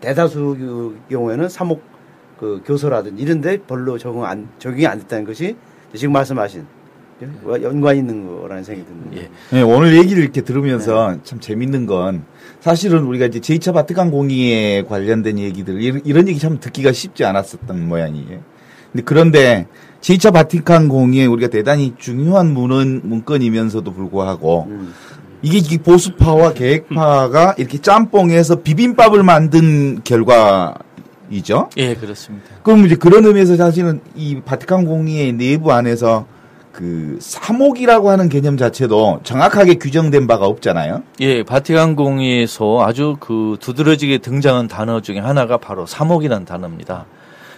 대다수 0.01 0.55
그 0.59 0.99
경우에는 1.09 1.49
사목 1.49 1.81
그 2.39 2.61
교서라든지 2.65 3.21
이런 3.21 3.41
데 3.41 3.57
별로 3.57 3.97
적응 3.97 4.25
안 4.25 4.49
적용이 4.59 4.85
안 4.87 4.99
됐다는 4.99 5.25
것이 5.25 5.55
지금 5.93 6.13
말씀하신 6.13 6.65
연관 7.21 7.95
있는 7.95 8.27
거라는 8.27 8.63
생각이 8.63 8.87
듭니다. 8.87 9.21
예. 9.21 9.29
네, 9.55 9.61
오늘 9.61 9.95
얘기를 9.97 10.21
이렇게 10.21 10.41
들으면서 10.41 11.17
참 11.23 11.39
재밌는 11.39 11.85
건 11.85 12.25
사실은 12.59 13.03
우리가 13.03 13.27
이제 13.27 13.39
제2차 13.39 13.73
바티칸 13.73 14.11
공의에 14.11 14.83
관련된 14.83 15.39
얘기들 15.39 15.81
이런, 15.81 16.01
이런 16.03 16.27
얘기 16.27 16.39
참 16.39 16.59
듣기가 16.59 16.91
쉽지 16.91 17.23
않았었던 17.23 17.87
모양이에요. 17.87 18.41
근데 18.91 19.03
그런데 19.05 19.67
제2차 20.01 20.33
바티칸 20.33 20.89
공의에 20.89 21.25
우리가 21.25 21.49
대단히 21.49 21.93
중요한 21.97 22.53
문헌 22.53 23.01
문건이면서도 23.03 23.93
불구하고 23.93 24.67
음. 24.69 24.93
이게 25.41 25.59
이 25.59 25.77
보수파와 25.77 26.53
계획파가 26.53 27.55
이렇게 27.57 27.77
짬뽕해서 27.77 28.61
비빔밥을 28.61 29.23
만든 29.23 30.01
결과 30.03 30.75
이죠. 31.29 31.69
예, 31.77 31.95
그렇습니다. 31.95 32.47
그럼 32.63 32.85
이제 32.85 32.95
그런 32.95 33.25
의미에서 33.25 33.55
사실은 33.55 34.01
이 34.15 34.41
바티칸 34.41 34.85
공의회 34.85 35.31
내부 35.31 35.71
안에서 35.71 36.25
그 36.75 37.17
사목이라고 37.21 38.09
하는 38.09 38.27
개념 38.27 38.57
자체도 38.57 39.21
정확하게 39.23 39.75
규정된 39.75 40.27
바가 40.27 40.45
없잖아요. 40.45 41.03
예, 41.21 41.41
바티칸 41.41 41.95
공의에서 41.95 42.85
아주 42.85 43.15
그 43.21 43.55
두드러지게 43.61 44.17
등장한 44.17 44.67
단어 44.67 44.99
중에 44.99 45.19
하나가 45.19 45.55
바로 45.55 45.85
사목이라는 45.85 46.43
단어입니다. 46.43 47.05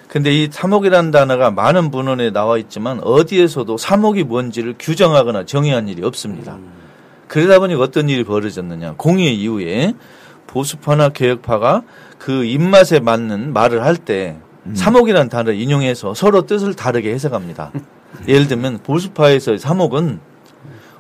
근데 0.08 0.32
이 0.32 0.50
사목이라는 0.52 1.10
단어가 1.10 1.50
많은 1.50 1.90
문헌에 1.90 2.30
나와 2.30 2.60
있지만 2.60 3.00
어디에서도 3.02 3.76
사목이 3.76 4.24
뭔지를 4.24 4.76
규정하거나 4.78 5.46
정의한 5.46 5.88
일이 5.88 6.06
없습니다. 6.06 6.60
그러다 7.28 7.58
보니 7.58 7.74
어떤 7.74 8.10
일이 8.10 8.24
벌어졌느냐. 8.24 8.94
공의 8.98 9.36
이후에 9.36 9.96
보수파나 10.46 11.10
개혁파가 11.10 11.82
그 12.20 12.46
입맛에 12.46 13.00
맞는 13.00 13.52
말을 13.52 13.84
할때 13.84 14.38
사목이라는 14.76 15.30
단어를 15.30 15.60
인용해서 15.60 16.14
서로 16.14 16.46
뜻을 16.46 16.76
다르게 16.76 17.12
해석합니다. 17.14 17.72
예를 18.28 18.48
들면 18.48 18.80
보수파에서의 18.84 19.60
사목은 19.60 20.20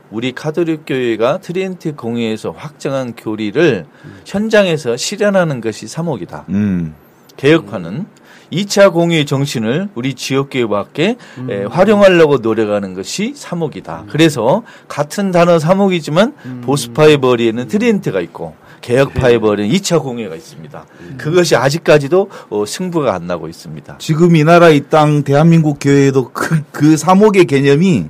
우리 0.10 0.32
카톨릭 0.32 0.84
교회가 0.86 1.40
트리엔트 1.40 1.96
공회에서 1.96 2.52
확정한 2.52 3.14
교리를 3.16 3.86
현장에서 4.26 4.96
실현하는 4.96 5.62
것이 5.62 5.88
사목이다. 5.88 6.46
음. 6.50 6.96
개혁파는 7.36 8.06
2차 8.52 8.94
공의의 8.94 9.26
정신을 9.26 9.90
우리 9.96 10.14
지역교회와 10.14 10.80
함께 10.80 11.18
에, 11.50 11.64
활용하려고 11.66 12.38
노력하는 12.38 12.94
것이 12.94 13.34
사목이다. 13.36 14.06
그래서 14.10 14.64
같은 14.88 15.32
단어 15.32 15.60
사목이지만 15.60 16.62
보수파의 16.62 17.18
머리에는 17.18 17.68
트리엔트가 17.68 18.22
있고 18.22 18.56
개혁파의 18.82 19.40
머리에는 19.40 19.76
2차 19.76 20.02
공의가 20.02 20.36
있습니다. 20.36 20.86
그것이 21.18 21.56
아직까지도 21.56 22.30
어, 22.50 22.66
승부가 22.66 23.14
안 23.14 23.28
나고 23.28 23.48
있습니다. 23.48 23.98
지금 24.00 24.36
이 24.36 24.44
나라 24.44 24.70
이 24.70 24.82
땅 24.90 25.24
대한민국 25.24 25.78
교회에도 25.82 26.30
그, 26.32 26.62
그 26.72 26.96
사목의 26.98 27.46
개념이 27.46 28.06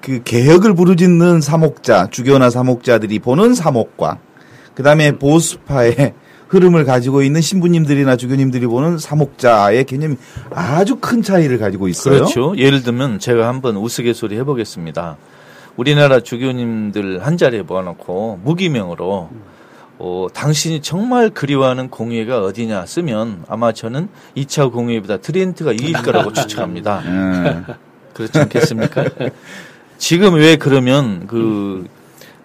그 0.00 0.22
개혁을 0.22 0.74
부르짖는 0.74 1.40
사목자, 1.40 2.08
주교나 2.10 2.50
사목자들이 2.50 3.18
보는 3.18 3.54
사목과 3.54 4.18
그 4.74 4.82
다음에 4.82 5.12
보수파의 5.12 6.12
흐름을 6.48 6.84
가지고 6.84 7.22
있는 7.22 7.40
신부님들이나 7.40 8.16
주교님들이 8.16 8.66
보는 8.66 8.98
사목자의 8.98 9.84
개념이 9.84 10.16
아주 10.50 10.96
큰 10.96 11.22
차이를 11.22 11.58
가지고 11.58 11.88
있어요. 11.88 12.14
그렇죠. 12.14 12.54
예를 12.56 12.82
들면 12.82 13.18
제가 13.18 13.48
한번 13.48 13.76
우스갯소리 13.76 14.36
해보겠습니다. 14.38 15.16
우리나라 15.76 16.20
주교님들 16.20 17.26
한 17.26 17.36
자리에 17.36 17.62
모아놓고 17.62 18.40
무기명으로 18.44 19.28
어, 19.98 20.26
당신이 20.32 20.82
정말 20.82 21.30
그리워하는 21.30 21.88
공회가 21.88 22.42
어디냐 22.42 22.84
쓰면 22.86 23.44
아마 23.48 23.72
저는 23.72 24.08
2차 24.36 24.70
공회보다 24.72 25.18
트렌트가 25.18 25.72
이길 25.72 25.92
거라고 25.94 26.32
추측합니다. 26.32 26.98
음. 27.06 27.64
그렇지 28.12 28.38
않겠습니까? 28.38 29.04
지금 29.98 30.34
왜 30.34 30.56
그러면 30.56 31.26
그 31.26 31.86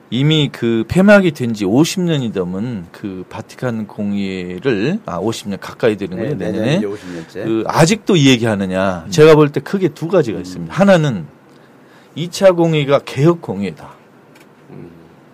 이미 0.10 0.50
그 0.52 0.84
폐막이 0.90 1.32
된 1.32 1.54
지 1.54 1.66
50년이 1.66 2.34
넘은 2.34 2.86
그 2.92 3.24
바티칸 3.30 3.88
공의를 3.88 5.00
아 5.06 5.20
50년 5.20 5.58
가까이 5.62 5.96
되는 5.98 6.18
거예요 6.18 6.38
네, 6.38 6.46
내년에 6.52 6.76
내년 6.80 6.92
50년째. 6.94 7.34
그 7.46 7.64
아직도 7.68 8.16
이 8.18 8.28
얘기하느냐? 8.28 9.06
제가 9.10 9.36
볼 9.36 9.50
때 9.50 9.60
크게 9.62 9.90
두 9.90 10.08
가지가 10.10 10.40
있습니다. 10.40 10.74
하나는 10.74 11.26
2차 12.18 12.56
공의가 12.56 13.00
개혁 13.00 13.42
공의다. 13.42 13.90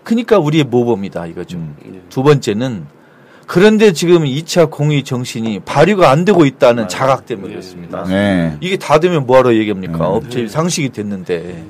그러니까 0.07 0.39
우리의 0.39 0.63
모범이다 0.63 1.25
이거죠. 1.25 1.59
두 2.07 2.23
번째는 2.23 2.85
그런데 3.45 3.91
지금 3.91 4.23
2차 4.23 4.71
공의 4.71 5.03
정신이 5.03 5.59
발휘가 5.65 6.09
안 6.11 6.23
되고 6.23 6.45
있다는 6.45 6.87
자각 6.87 7.25
때문에 7.25 7.49
그렇습니다. 7.49 8.05
네. 8.05 8.55
이게 8.61 8.77
다 8.77 9.01
되면 9.01 9.25
뭐하러 9.25 9.53
얘기합니까? 9.55 9.97
네. 9.97 10.03
업체 10.03 10.47
상식이 10.47 10.89
됐는데. 10.91 11.61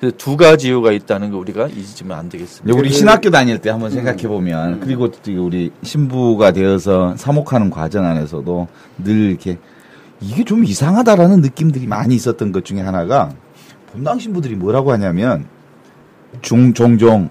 그래서 0.00 0.16
두 0.16 0.38
가지 0.38 0.68
이유가 0.68 0.92
있다는 0.92 1.30
거 1.30 1.36
우리가 1.36 1.68
잊으면 1.68 2.18
안 2.18 2.30
되겠습니다. 2.30 2.78
우리 2.78 2.90
신학교 2.90 3.28
다닐 3.28 3.58
때 3.58 3.68
한번 3.68 3.90
생각해 3.90 4.28
보면 4.28 4.80
그리고 4.80 5.10
또 5.10 5.44
우리 5.44 5.70
신부가 5.82 6.52
되어서 6.52 7.14
사목하는 7.18 7.68
과정 7.68 8.06
안에서도 8.06 8.66
늘 8.98 9.30
이렇게 9.30 9.58
이게 10.22 10.42
좀 10.42 10.64
이상하다라는 10.64 11.42
느낌들이 11.42 11.86
많이 11.86 12.14
있었던 12.14 12.50
것 12.50 12.64
중에 12.64 12.80
하나가 12.80 13.30
본당 13.92 14.18
신부들이 14.18 14.56
뭐라고 14.56 14.90
하냐면 14.92 15.46
중 16.40 16.72
종종 16.72 17.28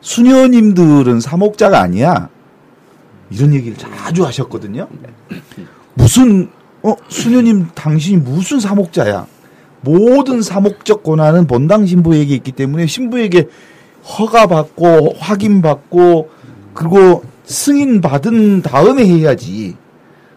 수녀님들은 0.00 1.20
사목자가 1.20 1.80
아니야 1.80 2.28
이런 3.30 3.54
얘기를 3.54 3.76
자주 3.76 4.24
하셨거든요. 4.24 4.88
무슨 5.94 6.50
어 6.82 6.94
수녀님 7.08 7.68
당신이 7.74 8.18
무슨 8.18 8.60
사목자야? 8.60 9.26
모든 9.80 10.42
사목적 10.42 11.02
권한은 11.02 11.46
본당 11.46 11.86
신부에게 11.86 12.34
있기 12.36 12.52
때문에 12.52 12.86
신부에게 12.86 13.48
허가 14.18 14.46
받고 14.46 15.14
확인 15.18 15.62
받고 15.62 16.30
그리고 16.74 17.22
승인 17.44 18.00
받은 18.00 18.62
다음에 18.62 19.04
해야지. 19.06 19.76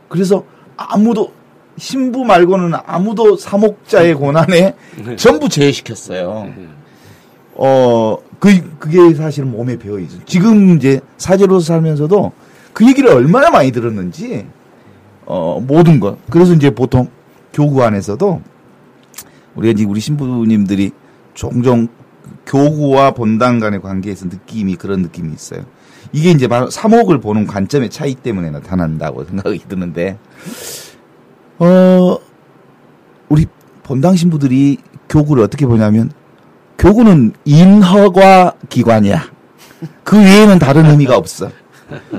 그래서 0.09 0.43
아무도 0.75 1.31
신부 1.77 2.23
말고는 2.25 2.77
아무도 2.85 3.37
사목자의 3.37 4.15
고난에 4.15 4.75
네. 5.05 5.15
전부 5.15 5.47
제외시켰어요. 5.47 6.51
어, 7.55 8.17
그, 8.39 8.77
그게 8.79 9.13
사실 9.13 9.45
몸에 9.45 9.77
배어 9.77 9.99
있어. 9.99 10.17
지금 10.25 10.75
이제 10.77 10.99
사제로서 11.17 11.65
살면서도 11.65 12.31
그 12.73 12.87
얘기를 12.87 13.09
얼마나 13.11 13.49
많이 13.49 13.71
들었는지, 13.71 14.47
어, 15.25 15.63
모든 15.65 15.99
것. 15.99 16.17
그래서 16.29 16.53
이제 16.53 16.69
보통 16.69 17.09
교구 17.53 17.83
안에서도 17.83 18.41
우리가 19.55 19.71
이제 19.71 19.83
우리 19.83 19.99
신부님들이 19.99 20.91
종종 21.33 21.87
교구와 22.45 23.11
본당 23.11 23.59
간의 23.59 23.81
관계에서 23.81 24.25
느낌이 24.25 24.75
그런 24.75 25.01
느낌이 25.01 25.31
있어요. 25.33 25.63
이게 26.13 26.31
이제 26.31 26.47
바로 26.47 26.69
사목을 26.69 27.19
보는 27.19 27.47
관점의 27.47 27.89
차이 27.89 28.15
때문에 28.15 28.49
나타난다고 28.49 29.23
생각이 29.29 29.59
드는데, 29.67 30.17
어, 31.59 32.17
우리 33.29 33.45
본당 33.83 34.15
신부들이 34.15 34.77
교구를 35.09 35.43
어떻게 35.43 35.65
보냐면, 35.65 36.11
교구는 36.81 37.33
인허가 37.45 38.53
기관이야. 38.69 39.23
그 40.03 40.17
외에는 40.17 40.57
다른 40.57 40.87
의미가 40.87 41.15
없어. 41.15 41.51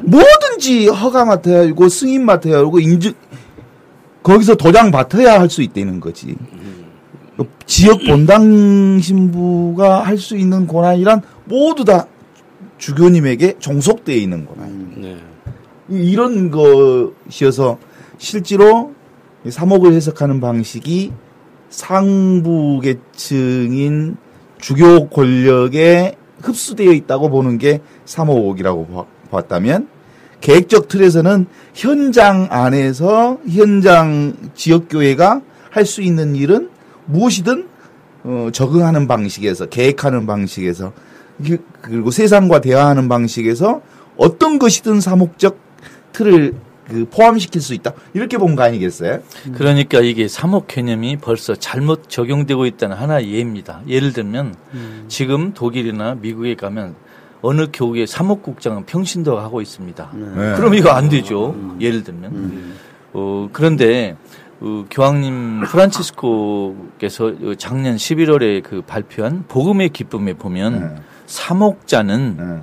뭐든지 0.05 0.87
허가 0.87 1.25
맡아야 1.25 1.67
하고 1.67 1.89
승인 1.89 2.25
맡아야 2.25 2.59
하고 2.59 2.79
인증 2.79 3.13
거기서 4.23 4.55
도장 4.55 4.93
맡아야 4.93 5.41
할 5.41 5.51
수 5.51 5.63
있다는 5.63 5.99
거지. 5.99 6.37
지역 7.67 8.05
본당 8.07 9.01
신부가 9.01 10.05
할 10.05 10.17
수 10.17 10.37
있는 10.37 10.69
권한이란 10.69 11.23
모두 11.47 11.85
다 11.85 12.07
주교님에게 12.79 13.57
종속되어 13.59 14.15
있는 14.15 14.47
권한. 14.47 14.93
네. 14.97 15.17
이런 15.89 16.53
것이어서 16.53 17.79
실제로 18.17 18.95
이 19.45 19.51
사목을 19.51 19.93
해석하는 19.95 20.41
방식이 20.41 21.11
상부 21.69 22.81
계층인 22.81 24.17
주교 24.67 25.09
권력에 25.09 26.17
흡수되어 26.41 26.93
있다고 26.93 27.29
보는 27.31 27.59
게 27.59 27.81
사목이라고 28.05 28.87
봐- 28.87 29.05
봤다면 29.31 29.89
계획적 30.41 30.89
틀에서는 30.89 31.47
현장 31.75 32.47
안에서 32.51 33.39
현장 33.49 34.35
지역 34.55 34.89
교회가 34.89 35.43
할 35.71 35.85
수 35.85 36.01
있는 36.03 36.37
일은 36.37 36.69
무엇이든 37.07 37.69
어, 38.25 38.49
적응하는 38.53 39.09
방식에서 39.09 39.67
계획하는 39.67 40.27
방식에서 40.27 40.93
그- 41.45 41.65
그리고 41.81 42.11
세상과 42.13 42.61
대화하는 42.61 43.09
방식에서 43.09 43.83
어떤 44.17 44.59
것이든 44.61 45.01
사목적 45.01 45.57
틀을 46.13 46.55
그 46.89 47.07
포함시킬 47.09 47.61
수 47.61 47.75
있다 47.75 47.93
이렇게 48.15 48.37
본 48.39 48.57
거 48.57 48.63
아니겠어요? 48.65 49.21
그러니까 49.55 50.01
이게 50.01 50.27
사목 50.29 50.67
개념이 50.67 51.17
벌써 51.19 51.55
잘못 51.55 52.09
적용되고 52.09 52.67
있다는 52.67 52.97
하나의 52.97 53.33
예입니다. 53.33 53.81
예를 53.89 54.13
들면 54.13 54.55
지금 55.09 55.53
독일이나 55.55 56.17
미국에 56.21 56.55
가면 56.57 56.95
어느 57.41 57.67
교구의 57.73 58.07
사목국장은 58.07 58.85
평신도가 58.87 59.43
하고 59.43 59.61
있습니다. 59.61 60.11
네. 60.15 60.55
그럼 60.57 60.75
이거 60.75 60.91
안 60.91 61.09
되죠. 61.09 61.55
예를 61.81 62.05
들면. 62.05 62.75
어, 63.15 63.49
그런데 63.53 64.17
어, 64.61 64.85
교황님 64.91 65.63
프란치스코께서 65.67 67.27
어, 67.27 67.55
작년 67.59 67.97
11월에 67.97 68.63
그 68.63 68.83
발표한 68.83 69.45
복음의 69.49 69.89
기쁨에 69.91 70.35
보면 70.35 70.81
네. 70.95 71.03
사목자는 71.27 72.37
네. 72.39 72.63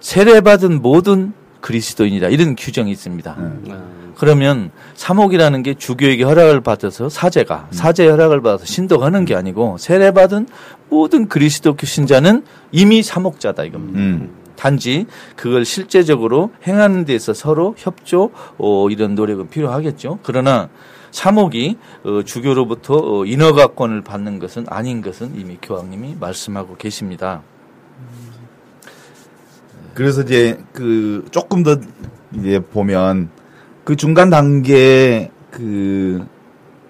세례받은 0.00 0.82
모든 0.82 1.32
그리스도인이다 1.62 2.28
이런 2.28 2.54
규정이 2.54 2.90
있습니다. 2.90 3.36
네. 3.62 3.72
아, 3.72 3.82
그러면 4.16 4.70
사목이라는 4.94 5.62
게 5.62 5.74
주교에게 5.74 6.24
허락을 6.24 6.60
받아서 6.60 7.08
사제가 7.08 7.68
사제 7.70 8.06
허락을 8.06 8.42
받아서 8.42 8.66
신도하는 8.66 9.24
게 9.24 9.34
아니고 9.34 9.78
세례받은 9.78 10.48
모든 10.90 11.28
그리스도 11.28 11.74
신자는 11.82 12.44
이미 12.70 13.02
사목자다 13.02 13.64
이겁니다. 13.64 13.98
음. 13.98 14.42
단지 14.56 15.06
그걸 15.34 15.64
실제적으로 15.64 16.52
행하는 16.66 17.04
데서 17.04 17.32
서로 17.34 17.74
협조 17.78 18.30
어, 18.58 18.88
이런 18.90 19.14
노력은 19.14 19.48
필요하겠죠. 19.48 20.20
그러나 20.22 20.68
사목이 21.10 21.78
어, 22.04 22.22
주교로부터 22.24 22.94
어, 22.94 23.24
인허가권을 23.24 24.02
받는 24.02 24.38
것은 24.38 24.66
아닌 24.68 25.02
것은 25.02 25.38
이미 25.38 25.58
교황님이 25.60 26.16
말씀하고 26.20 26.76
계십니다. 26.76 27.42
그래서 29.94 30.22
이제 30.22 30.58
그 30.72 31.24
조금 31.30 31.62
더 31.62 31.76
이제 32.34 32.60
보면 32.60 33.28
그 33.84 33.96
중간 33.96 34.30
단계 34.30 35.30
그 35.50 36.24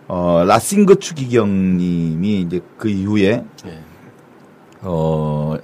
어, 0.09 0.45
라싱거 0.47 0.97
추기경님이 0.97 2.41
이제 2.43 2.61
그 2.77 2.89
이후에 2.89 3.45
예. 3.67 3.79
어 4.83 5.57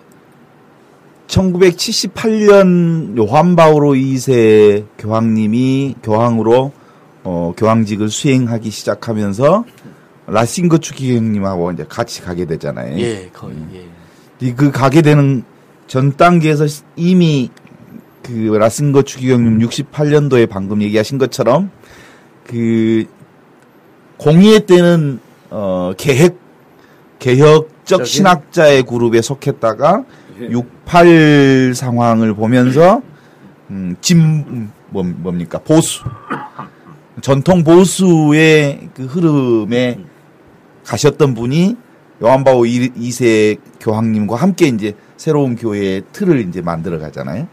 1978년 1.27 3.19
요한 3.19 3.57
바오로 3.57 3.93
2세 3.93 4.87
교황님이 4.97 5.97
교황으로 6.03 6.73
어 7.25 7.53
교황직을 7.57 8.09
수행하기 8.09 8.71
시작하면서 8.71 9.65
라싱거 10.27 10.79
추기경님하고 10.79 11.73
이제 11.73 11.85
같이 11.89 12.23
가게 12.23 12.47
되잖아요. 12.47 12.99
예, 12.99 13.29
거의 13.33 13.57
예. 13.75 13.87
이그 14.41 14.71
가게 14.71 15.03
되는 15.03 15.45
전 15.89 16.17
단계에서 16.17 16.67
이미 16.97 17.51
그 18.23 18.33
라슨거 18.33 19.03
추기경님 19.03 19.59
68년도에 19.67 20.49
방금 20.49 20.83
얘기하신 20.83 21.19
것처럼 21.19 21.71
그 22.47 23.07
공의회 24.19 24.61
때는 24.61 25.19
어 25.51 25.93
개혁 25.97 26.39
개혁적? 27.19 28.07
신학자의 28.07 28.83
그룹에 28.83 29.23
속했다가 29.23 30.05
68 30.51 31.73
상황을 31.75 32.35
보면서 32.35 33.03
음, 33.71 33.97
진 34.01 34.19
음, 34.21 34.73
뭐, 34.91 35.03
뭡니까? 35.03 35.59
보수. 35.59 36.05
전통 37.21 37.65
보수의 37.65 38.91
그 38.95 39.05
흐름에 39.05 39.99
가셨던 40.85 41.35
분이 41.35 41.77
요한바오 42.23 42.63
2세 42.63 43.59
교황님과 43.81 44.37
함께 44.37 44.67
이제 44.67 44.95
새로운 45.19 45.57
교회의 45.57 46.05
틀을 46.13 46.49
이제 46.49 46.63
만들어 46.63 46.99
가잖아요. 46.99 47.47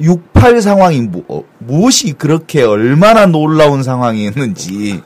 68 0.00 0.60
상황이 0.60 1.00
무, 1.00 1.24
어, 1.28 1.42
무엇이 1.58 2.12
그렇게 2.12 2.62
얼마나 2.62 3.26
놀라운 3.26 3.82
상황이었는지 3.82 5.02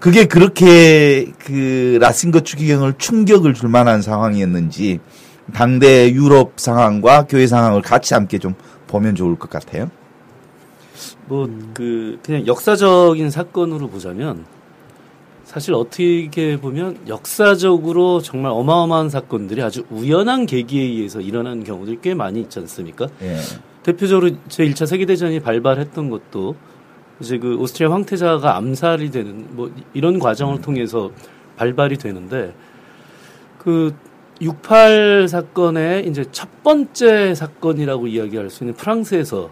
그게 0.00 0.24
그렇게 0.24 1.30
그 1.38 1.98
라싱거 2.00 2.40
추기경을 2.40 2.94
충격을 2.96 3.52
줄 3.52 3.68
만한 3.68 4.00
상황이었는지 4.00 5.00
당대 5.52 6.10
유럽 6.12 6.52
상황과 6.56 7.26
교회 7.26 7.46
상황을 7.46 7.82
같이 7.82 8.14
함께 8.14 8.38
좀 8.38 8.54
보면 8.86 9.14
좋을 9.14 9.36
것 9.36 9.50
같아요. 9.50 9.90
뭐그 11.26 12.20
그냥 12.24 12.46
역사적인 12.46 13.30
사건으로 13.30 13.88
보자면 13.88 14.46
사실 15.48 15.72
어떻게 15.72 16.60
보면 16.60 16.98
역사적으로 17.08 18.20
정말 18.20 18.52
어마어마한 18.52 19.08
사건들이 19.08 19.62
아주 19.62 19.82
우연한 19.88 20.44
계기에 20.44 20.82
의해서 20.82 21.22
일어난 21.22 21.64
경우들이 21.64 22.00
꽤 22.02 22.12
많이 22.12 22.42
있지 22.42 22.58
않습니까? 22.58 23.08
예. 23.22 23.38
대표적으로 23.82 24.28
제 24.48 24.66
1차 24.68 24.84
세계대전이 24.84 25.40
발발했던 25.40 26.10
것도 26.10 26.54
이제 27.20 27.38
그 27.38 27.56
오스트리아 27.56 27.90
황태자가 27.90 28.56
암살이 28.58 29.10
되는 29.10 29.46
뭐 29.52 29.72
이런 29.94 30.18
과정을 30.18 30.60
통해서 30.60 31.12
발발이 31.56 31.96
되는데 31.96 32.52
그 33.56 33.94
68 34.42 35.28
사건의 35.30 36.06
이제 36.08 36.26
첫 36.30 36.62
번째 36.62 37.34
사건이라고 37.34 38.06
이야기할 38.06 38.50
수 38.50 38.64
있는 38.64 38.74
프랑스에서 38.74 39.48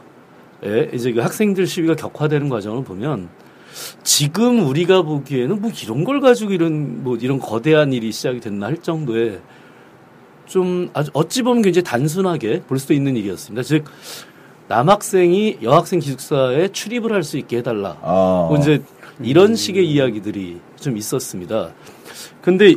예, 0.66 0.90
이제 0.92 1.10
그 1.12 1.20
학생들 1.20 1.66
시위가 1.66 1.96
격화되는 1.96 2.50
과정을 2.50 2.84
보면 2.84 3.30
지금 4.16 4.66
우리가 4.66 5.02
보기에는 5.02 5.60
뭐 5.60 5.70
이런 5.82 6.02
걸 6.02 6.22
가지고 6.22 6.52
이런 6.52 7.04
뭐 7.04 7.18
이런 7.18 7.38
거대한 7.38 7.92
일이 7.92 8.10
시작이 8.12 8.40
됐나 8.40 8.68
할 8.68 8.78
정도의 8.78 9.40
좀 10.46 10.88
아주 10.94 11.10
어찌 11.12 11.42
보면 11.42 11.60
굉장히 11.60 11.84
단순하게 11.84 12.62
볼 12.62 12.78
수도 12.78 12.94
있는 12.94 13.14
일이었습니다. 13.14 13.62
즉 13.62 13.84
남학생이 14.68 15.58
여학생 15.62 15.98
기숙사에 16.00 16.68
출입을 16.68 17.12
할 17.12 17.24
수 17.24 17.36
있게 17.36 17.58
해달라. 17.58 17.98
어. 18.00 18.46
뭐 18.48 18.58
이제 18.58 18.82
이런 19.20 19.54
식의 19.54 19.86
이야기들이 19.86 20.60
좀 20.80 20.96
있었습니다. 20.96 21.74
근데 22.40 22.76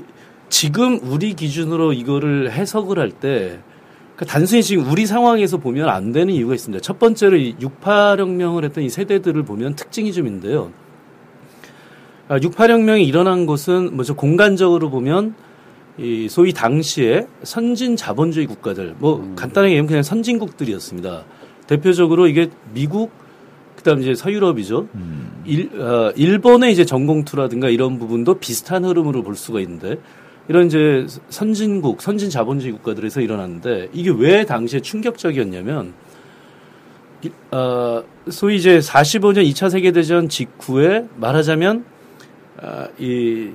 지금 0.50 1.00
우리 1.02 1.36
기준으로 1.36 1.94
이거를 1.94 2.52
해석을 2.52 3.00
할 3.00 3.12
때, 3.12 3.60
그러니까 4.18 4.26
단순히 4.26 4.62
지금 4.62 4.92
우리 4.92 5.06
상황에서 5.06 5.56
보면 5.56 5.88
안 5.88 6.12
되는 6.12 6.34
이유가 6.34 6.54
있습니다. 6.54 6.82
첫 6.82 7.00
번째로 7.00 7.38
이 7.38 7.56
68혁명을 7.56 8.66
했던 8.66 8.84
이 8.84 8.90
세대들을 8.90 9.44
보면 9.44 9.78
특징이 9.78 10.12
좀 10.12 10.28
있는데요. 10.28 10.74
아, 12.30 12.38
68혁명이 12.40 13.08
일어난 13.08 13.48
곳은 13.48 13.96
뭐저 13.96 14.14
공간적으로 14.14 14.92
보면 14.92 15.34
이 15.98 16.28
소위 16.30 16.54
당시에 16.54 17.26
선진 17.42 17.96
자본주의 17.96 18.46
국가들 18.46 18.96
뭐 19.00 19.34
간단하게 19.36 19.72
얘기하면 19.74 19.88
그냥 19.88 20.04
선진국들이었습니다. 20.04 21.26
대표적으로 21.66 22.28
이게 22.28 22.50
미국 22.72 23.12
그다음 23.76 24.02
이제 24.02 24.14
서유럽이죠. 24.14 24.88
일, 25.46 25.82
어, 25.82 26.12
일본의 26.16 26.72
이제 26.72 26.86
전공투라든가 26.86 27.70
이런 27.70 27.98
부분도 27.98 28.36
비슷한 28.36 28.86
흐름으로 28.86 29.24
볼 29.24 29.36
수가 29.36 29.60
있는데 29.62 29.98
이런 30.48 30.68
이제 30.68 31.08
선진국, 31.30 32.02
선진 32.02 32.30
자본주의 32.30 32.72
국가들에서 32.74 33.22
일어났는데 33.22 33.90
이게 33.92 34.12
왜 34.16 34.46
당시에 34.46 34.82
충격적이었냐면 34.82 35.94
이- 37.24 37.32
어, 37.52 38.04
소위 38.30 38.58
이제 38.58 38.78
45년 38.80 39.50
2차 39.52 39.72
세계대전 39.72 40.30
직후에 40.30 41.08
말하자면 41.18 41.80
아, 41.80 41.99
이 42.98 43.52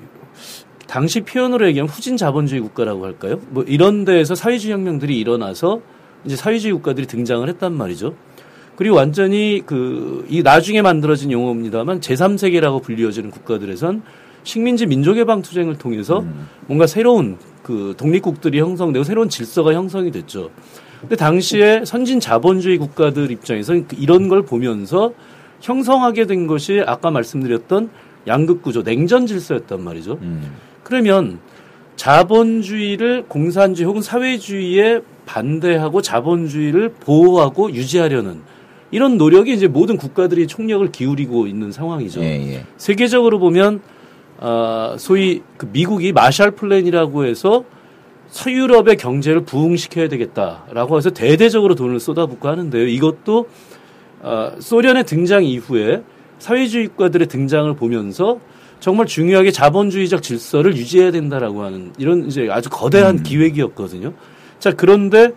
당시 0.87 1.21
표현으로 1.21 1.67
얘기하면 1.69 1.89
후진 1.89 2.17
자본주의 2.17 2.61
국가라고 2.61 3.05
할까요? 3.05 3.41
뭐 3.49 3.63
이런 3.65 4.05
데에서 4.05 4.35
사회주의 4.35 4.73
혁명들이 4.73 5.19
일어나서 5.19 5.81
이제 6.25 6.37
사회주의 6.37 6.73
국가들이 6.73 7.07
등장을 7.07 7.47
했단 7.49 7.73
말이죠. 7.73 8.15
그리고 8.77 8.97
완전히 8.97 9.63
그 9.65 10.15
이 10.29 10.43
나중에 10.43 10.83
만들어진 10.83 11.31
용어입니다만 11.31 12.01
제3세계라고 12.01 12.83
불리워지는 12.83 13.31
국가들에선 13.31 14.03
식민지 14.43 14.87
민족해방 14.87 15.43
투쟁을 15.43 15.79
통해서 15.79 16.25
뭔가 16.67 16.87
새로운 16.87 17.39
그 17.63 17.95
독립국들이 17.97 18.61
형성되고 18.61 19.05
새로운 19.05 19.29
질서가 19.29 19.73
형성이 19.73 20.11
됐죠. 20.11 20.51
근데 21.01 21.17
당시에 21.17 21.85
선진 21.85 22.21
자본주의 22.21 22.79
국가들 22.79 23.31
입장에서는 23.31 23.89
그 23.89 23.97
이런 23.99 24.29
걸 24.29 24.43
보면서 24.43 25.13
형성하게 25.61 26.27
된 26.27 26.47
것이 26.47 26.83
아까 26.87 27.11
말씀드렸던 27.11 27.91
양극 28.27 28.63
구조, 28.63 28.83
냉전 28.83 29.27
질서였단 29.27 29.83
말이죠. 29.83 30.19
그러면 30.83 31.39
자본주의를 31.97 33.25
공산주의 33.29 33.87
혹은 33.87 34.03
사회주의에 34.03 35.01
반대하고 35.27 36.03
자본주의를 36.03 36.91
보호하고 37.01 37.73
유지하려는 37.73 38.41
이런 38.91 39.17
노력이 39.17 39.53
이제 39.53 39.67
모든 39.67 39.97
국가들이 39.97 40.47
총력을 40.47 40.91
기울이고 40.93 41.47
있는 41.47 41.73
상황이죠. 41.73 42.21
예, 42.21 42.53
예. 42.53 42.65
세계적으로 42.77 43.39
보면 43.39 43.81
아, 44.39 44.97
소위 44.99 45.43
그 45.57 45.69
미국이 45.73 46.13
마샬 46.13 46.53
플랜이라고 46.53 47.25
해서 47.25 47.65
서유럽의 48.29 48.97
경제를 48.97 49.43
부흥시켜야 49.43 50.09
되겠다라고 50.09 50.97
해서 50.97 51.11
대대적으로 51.11 51.75
돈을 51.75 52.01
쏟아붓고 52.01 52.49
하는데요. 52.49 52.87
이것도 52.87 53.49
아, 54.23 54.53
소련의 54.59 55.05
등장 55.05 55.45
이후에 55.45 56.03
사회주의 56.39 56.89
국가들의 56.89 57.29
등장을 57.29 57.75
보면서 57.77 58.39
정말 58.81 59.07
중요하게 59.07 59.51
자본주의적 59.51 60.23
질서를 60.23 60.77
유지해야 60.77 61.11
된다라고 61.11 61.63
하는 61.63 61.93
이런 61.97 62.27
이제 62.27 62.49
아주 62.51 62.69
거대한 62.71 63.23
기획이었거든요. 63.23 64.13
자, 64.59 64.73
그런데 64.73 65.31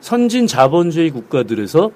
선진 0.00 0.46
자본주의 0.46 1.10
국가들에서 1.10 1.90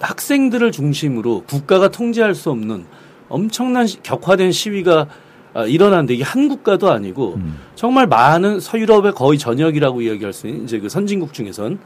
학생들을 0.00 0.70
중심으로 0.72 1.44
국가가 1.48 1.88
통제할 1.88 2.34
수 2.34 2.50
없는 2.50 2.84
엄청난 3.28 3.86
시- 3.86 4.02
격화된 4.02 4.52
시위가 4.52 5.06
아, 5.54 5.64
일어났는데 5.64 6.14
이게 6.14 6.22
한 6.22 6.48
국가도 6.48 6.90
아니고 6.90 7.38
정말 7.74 8.06
많은 8.06 8.60
서유럽의 8.60 9.12
거의 9.12 9.38
전역이라고 9.38 10.02
이야기할 10.02 10.32
수 10.32 10.46
있는 10.46 10.64
이제 10.64 10.78
그 10.78 10.88
선진국 10.88 11.32
중에선 11.32 11.78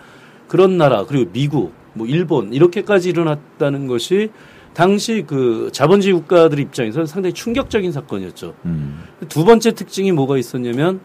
그런 0.49 0.77
나라 0.77 1.05
그리고 1.07 1.31
미국 1.33 1.73
뭐 1.95 2.07
일본 2.07 2.53
이렇게까지 2.53 3.09
일어났다는 3.11 3.87
것이 3.87 4.31
당시 4.75 5.25
그 5.27 5.71
자본주의 5.73 6.15
국가들 6.15 6.59
입장에서는 6.59 7.07
상당히 7.07 7.35
충격적인 7.35 7.93
사건이었죠. 7.93 8.55
음. 8.65 9.03
두 9.29 9.45
번째 9.45 9.73
특징이 9.73 10.13
뭐가 10.13 10.39
있었냐면 10.39 11.01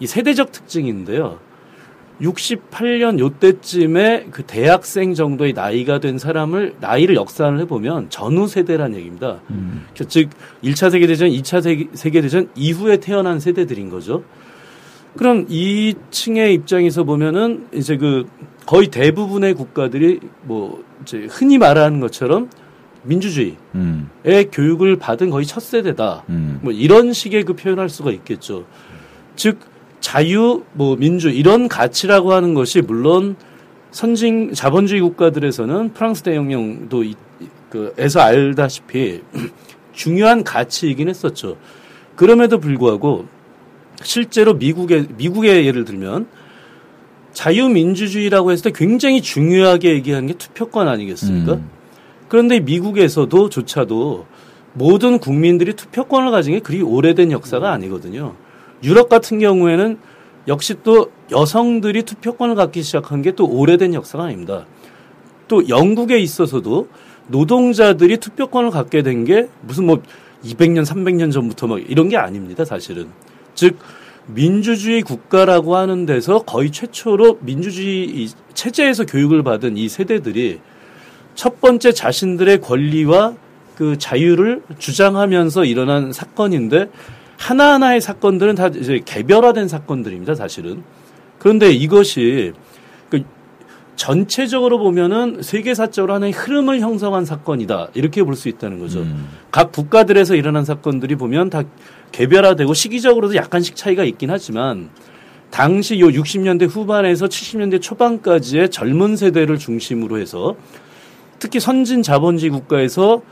이 0.00 0.06
세대적 0.06 0.52
특징인데요. 0.52 1.38
68년 2.20 3.18
요때쯤에 3.18 4.26
그 4.30 4.42
대학생 4.42 5.14
정도의 5.14 5.52
나이가 5.52 6.00
된 6.00 6.18
사람을 6.18 6.76
나이를 6.80 7.14
역산을 7.14 7.60
해보면 7.60 8.10
전후 8.10 8.48
세대란 8.48 8.94
얘기입니다. 8.96 9.40
즉 10.08 10.30
1차 10.64 10.90
세계대전, 10.90 11.28
2차 11.30 11.62
세계, 11.62 11.86
세계대전 11.92 12.50
이후에 12.56 12.96
태어난 12.98 13.38
세대들인 13.38 13.88
거죠. 13.88 14.24
그럼 15.16 15.46
이 15.48 15.94
층의 16.10 16.54
입장에서 16.54 17.04
보면은 17.04 17.68
이제 17.72 17.96
그 17.96 18.26
거의 18.66 18.88
대부분의 18.88 19.54
국가들이 19.54 20.20
뭐 20.42 20.82
이제 21.02 21.26
흔히 21.30 21.56
말하는 21.58 22.00
것처럼 22.00 22.50
민주주의 23.02 23.56
음. 23.74 24.10
의 24.24 24.48
교육을 24.50 24.96
받은 24.96 25.30
거의 25.30 25.46
첫 25.46 25.60
세대다. 25.62 26.24
음. 26.28 26.58
뭐 26.62 26.72
이런 26.72 27.12
식의 27.12 27.44
그 27.44 27.54
표현할 27.54 27.88
수가 27.88 28.10
있겠죠. 28.12 28.64
즉 29.36 29.58
자유, 30.00 30.62
뭐 30.72 30.96
민주 30.96 31.28
이런 31.30 31.68
가치라고 31.68 32.32
하는 32.32 32.54
것이 32.54 32.80
물론 32.80 33.36
선진 33.90 34.52
자본주의 34.52 35.00
국가들에서는 35.00 35.92
프랑스 35.94 36.22
대혁명도 36.22 37.04
이- 37.04 37.14
그 37.70 37.92
에서 37.98 38.20
알다시피 38.20 39.20
중요한 39.92 40.44
가치이긴 40.44 41.08
했었죠. 41.08 41.56
그럼에도 42.16 42.58
불구하고 42.58 43.26
실제로 44.02 44.54
미국의 44.54 45.06
미국의 45.16 45.66
예를 45.66 45.84
들면 45.84 46.26
자유민주주의라고 47.32 48.50
했을 48.52 48.72
때 48.72 48.78
굉장히 48.78 49.20
중요하게 49.20 49.90
얘기하는 49.90 50.28
게 50.28 50.34
투표권 50.34 50.88
아니겠습니까? 50.88 51.54
음. 51.54 51.70
그런데 52.28 52.60
미국에서도 52.60 53.48
조차도 53.48 54.26
모든 54.74 55.18
국민들이 55.18 55.72
투표권을 55.74 56.30
가진 56.30 56.54
게 56.54 56.60
그리 56.60 56.82
오래된 56.82 57.32
역사가 57.32 57.72
아니거든요. 57.72 58.34
유럽 58.84 59.08
같은 59.08 59.38
경우에는 59.38 59.98
역시 60.46 60.74
또 60.82 61.10
여성들이 61.30 62.04
투표권을 62.04 62.54
갖기 62.54 62.82
시작한 62.82 63.22
게 63.22 63.32
또 63.32 63.46
오래된 63.46 63.94
역사가 63.94 64.24
아닙니다. 64.24 64.66
또 65.48 65.68
영국에 65.68 66.18
있어서도 66.18 66.88
노동자들이 67.28 68.18
투표권을 68.18 68.70
갖게 68.70 69.02
된 69.02 69.24
게 69.24 69.48
무슨 69.62 69.86
뭐 69.86 70.00
200년, 70.44 70.84
300년 70.86 71.32
전부터 71.32 71.66
막 71.66 71.80
이런 71.90 72.08
게 72.08 72.16
아닙니다, 72.16 72.64
사실은. 72.64 73.08
즉, 73.54 73.76
민주주의 74.26 75.02
국가라고 75.02 75.76
하는 75.76 76.06
데서 76.06 76.40
거의 76.40 76.70
최초로 76.70 77.38
민주주의 77.40 78.04
이 78.04 78.28
체제에서 78.54 79.04
교육을 79.04 79.42
받은 79.42 79.76
이 79.76 79.88
세대들이 79.88 80.60
첫 81.38 81.60
번째 81.60 81.92
자신들의 81.92 82.60
권리와 82.62 83.34
그 83.76 83.96
자유를 83.96 84.60
주장하면서 84.76 85.66
일어난 85.66 86.12
사건인데 86.12 86.90
하나하나의 87.36 88.00
사건들은 88.00 88.56
다 88.56 88.66
이제 88.66 89.00
개별화된 89.04 89.68
사건들입니다, 89.68 90.34
사실은. 90.34 90.82
그런데 91.38 91.70
이것이 91.70 92.54
그 93.08 93.22
전체적으로 93.94 94.80
보면은 94.80 95.40
세계사적으로 95.40 96.14
하나의 96.14 96.32
흐름을 96.32 96.80
형성한 96.80 97.24
사건이다. 97.24 97.90
이렇게 97.94 98.24
볼 98.24 98.34
수 98.34 98.48
있다는 98.48 98.80
거죠. 98.80 99.06
각 99.52 99.70
국가들에서 99.70 100.34
일어난 100.34 100.64
사건들이 100.64 101.14
보면 101.14 101.50
다 101.50 101.62
개별화되고 102.10 102.74
시기적으로도 102.74 103.36
약간씩 103.36 103.76
차이가 103.76 104.02
있긴 104.02 104.32
하지만 104.32 104.90
당시 105.52 106.00
요 106.00 106.08
60년대 106.08 106.68
후반에서 106.68 107.26
70년대 107.26 107.80
초반까지의 107.80 108.70
젊은 108.72 109.14
세대를 109.14 109.58
중심으로 109.58 110.18
해서 110.18 110.56
특히 111.38 111.60
선진 111.60 112.02
자본주의 112.02 112.50
국가에서 112.50 113.22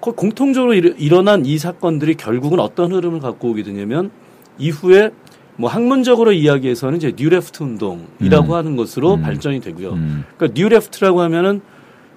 공통적으로 0.00 0.74
일- 0.74 0.96
일어난 0.98 1.46
이 1.46 1.58
사건들이 1.58 2.14
결국은 2.16 2.58
어떤 2.60 2.92
흐름을 2.92 3.20
갖고 3.20 3.50
오게 3.50 3.62
되냐면 3.62 4.10
이후에 4.58 5.10
뭐 5.56 5.70
학문적으로 5.70 6.32
이야기해서는 6.32 6.96
이제 6.96 7.12
뉴레프트 7.16 7.62
운동이라고 7.62 8.54
하는 8.56 8.74
것으로 8.74 9.16
발전이 9.22 9.60
되고요. 9.60 9.92
음. 9.92 10.24
그러니까 10.36 10.60
뉴레프트라고 10.60 11.20
하면은 11.20 11.60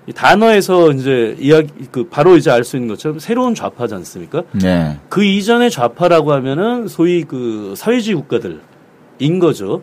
이 0.08 0.14
단어에서 0.14 0.92
이제 0.92 1.36
이야기 1.40 1.68
그 1.92 2.08
바로 2.10 2.38
이제 2.38 2.50
알 2.50 2.64
수 2.64 2.76
있는 2.78 2.88
것처럼 2.90 3.20
새로운 3.20 3.54
좌파지 3.56 3.94
않습니까? 3.96 4.44
네. 4.54 5.00
그 5.10 5.24
이전의 5.24 5.70
좌파라고 5.72 6.32
하면은 6.34 6.88
소위 6.88 7.24
그 7.24 7.74
사회주의 7.76 8.16
국가들인 8.16 9.40
거죠. 9.40 9.82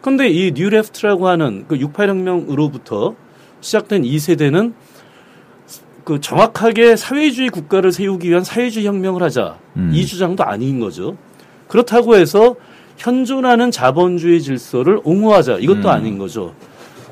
그런데 0.00 0.28
이 0.28 0.52
뉴레프트라고 0.52 1.28
하는 1.28 1.64
그 1.68 1.76
68혁명으로부터 1.78 3.14
시작된 3.60 4.04
이 4.04 4.18
세대는 4.18 4.74
그 6.06 6.20
정확하게 6.20 6.94
사회주의 6.94 7.48
국가를 7.48 7.90
세우기 7.90 8.30
위한 8.30 8.44
사회주의 8.44 8.86
혁명을 8.86 9.24
하자 9.24 9.58
음. 9.76 9.90
이 9.92 10.06
주장도 10.06 10.44
아닌 10.44 10.78
거죠. 10.78 11.16
그렇다고 11.66 12.14
해서 12.14 12.54
현존하는 12.96 13.72
자본주의 13.72 14.40
질서를 14.40 15.00
옹호하자 15.02 15.58
이것도 15.58 15.80
음. 15.80 15.86
아닌 15.88 16.16
거죠. 16.16 16.54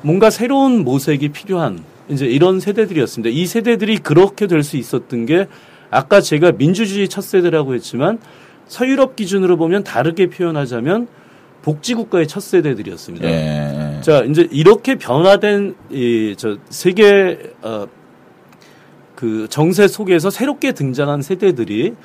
뭔가 0.01 0.29
새로운 0.29 0.85
모색이 0.85 1.29
필요한 1.29 1.83
이제 2.07 2.25
이런 2.25 2.61
세대들이었습니다. 2.61 3.35
이 3.35 3.45
세대들이 3.45 3.97
그렇게 3.97 4.47
될 4.47 4.63
수 4.63 4.77
있었던 4.77 5.25
게 5.25 5.47
아까 5.91 6.21
제가 6.21 6.53
민주주의 6.53 7.09
첫 7.09 7.19
세대라고 7.21 7.73
했지만 7.75 8.17
서유럽 8.67 9.17
기준으로 9.17 9.57
보면 9.57 9.83
다르게 9.83 10.27
표현하자면 10.27 11.09
복지국가의 11.63 12.29
첫 12.29 12.39
세대들이었습니다. 12.39 13.27
예. 13.27 13.99
자, 14.01 14.23
이제 14.23 14.47
이렇게 14.51 14.95
변화된 14.95 15.75
이 15.91 16.33
저 16.37 16.57
세계 16.69 17.39
어, 17.61 17.85
그 19.15 19.47
정세 19.49 19.87
속에서 19.87 20.29
새롭게 20.29 20.73
등장한 20.73 21.21
세대들이 21.21 21.95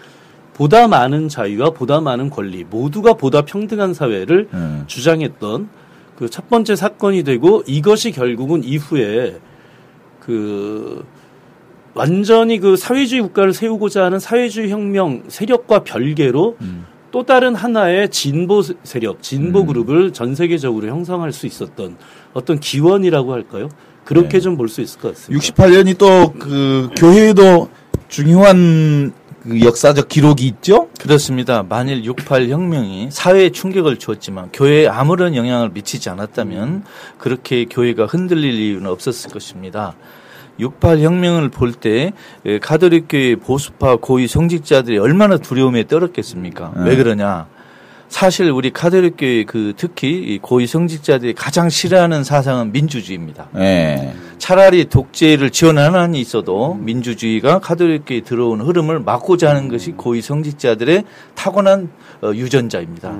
보다 0.55 0.89
많은 0.89 1.29
자유와 1.29 1.71
보다 1.71 2.01
많은 2.01 2.31
권리 2.31 2.65
모두가 2.65 3.15
보다 3.15 3.43
평등한 3.43 3.95
사회를 3.95 4.49
음. 4.53 4.85
주장했던 4.87 5.69
그 6.21 6.29
첫 6.29 6.51
번째 6.51 6.77
사건이 6.77 7.23
되고 7.23 7.63
이것이 7.67 8.13
결국은 8.13 8.63
이후에 8.63 9.39
그 10.21 11.03
완전히 11.95 12.59
그 12.59 12.77
사회주의 12.77 13.23
국가를 13.23 13.55
세우고자 13.55 14.05
하는 14.05 14.19
사회주의 14.19 14.71
혁명 14.71 15.23
세력과 15.29 15.83
별개로 15.83 16.59
음. 16.61 16.85
또 17.11 17.25
다른 17.25 17.55
하나의 17.55 18.11
진보 18.11 18.63
세력, 18.63 19.23
진보 19.23 19.65
그룹을 19.65 20.13
전 20.13 20.35
세계적으로 20.35 20.87
형성할 20.89 21.33
수 21.33 21.47
있었던 21.47 21.97
어떤 22.35 22.61
기원이라고 22.61 23.33
할까요? 23.33 23.69
그렇게 24.11 24.39
네. 24.39 24.41
좀볼 24.41 24.69
수 24.69 24.81
있을 24.81 25.01
것 25.01 25.15
같습니다. 25.15 25.45
68년이 25.45 25.97
또 25.99 26.33
그 26.39 26.91
교회에도 26.97 27.69
중요한 28.09 29.13
그 29.43 29.61
역사적 29.63 30.09
기록이 30.09 30.47
있죠? 30.49 30.89
그렇습니다. 31.01 31.63
만일 31.63 32.05
68 32.05 32.49
혁명이 32.51 33.09
사회에 33.11 33.51
충격을 33.51 33.97
주었지만 33.99 34.51
교회에 34.53 34.87
아무런 34.89 35.35
영향을 35.37 35.71
미치지 35.71 36.11
않았다면 36.11 36.85
그렇게 37.19 37.65
교회가 37.65 38.07
흔들릴 38.07 38.53
이유는 38.53 38.91
없었을 38.91 39.31
것입니다. 39.31 39.95
68 40.59 40.99
혁명을 41.01 41.49
볼 41.49 41.73
때 41.73 42.13
가톨릭 42.61 43.07
교회 43.09 43.37
보수파 43.37 43.97
고위 43.97 44.27
성직자들이 44.27 44.99
얼마나 44.99 45.39
두려움에 45.39 45.87
떨었겠습니까? 45.87 46.73
네. 46.77 46.91
왜 46.91 46.97
그러냐? 46.97 47.47
사실 48.11 48.51
우리 48.51 48.71
가톨릭 48.71 49.15
교회 49.17 49.45
그 49.45 49.73
특히 49.77 50.11
이 50.11 50.39
고위 50.43 50.67
성직자들이 50.67 51.33
가장 51.33 51.71
싫어하는 51.71 52.25
사상은 52.25 52.73
민주주의입니다. 52.73 53.49
예. 53.57 54.13
차라리 54.37 54.87
독재를 54.87 55.51
지원하는 55.51 55.99
한이 55.99 56.21
있어도 56.21 56.75
민주주의가 56.75 57.61
카톨릭교에 57.61 58.23
들어온 58.23 58.61
흐름을 58.61 58.99
막고자 59.01 59.51
하는 59.51 59.69
것이 59.69 59.93
고위 59.93 60.21
성직자들의 60.21 61.05
타고난 61.37 61.89
어, 62.21 62.33
유전자입니다. 62.35 63.15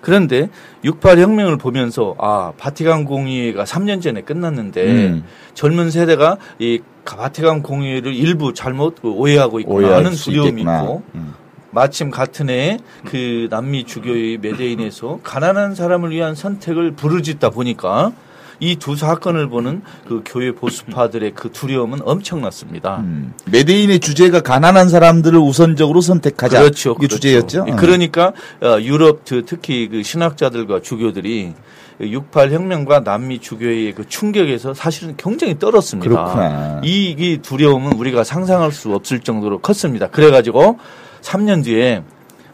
그런데 0.00 0.48
68 0.84 1.18
혁명을 1.18 1.58
보면서 1.58 2.14
아 2.18 2.52
바티칸 2.56 3.04
공의회가 3.04 3.64
3년 3.64 4.00
전에 4.00 4.22
끝났는데 4.22 4.84
음. 4.86 5.24
젊은 5.54 5.90
세대가 5.90 6.38
이 6.60 6.80
바티칸 7.04 7.62
공의회를 7.62 8.14
일부 8.14 8.54
잘못 8.54 9.02
그 9.02 9.10
오해하고 9.10 9.60
있구나 9.60 9.76
오해할 9.76 9.96
하는 9.96 10.12
수 10.12 10.26
두려움이 10.26 10.62
있겠구나. 10.62 10.80
있고 10.82 11.02
음. 11.16 11.34
마침 11.70 12.10
같은 12.10 12.48
해에 12.48 12.78
그 13.06 13.48
남미 13.50 13.84
주교의 13.84 14.38
메데인에서 14.38 15.20
가난한 15.22 15.74
사람을 15.74 16.10
위한 16.10 16.34
선택을 16.34 16.92
부르짖다 16.92 17.50
보니까 17.50 18.12
이 18.60 18.76
두 18.76 18.94
사건을 18.94 19.48
보는 19.48 19.82
그 20.06 20.22
교회 20.24 20.52
보수파들의 20.52 21.32
그 21.34 21.50
두려움은 21.50 22.00
엄청났습니다. 22.02 22.98
음. 22.98 23.32
메데인의 23.46 24.00
주제가 24.00 24.40
가난한 24.40 24.88
사람들을 24.88 25.38
우선적으로 25.38 26.00
선택하자. 26.00 26.60
그렇죠. 26.60 26.90
이게 26.90 27.06
그렇죠. 27.06 27.14
주제였죠. 27.16 27.62
어. 27.62 27.76
그러니까 27.76 28.32
어, 28.62 28.78
유럽 28.80 29.24
그 29.26 29.44
특히 29.46 29.88
그 29.88 30.02
신학자들과 30.02 30.82
주교들이 30.82 31.54
68 32.00 32.52
혁명과 32.52 33.00
남미 33.00 33.40
주교의 33.40 33.94
그 33.94 34.06
충격에서 34.08 34.72
사실은 34.74 35.14
굉장히 35.16 35.58
떨었습니다. 35.58 36.08
그렇구나. 36.08 36.80
이, 36.82 37.14
이 37.18 37.38
두려움은 37.42 37.94
우리가 37.94 38.24
상상할 38.24 38.72
수 38.72 38.94
없을 38.94 39.20
정도로 39.20 39.58
컸습니다. 39.60 40.08
그래가지고 40.08 40.78
3년 41.22 41.64
뒤에 41.64 42.02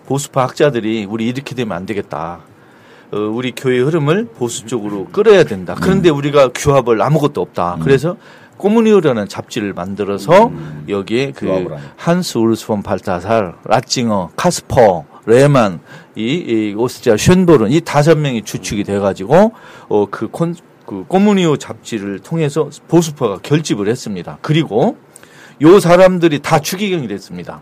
보수파 0.07 0.43
학자들이 0.45 1.07
우리 1.09 1.27
이렇게 1.27 1.55
되면 1.55 1.77
안 1.77 1.87
되겠다. 1.87 2.41
어, 3.13 3.19
우리 3.19 3.53
교회 3.53 3.79
흐름을 3.79 4.27
보수 4.37 4.67
쪽으로 4.67 5.07
끌어야 5.07 5.45
된다. 5.45 5.75
그런데 5.81 6.11
우리가 6.11 6.51
규합을 6.55 7.01
아무것도 7.01 7.41
없다. 7.41 7.79
그래서 7.83 8.17
꼬무니오라는 8.57 9.29
잡지를 9.29 9.75
만들어서 9.75 10.51
여기에 10.89 11.33
그. 11.33 11.47
한스 11.97 12.39
울스 12.39 12.67
폰 12.67 12.83
발타살, 12.83 13.55
라칭어, 13.65 14.31
카스퍼, 14.35 15.05
레만, 15.27 15.81
이, 16.15 16.23
이 16.23 16.75
오스트리아 16.75 17.17
쉔보른 17.17 17.71
이 17.71 17.81
다섯 17.81 18.17
명이 18.17 18.43
주축이 18.43 18.85
돼가지고 18.85 19.53
어그 19.89 20.29
콘, 20.29 20.55
그 20.87 21.05
꼬무니오 21.07 21.57
잡지를 21.59 22.21
통해서 22.21 22.71
보수파가 22.89 23.39
결집을 23.43 23.89
했습니다. 23.89 24.39
그리고 24.41 24.97
요 25.63 25.81
사람들이 25.81 26.41
다 26.41 26.59
추기경이 26.59 27.09
됐습니다. 27.09 27.61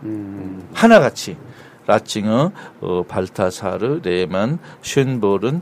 하나같이 0.73 1.37
라칭어, 1.87 2.51
어, 2.81 3.03
발타사르, 3.07 4.01
레만, 4.03 4.57
쉔보른, 4.81 5.61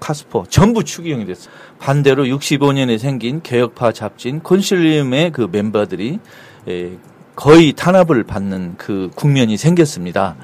카스퍼 0.00 0.44
전부 0.48 0.82
추기경이 0.82 1.26
됐어요. 1.26 1.52
반대로 1.78 2.24
65년에 2.24 2.98
생긴 2.98 3.42
개혁파 3.42 3.92
잡지인 3.92 4.40
콘실리움의 4.40 5.30
그 5.32 5.48
멤버들이 5.50 6.18
에, 6.68 6.90
거의 7.36 7.72
탄압을 7.72 8.24
받는 8.24 8.74
그 8.76 9.10
국면이 9.14 9.56
생겼습니다. 9.56 10.36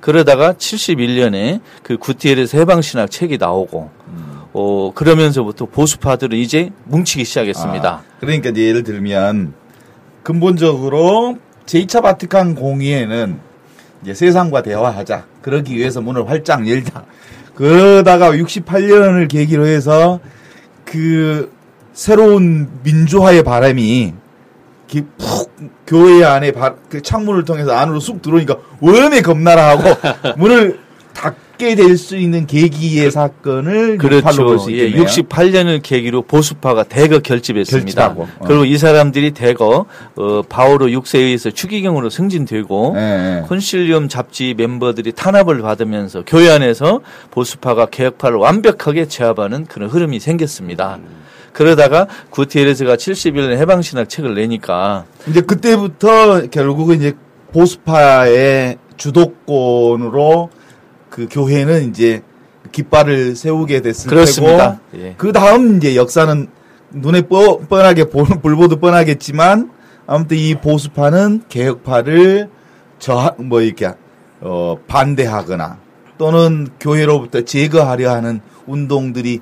그러다가 0.00 0.52
71년에 0.52 1.60
그 1.82 1.96
구티에르스 1.96 2.56
해방신학 2.56 3.10
책이 3.10 3.38
나오고 3.38 3.90
어 4.52 4.92
그러면서부터 4.94 5.66
보수파들은 5.66 6.36
이제 6.38 6.70
뭉치기 6.84 7.24
시작했습니다. 7.24 7.90
아, 7.90 8.02
그러니까 8.20 8.54
예를 8.54 8.82
들면 8.82 9.54
근본적으로 10.24 11.38
제2차 11.66 12.02
바티칸 12.02 12.54
공의회는 12.56 13.38
이제 14.02 14.14
세상과 14.14 14.62
대화하자. 14.62 15.24
그러기 15.42 15.76
위해서 15.76 16.00
문을 16.00 16.28
활짝 16.28 16.68
열자. 16.68 17.04
그러다가 17.54 18.32
68년을 18.32 19.28
계기로 19.28 19.66
해서 19.66 20.18
그 20.84 21.52
새로운 21.92 22.68
민주화의 22.82 23.44
바람이 23.44 24.14
기- 24.88 25.04
푹 25.18 25.54
교회 25.86 26.24
안에 26.24 26.52
바- 26.52 26.74
그 26.88 27.00
창문을 27.00 27.44
통해서 27.44 27.72
안으로 27.72 28.00
쑥 28.00 28.20
들어오니까 28.20 28.56
웜에 28.80 29.20
겁나라 29.22 29.68
하고 29.70 29.82
문을 30.36 30.80
닫 31.14 31.34
게 31.58 31.74
될 31.76 31.96
수 31.96 32.16
있는 32.16 32.46
계기의 32.46 33.10
사건을 33.10 33.98
68로 33.98 34.00
그렇죠. 34.00 34.44
볼수 34.44 34.72
예, 34.72 34.86
있겠네요. 34.86 35.04
68년을 35.06 35.80
계기로 35.82 36.22
보수파가 36.22 36.84
대거 36.84 37.20
결집했습니다. 37.20 38.14
어. 38.16 38.28
그리고 38.44 38.64
이 38.64 38.76
사람들이 38.76 39.30
대거 39.32 39.86
어, 40.16 40.42
바오로 40.48 40.86
6세에 40.88 41.20
의해서 41.20 41.50
추기경으로 41.50 42.10
승진되고 42.10 42.94
예, 42.96 43.00
예. 43.00 43.42
콘실리움 43.46 44.08
잡지 44.08 44.54
멤버들이 44.56 45.12
탄압을 45.12 45.62
받으면서 45.62 46.22
교회 46.26 46.50
안에서 46.50 47.00
보수파가 47.30 47.86
개혁파를 47.86 48.36
완벽하게 48.38 49.06
제압하는 49.06 49.66
그런 49.66 49.88
흐름이 49.88 50.20
생겼습니다. 50.20 50.98
그러다가 51.52 52.08
구티에레스가 52.30 52.96
71년 52.96 53.56
해방신학 53.58 54.08
책을 54.08 54.34
내니까 54.34 55.04
이제 55.28 55.40
그때부터 55.40 56.48
결국은 56.48 56.96
이제 56.96 57.12
보수파의 57.52 58.78
주도권으로 58.96 60.50
그 61.14 61.28
교회는 61.30 61.90
이제 61.90 62.22
깃발을 62.72 63.36
세우게 63.36 63.82
됐을 63.82 64.10
그렇습니다. 64.10 64.80
테고 64.90 65.04
예. 65.04 65.14
그 65.16 65.30
다음 65.32 65.76
이제 65.76 65.94
역사는 65.94 66.48
눈에 66.90 67.20
뻔, 67.22 67.66
뻔하게 67.68 68.08
보- 68.10 68.24
불보듯 68.24 68.80
뻔하겠지만 68.80 69.70
아무튼 70.08 70.36
이 70.36 70.56
보수파는 70.56 71.42
개혁파를 71.48 72.48
저뭐 72.98 73.60
이렇게 73.62 73.92
어 74.40 74.76
반대하거나 74.88 75.78
또는 76.18 76.68
교회로부터 76.80 77.42
제거하려 77.42 78.10
하는 78.12 78.40
운동들이 78.66 79.40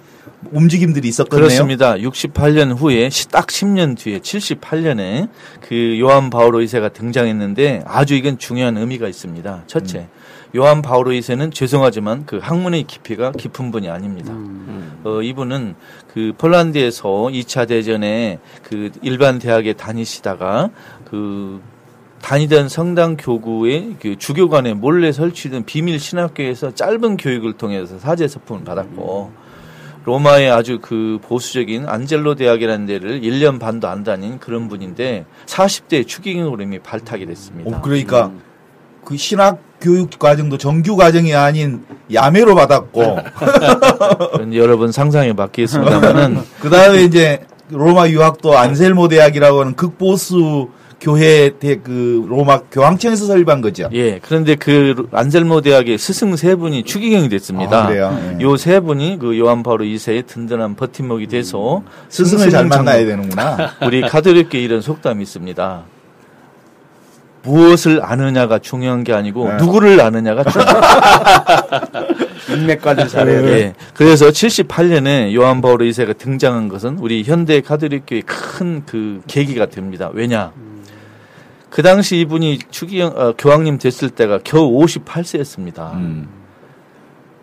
움직임들이 0.50 1.06
있었거든요. 1.08 1.42
그렇습니다. 1.42 1.94
68년 1.94 2.76
후에 2.76 3.08
시- 3.10 3.28
딱 3.28 3.46
10년 3.46 3.96
뒤에 3.96 4.18
78년에 4.18 5.28
그 5.60 5.98
요한 6.00 6.30
바오로 6.30 6.58
2세가 6.60 6.92
등장했는데 6.92 7.84
아주 7.86 8.14
이건 8.14 8.38
중요한 8.38 8.76
의미가 8.76 9.06
있습니다. 9.06 9.62
첫째, 9.68 10.08
요한 10.56 10.82
바오로 10.82 11.12
2세는 11.12 11.54
죄송하지만 11.54 12.26
그 12.26 12.38
학문의 12.42 12.82
깊이가 12.84 13.32
깊은 13.32 13.70
분이 13.70 13.88
아닙니다. 13.88 14.32
어, 15.04 15.22
이분은 15.22 15.74
그 16.12 16.32
폴란드에서 16.36 17.08
2차 17.32 17.68
대전에 17.68 18.40
그 18.64 18.90
일반 19.02 19.38
대학에 19.38 19.74
다니시다가 19.74 20.70
그 21.04 21.60
다니던 22.22 22.68
성당 22.68 23.16
교구의 23.16 23.96
그 24.00 24.16
주교관에 24.16 24.74
몰래 24.74 25.12
설치된 25.12 25.64
비밀 25.64 25.98
신학교에서 25.98 26.72
짧은 26.72 27.16
교육을 27.16 27.54
통해서 27.54 27.98
사제 27.98 28.28
서품을 28.28 28.64
받았고 28.64 29.32
로마의 30.04 30.50
아주 30.50 30.78
그 30.80 31.18
보수적인 31.22 31.88
안젤로 31.88 32.34
대학이라는 32.34 32.86
데를 32.86 33.20
1년 33.20 33.60
반도 33.60 33.88
안 33.88 34.02
다닌 34.02 34.38
그런 34.38 34.68
분인데 34.68 35.26
40대 35.46 36.06
추기경으로 36.06 36.62
이미 36.62 36.78
발탁이 36.78 37.26
됐습니다. 37.26 37.76
어, 37.76 37.80
그러니까 37.82 38.32
그 39.04 39.16
신학 39.16 39.60
교육 39.80 40.16
과정도 40.18 40.58
정규 40.58 40.96
과정이 40.96 41.34
아닌 41.34 41.84
야매로 42.12 42.54
받았고 42.54 43.18
여러분 44.54 44.92
상상에 44.92 45.32
맡기겠습니다만은 45.32 46.38
그 46.60 46.70
다음에 46.70 47.02
이제 47.02 47.44
로마 47.68 48.08
유학도 48.08 48.56
안셀모 48.56 49.08
대학이라고 49.08 49.60
하는 49.60 49.74
극보수 49.74 50.68
교회 51.02 51.50
대그 51.58 52.26
로마 52.28 52.60
교황청에서 52.70 53.26
설립한 53.26 53.60
거죠. 53.60 53.88
예 53.92 54.20
그런데 54.20 54.54
그 54.54 55.08
안젤모 55.10 55.60
대학의 55.62 55.98
스승 55.98 56.36
세 56.36 56.54
분이 56.54 56.84
추기경이 56.84 57.28
됐습니다. 57.28 57.82
아, 57.84 57.86
그래요? 57.88 58.16
예. 58.38 58.40
요세 58.40 58.78
분이 58.80 59.18
그 59.18 59.36
요한 59.36 59.64
바로 59.64 59.84
2세의 59.84 60.28
든든한 60.28 60.76
버팀목이 60.76 61.26
돼서 61.26 61.82
스승을 62.08 62.50
잘 62.50 62.66
만나야 62.66 63.04
되는구나. 63.04 63.72
우리 63.84 64.00
가톨릭계 64.02 64.60
이런 64.62 64.80
속담이 64.80 65.20
있습니다. 65.24 65.82
무엇을 67.42 68.00
아느냐가 68.04 68.60
중요한 68.60 69.02
게 69.02 69.12
아니고 69.12 69.48
네. 69.48 69.56
누구를 69.56 70.00
아느냐가 70.00 70.44
중요해요. 70.44 70.80
인맥 72.50 72.80
관리 72.80 73.08
잘해야 73.08 73.42
돼. 73.42 73.48
예. 73.58 73.74
그래서 73.94 74.28
78년에 74.28 75.34
요한 75.34 75.60
바울 75.60 75.78
2세가 75.78 76.16
등장한 76.16 76.68
것은 76.68 76.98
우리 77.00 77.24
현대 77.24 77.60
가톨릭교의 77.60 78.22
큰 78.22 78.82
그 78.86 79.20
계기가 79.26 79.66
됩니다. 79.66 80.08
왜냐? 80.12 80.52
그 81.72 81.82
당시 81.82 82.20
이분이 82.20 82.58
추기경 82.70 83.14
어, 83.16 83.32
교황님 83.36 83.78
됐을 83.78 84.10
때가 84.10 84.40
겨우 84.44 84.78
58세였습니다. 84.78 85.94
음. 85.94 86.28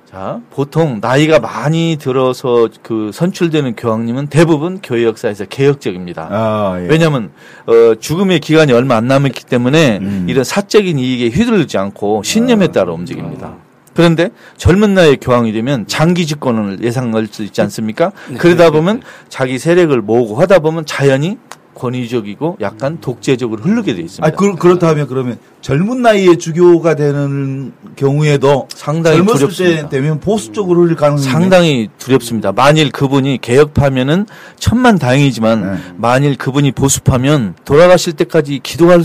자, 0.06 0.40
보통 0.52 1.00
나이가 1.02 1.40
많이 1.40 1.98
들어서 2.00 2.70
그 2.84 3.10
선출되는 3.12 3.76
교황님은 3.76 4.28
대부분 4.28 4.80
교회 4.84 5.04
역사에서 5.04 5.46
개혁적입니다. 5.46 6.28
아, 6.32 6.80
예. 6.80 6.88
왜냐하면 6.88 7.32
어, 7.66 7.96
죽음의 8.00 8.40
기간이 8.40 8.72
얼마 8.72 8.98
안 8.98 9.08
남았기 9.08 9.46
때문에 9.46 9.98
음. 9.98 10.26
이런 10.30 10.44
사적인 10.44 11.00
이익에 11.00 11.36
휘둘리지 11.36 11.80
않고 11.80 12.22
신념에 12.24 12.68
따라 12.68 12.94
움직입니다. 12.94 13.56
그런데 13.96 14.30
젊은 14.58 14.94
나이에 14.94 15.16
교황이 15.16 15.52
되면 15.52 15.88
장기 15.88 16.28
집권을 16.28 16.84
예상할 16.84 17.28
수 17.32 17.44
있지 17.44 17.62
않습니까? 17.62 18.12
그러다 18.38 18.70
보면 18.70 19.02
자기 19.28 19.58
세력을 19.58 20.00
모으고 20.02 20.40
하다 20.40 20.60
보면 20.60 20.86
자연히 20.86 21.38
권위적이고 21.80 22.58
약간 22.62 23.00
독재적으로 23.02 23.64
흐르게 23.64 23.96
돼 23.96 24.02
있습니다. 24.02 24.28
아, 24.28 24.32
그, 24.32 24.56
그렇다면 24.56 25.08
그러면 25.08 25.40
젊은 25.62 26.02
나이에 26.02 26.36
주교가 26.38 26.96
되는 26.96 27.74
경우에도 27.96 28.68
상당히 28.74 29.18
젊었을 29.18 29.40
두렵습니다. 29.40 29.82
때 29.84 29.90
되면 29.90 30.20
보수 30.20 30.52
쪽으로 30.52 30.84
흘릴 30.84 30.96
가능성이 30.96 31.32
상당히 31.32 31.90
두렵습니다. 31.98 32.52
만일 32.52 32.92
그분이 32.92 33.40
개혁파면은 33.42 34.26
천만 34.58 35.00
다행이지만 35.00 35.62
네. 35.74 35.80
만일 35.98 36.38
그분이 36.38 36.74
보수파면 36.74 37.56
돌아가실 37.66 38.14
때까지 38.14 38.60
기도를 38.62 39.04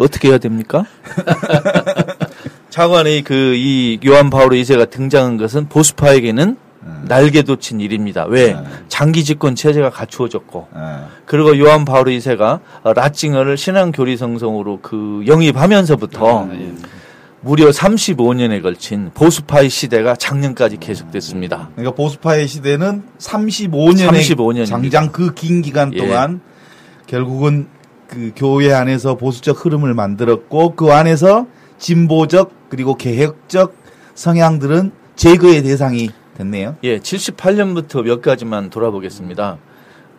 어떻게 0.00 0.28
해야 0.28 0.38
됩니까? 0.38 0.84
차관의 2.70 3.22
그 3.22 3.54
이 3.56 3.98
요한 4.06 4.30
바오로 4.30 4.54
2세가 4.56 4.90
등장한 4.90 5.36
것은 5.36 5.68
보수파에게는 5.68 6.56
날개 7.08 7.42
돋친 7.42 7.80
일입니다. 7.80 8.24
왜? 8.26 8.52
네. 8.54 8.62
장기 8.88 9.24
집권 9.24 9.54
체제가 9.54 9.90
갖추어졌고 9.90 10.68
예. 10.74 10.80
그리고 11.24 11.58
요한 11.58 11.84
바오로 11.84 12.10
2세가 12.10 12.60
라칭어를 12.94 13.56
신앙 13.56 13.92
교리 13.92 14.16
성성으로 14.16 14.80
그 14.82 15.22
영입하면서부터 15.26 16.48
무려 17.40 17.68
35년에 17.70 18.62
걸친 18.62 19.10
보수파의 19.14 19.70
시대가 19.70 20.16
작년까지 20.16 20.78
계속됐습니다. 20.78 21.70
그러니까 21.76 21.94
보수파의 21.94 22.48
시대는 22.48 23.04
35년의 23.18 23.98
35 23.98 24.52
년입니다. 24.52 24.64
장장 24.64 25.12
그 25.12 25.32
긴 25.34 25.62
기간 25.62 25.92
예. 25.94 25.98
동안 25.98 26.40
결국은 27.06 27.68
그 28.08 28.32
교회 28.34 28.72
안에서 28.72 29.16
보수적 29.16 29.64
흐름을 29.64 29.94
만들었고 29.94 30.74
그 30.74 30.92
안에서 30.92 31.46
진보적 31.78 32.52
그리고 32.68 32.94
개혁적 32.94 33.74
성향들은 34.14 34.92
제거의 35.14 35.62
대상이 35.62 36.10
됐네요. 36.36 36.76
예, 36.84 36.98
78년부터 36.98 38.02
몇 38.02 38.20
가지만 38.20 38.70
돌아보겠습니다. 38.70 39.58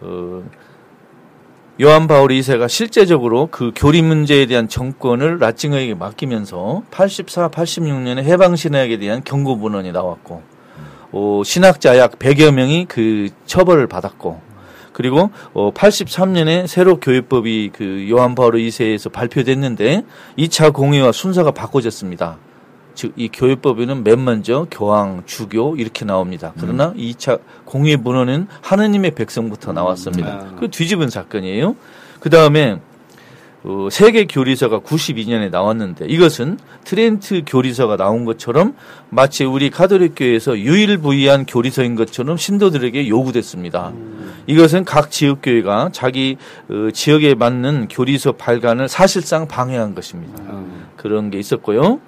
어, 0.01 0.43
요한 1.79 2.07
바울 2.07 2.29
2세가 2.29 2.67
실제적으로 2.67 3.47
그 3.51 3.71
교리 3.75 4.01
문제에 4.01 4.47
대한 4.47 4.67
정권을 4.67 5.37
라칭어에게 5.39 5.93
맡기면서 5.93 6.83
84, 6.89 7.49
86년에 7.49 8.23
해방 8.23 8.55
신학에 8.55 8.97
대한 8.97 9.23
경고 9.23 9.55
문헌이 9.55 9.91
나왔고, 9.91 10.41
어, 11.11 11.41
신학자 11.45 11.97
약 11.97 12.17
100여 12.17 12.51
명이 12.51 12.85
그 12.87 13.29
처벌을 13.45 13.87
받았고, 13.87 14.47
그리고 14.91 15.29
어, 15.53 15.71
83년에 15.71 16.65
새로 16.65 16.99
교회법이 16.99 17.69
그 17.71 18.07
요한 18.09 18.33
바울 18.33 18.53
2세에서 18.53 19.11
발표됐는데 19.11 20.03
2차 20.39 20.73
공의와 20.73 21.11
순서가 21.11 21.51
바꿔졌습니다. 21.51 22.39
즉 22.97 23.13
이 23.15 23.29
교회법에는 23.31 24.03
맨 24.03 24.23
먼저 24.23 24.67
교황, 24.69 25.23
주교 25.25 25.75
이렇게 25.75 26.05
나옵니다. 26.05 26.53
그러나 26.59 26.93
이 26.95 27.13
2차 27.13 27.39
공의 27.65 27.97
문헌은 27.97 28.47
하느님의 28.61 29.11
백성부터 29.11 29.73
나왔습니다. 29.73 30.29
아. 30.29 30.55
그 30.59 30.69
뒤집은 30.69 31.09
사건이에요. 31.09 31.75
그 32.19 32.29
다음에 32.29 32.79
어, 33.63 33.89
세계 33.91 34.25
교리서가 34.25 34.79
92년에 34.79 35.49
나왔는데 35.49 36.05
이것은 36.05 36.57
트렌트 36.85 37.43
교리서가 37.45 37.97
나온 37.97 38.23
것처럼 38.23 38.75
마치 39.09 39.43
우리 39.43 39.69
가톨릭 39.69 40.13
교회에서 40.15 40.57
유일부이한 40.57 41.45
교리서인 41.47 41.95
것처럼 41.95 42.37
신도들에게 42.37 43.07
요구됐습니다. 43.09 43.93
이것은 44.45 44.85
각 44.85 45.11
지역 45.11 45.39
교회가 45.41 45.89
자기 45.91 46.37
어, 46.69 46.89
지역에 46.93 47.33
맞는 47.35 47.87
교리서 47.89 48.33
발간을 48.33 48.87
사실상 48.87 49.47
방해한 49.47 49.95
것입니다. 49.95 50.41
그런 50.95 51.29
게 51.29 51.39
있었고요. 51.39 51.99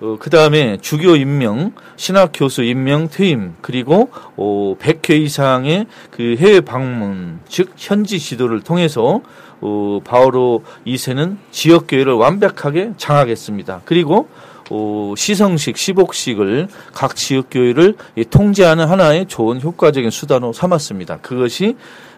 어, 0.00 0.16
그 0.18 0.28
다음에 0.28 0.76
주교 0.82 1.16
임명, 1.16 1.72
신학 1.96 2.30
교수 2.34 2.62
임명, 2.62 3.08
퇴임, 3.08 3.54
그리고 3.62 4.10
어, 4.36 4.76
100회 4.78 5.18
이상의 5.22 5.86
그 6.10 6.36
해외 6.38 6.60
방문, 6.60 7.40
즉 7.48 7.72
현지 7.76 8.18
지도를 8.18 8.60
통해서 8.60 9.22
어, 9.62 10.00
바오로 10.04 10.64
2세는 10.86 11.38
지역 11.50 11.86
교회를 11.88 12.12
완벽하게 12.12 12.92
장악했습니다. 12.98 13.82
그리고 13.86 14.28
어, 14.70 15.14
시성식, 15.16 15.78
시복식을 15.78 16.68
각 16.92 17.16
지역 17.16 17.46
교회를 17.50 17.94
이 18.16 18.24
통제하는 18.24 18.86
하나의 18.86 19.26
좋은 19.26 19.62
효과적인 19.62 20.10
수단으로 20.10 20.52
삼았습니다. 20.52 21.18
그것이 21.18 21.76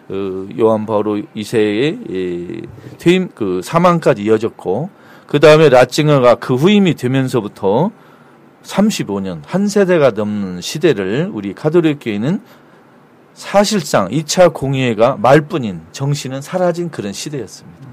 어, 0.09 0.47
요한 0.59 0.85
바오로 0.85 1.21
2세의 1.35 2.11
예, 2.11 2.61
퇴임 2.97 3.29
그 3.33 3.61
사망까지 3.63 4.23
이어졌고 4.23 4.98
그 5.29 5.39
다음에 5.39 5.69
라칭어가 5.69 6.35
그 6.35 6.55
후임이 6.55 6.95
되면서부터 6.95 7.91
35년 8.63 9.41
한 9.45 9.67
세대가 9.67 10.09
넘는 10.09 10.59
시대를 10.59 11.29
우리 11.31 11.53
카톨릭 11.53 11.99
교회는 12.01 12.41
사실상 13.35 14.07
2차 14.09 14.51
공의회가 14.53 15.17
말뿐인 15.17 15.81
정신은 15.91 16.41
사라진 16.41 16.89
그런 16.89 17.13
시대였습니다. 17.13 17.87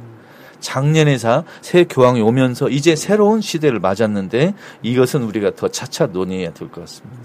작년에사 0.60 1.44
새 1.60 1.84
교황이 1.84 2.22
오면서 2.22 2.70
이제 2.70 2.96
새로운 2.96 3.42
시대를 3.42 3.80
맞았는데 3.80 4.54
이것은 4.82 5.22
우리가 5.22 5.54
더 5.54 5.68
차차 5.68 6.06
논의해야 6.06 6.54
될 6.54 6.68
것 6.70 6.80
같습니다. 6.80 7.20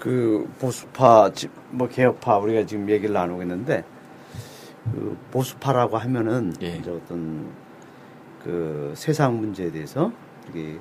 그 0.00 0.50
보수파, 0.58 1.30
지- 1.32 1.48
뭐 1.70 1.88
개혁파 1.88 2.38
우리가 2.38 2.66
지금 2.66 2.90
얘기를 2.90 3.14
나누고 3.14 3.42
있는데 3.42 3.84
그 4.92 5.16
보수파라고 5.30 5.96
하면은 5.98 6.52
예. 6.60 6.78
이제 6.80 6.90
어떤 6.90 7.46
그 8.44 8.92
세상 8.96 9.38
문제에 9.38 9.70
대해서 9.70 10.12
이게 10.50 10.78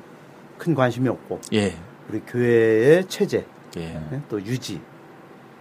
큰 0.58 0.74
관심이 0.76 1.08
없고 1.10 1.40
예, 1.54 1.76
우리 2.10 2.20
교회의 2.22 3.06
체제 3.08 3.46
예, 3.78 3.82
예, 4.12 4.22
또 4.30 4.42
유지 4.44 4.82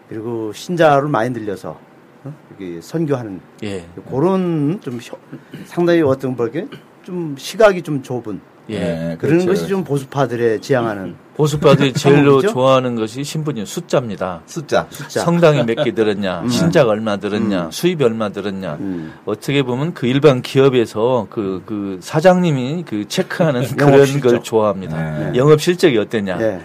그리고 0.08 0.52
신자를 0.52 1.08
많이 1.08 1.30
늘려서 1.30 1.78
어? 2.24 2.34
이게 2.54 2.80
선교하는 2.80 3.40
예, 3.62 3.86
그런 4.08 4.80
좀 4.80 4.98
혀- 5.00 5.18
상당히 5.66 6.02
어떤 6.02 6.34
뭐게 6.36 6.66
좀 7.02 7.34
시각이 7.38 7.82
좀 7.82 8.02
좁은 8.02 8.40
예. 8.72 9.10
예, 9.12 9.16
그런 9.16 9.38
그렇죠. 9.38 9.46
것이 9.46 9.68
좀 9.68 9.84
보수파들의 9.84 10.60
지향하는 10.60 11.14
보수파들이 11.36 11.92
제일로 11.94 12.24
방법이죠? 12.32 12.52
좋아하는 12.52 12.96
것이 12.96 13.24
신분이 13.24 13.64
숫자입니다. 13.66 14.42
숫자. 14.46 14.86
숫자. 14.90 15.20
성당이 15.20 15.64
몇 15.64 15.82
개 15.84 15.92
들었냐, 15.94 16.44
신자가 16.50 16.90
얼마 16.90 17.16
들었냐, 17.16 17.66
음. 17.66 17.70
수입이 17.70 18.04
얼마 18.04 18.28
들었냐. 18.28 18.74
음. 18.80 19.12
어떻게 19.24 19.62
보면 19.62 19.94
그 19.94 20.06
일반 20.06 20.42
기업에서 20.42 21.26
그, 21.30 21.62
그 21.64 21.98
사장님이 22.02 22.84
그 22.86 23.08
체크하는 23.08 23.62
그런 23.76 24.04
실적. 24.06 24.28
걸 24.28 24.42
좋아합니다. 24.42 25.30
네. 25.30 25.38
영업 25.38 25.60
실적이 25.60 25.98
어땠냐. 25.98 26.38
예. 26.40 26.60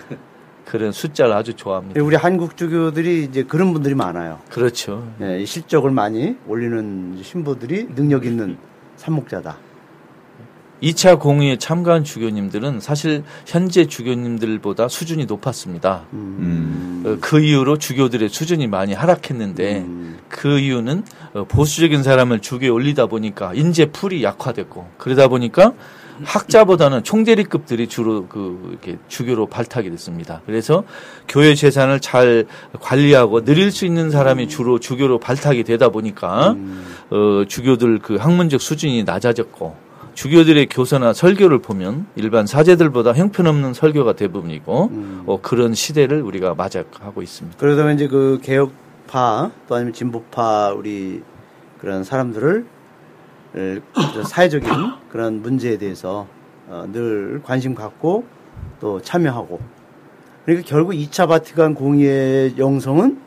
그런 0.65 0.91
숫자를 0.91 1.31
아주 1.33 1.53
좋아합니다. 1.53 2.01
우리 2.03 2.15
한국 2.15 2.57
주교들이 2.57 3.23
이제 3.23 3.43
그런 3.43 3.71
분들이 3.71 3.93
많아요. 3.95 4.39
그렇죠. 4.49 5.07
예, 5.21 5.39
이 5.39 5.45
실적을 5.45 5.91
많이 5.91 6.35
올리는 6.47 7.19
신부들이 7.21 7.89
능력 7.95 8.25
있는 8.25 8.57
산목자다. 8.97 9.57
2차 10.83 11.19
공의에 11.19 11.57
참가한 11.57 12.03
주교님들은 12.03 12.79
사실 12.79 13.23
현재 13.45 13.85
주교님들보다 13.85 14.87
수준이 14.87 15.25
높았습니다. 15.25 16.03
음. 16.13 17.03
어, 17.05 17.17
그 17.21 17.39
이후로 17.39 17.77
주교들의 17.77 18.29
수준이 18.29 18.67
많이 18.67 18.93
하락했는데 18.93 19.79
음. 19.79 20.17
그 20.27 20.59
이유는 20.59 21.03
어, 21.33 21.43
보수적인 21.45 22.03
사람을 22.03 22.39
주교에 22.39 22.69
올리다 22.69 23.07
보니까 23.07 23.53
인재 23.53 23.85
풀이 23.91 24.23
약화됐고 24.23 24.87
그러다 24.97 25.27
보니까 25.27 25.73
학자보다는 26.23 27.03
총대리급들이 27.03 27.87
주로 27.87 28.27
그 28.27 28.69
이렇게 28.69 28.97
주교로 29.09 29.47
발탁이 29.47 29.89
됐습니다. 29.89 30.41
그래서 30.45 30.83
교회 31.27 31.55
재산을 31.55 31.99
잘 31.99 32.45
관리하고 32.79 33.43
늘릴 33.43 33.71
수 33.71 33.85
있는 33.85 34.09
사람이 34.09 34.47
주로 34.47 34.79
주교로 34.79 35.19
발탁이 35.19 35.63
되다 35.63 35.89
보니까 35.89 36.55
어, 37.09 37.43
주교들 37.47 37.99
그 37.99 38.15
학문적 38.15 38.61
수준이 38.61 39.03
낮아졌고 39.03 39.84
주교들의 40.15 40.67
교서나 40.67 41.13
설교를 41.13 41.59
보면 41.59 42.07
일반 42.15 42.47
사제들보다 42.47 43.13
형편없는 43.13 43.73
설교가 43.73 44.13
대부분이고 44.13 44.91
어, 45.27 45.39
그런 45.41 45.73
시대를 45.73 46.21
우리가 46.21 46.55
맞이하고 46.55 47.21
있습니다. 47.21 47.57
그러다 47.59 47.83
보면 47.83 47.95
이제 47.95 48.07
그 48.07 48.39
개혁파 48.41 49.51
또 49.67 49.75
아니면 49.75 49.93
진보파 49.93 50.73
우리 50.73 51.21
그런 51.79 52.03
사람들을 52.03 52.65
을, 53.57 53.81
사회적인 54.25 54.69
그런 55.09 55.41
문제에 55.41 55.77
대해서 55.77 56.27
어, 56.67 56.87
늘 56.91 57.41
관심 57.43 57.75
갖고 57.75 58.25
또 58.79 59.01
참여하고 59.01 59.59
그러니까 60.45 60.67
결국 60.67 60.93
2차 60.93 61.27
바티칸 61.27 61.75
공의의 61.75 62.57
영성은 62.57 63.19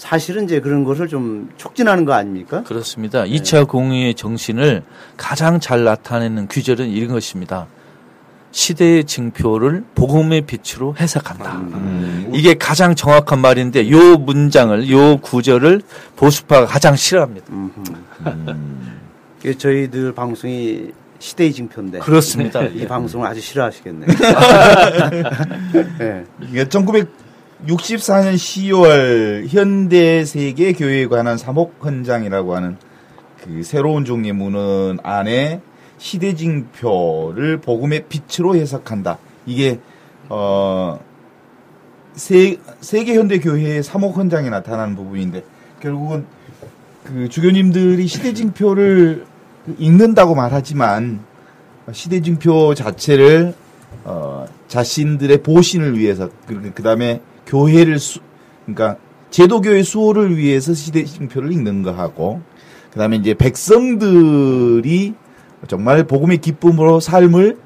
사실은 0.00 0.44
이제 0.44 0.60
그런 0.60 0.82
것을 0.82 1.08
좀 1.08 1.50
촉진하는 1.58 2.06
거 2.06 2.14
아닙니까? 2.14 2.62
그렇습니다. 2.62 3.24
2차 3.24 3.68
공의의 3.68 4.14
정신을 4.14 4.82
가장 5.18 5.60
잘 5.60 5.84
나타내는 5.84 6.48
규절은 6.48 6.88
이런 6.88 7.10
것입니다. 7.10 7.66
시대의 8.50 9.04
징표를 9.04 9.84
복음의 9.94 10.46
빛으로 10.46 10.96
해석한다. 10.98 11.52
음. 11.56 12.30
이게 12.32 12.54
가장 12.54 12.94
정확한 12.94 13.40
말인데 13.40 13.90
요 13.90 14.16
문장을 14.16 14.90
요 14.90 15.18
구절을 15.18 15.82
보수파가 16.16 16.64
가장 16.64 16.96
싫어합니다. 16.96 17.46
이게 19.40 19.52
저희들 19.52 20.14
방송이 20.14 20.92
시대의 21.18 21.52
징표인데 21.52 21.98
그렇습니다. 21.98 22.62
이 22.62 22.86
방송을 22.86 23.26
아주 23.26 23.42
싫어하시겠네요. 23.42 24.08
네. 25.98 26.24
이게 26.48 26.66
1964년 27.66 28.34
10월 28.34 29.46
현대 29.48 30.24
세계 30.24 30.72
교회에 30.72 31.06
관한 31.06 31.36
사목 31.36 31.74
헌장이라고 31.84 32.54
하는 32.54 32.76
그 33.42 33.62
새로운 33.62 34.04
종의 34.04 34.32
문헌 34.32 34.98
안에 35.02 35.60
시대징표를 35.98 37.58
복음의 37.58 38.06
빛으로 38.08 38.56
해석한다. 38.56 39.18
이게 39.46 39.80
어 40.28 40.98
세, 42.14 42.58
세계 42.80 43.14
현대 43.16 43.38
교회의 43.38 43.82
사목 43.82 44.16
헌장에 44.16 44.48
나타나는 44.48 44.96
부분인데 44.96 45.44
결국은 45.80 46.26
그 47.04 47.28
주교님들이 47.28 48.06
시대징표를 48.06 49.26
읽는다고 49.78 50.34
말하지만 50.34 51.20
시대징표 51.92 52.74
자체를 52.74 53.54
어, 54.04 54.46
자신들의 54.68 55.42
보신을 55.42 55.98
위해서 55.98 56.30
그 56.46 56.82
다음에 56.82 57.20
교회를 57.50 57.98
수, 57.98 58.20
그러니까 58.64 58.96
제도교회 59.30 59.82
수호를 59.82 60.36
위해서 60.36 60.72
시대징표를 60.72 61.52
읽는 61.52 61.82
거하고 61.82 62.40
그 62.92 62.98
다음에 62.98 63.16
이제 63.16 63.34
백성들이 63.34 65.14
정말 65.66 66.04
복음의 66.04 66.38
기쁨으로 66.38 67.00
삶을 67.00 67.58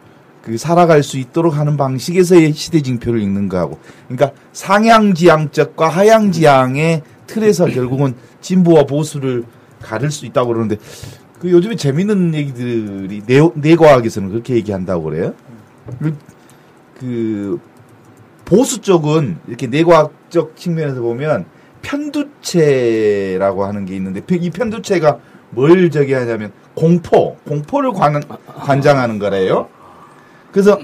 그 0.43 0.59
살아갈 0.59 1.03
수 1.03 1.19
있도록 1.19 1.57
하는 1.57 1.77
방식에서의 1.77 2.53
시대징표를 2.53 3.21
읽는 3.23 3.49
거하고 3.49 3.79
그러니까 4.09 4.33
상향지향적과 4.53 5.89
하향지향의 5.89 7.03
틀에서 7.27 7.67
결국은 7.67 8.15
진보와 8.41 8.85
보수를 8.85 9.45
가를 9.81 10.11
수 10.11 10.27
있다고 10.27 10.49
그러는데 10.49 10.77
그 11.39 11.51
요즘에 11.51 11.77
재밌는 11.77 12.35
얘기들이 12.35 13.23
내, 13.27 13.41
내과학에서는 13.55 14.31
그렇게 14.31 14.55
얘기한다고 14.55 15.05
그래요. 15.05 15.35
그, 15.99 16.17
그 16.99 17.61
보수 18.45 18.81
쪽은 18.81 19.39
이렇게 19.49 19.67
내과학적 19.67 20.57
측면에서 20.57 21.01
보면 21.01 21.47
편두체라고 21.83 23.65
하는 23.65 23.85
게 23.85 23.97
있는데 23.97 24.23
이 24.31 24.51
편두체가 24.51 25.19
뭘 25.51 25.91
저기 25.91 26.13
하냐면 26.13 26.53
공포, 26.75 27.37
공포를 27.47 27.93
관, 27.93 28.23
관장하는 28.47 29.19
거래요. 29.19 29.69
그래서 30.53 30.79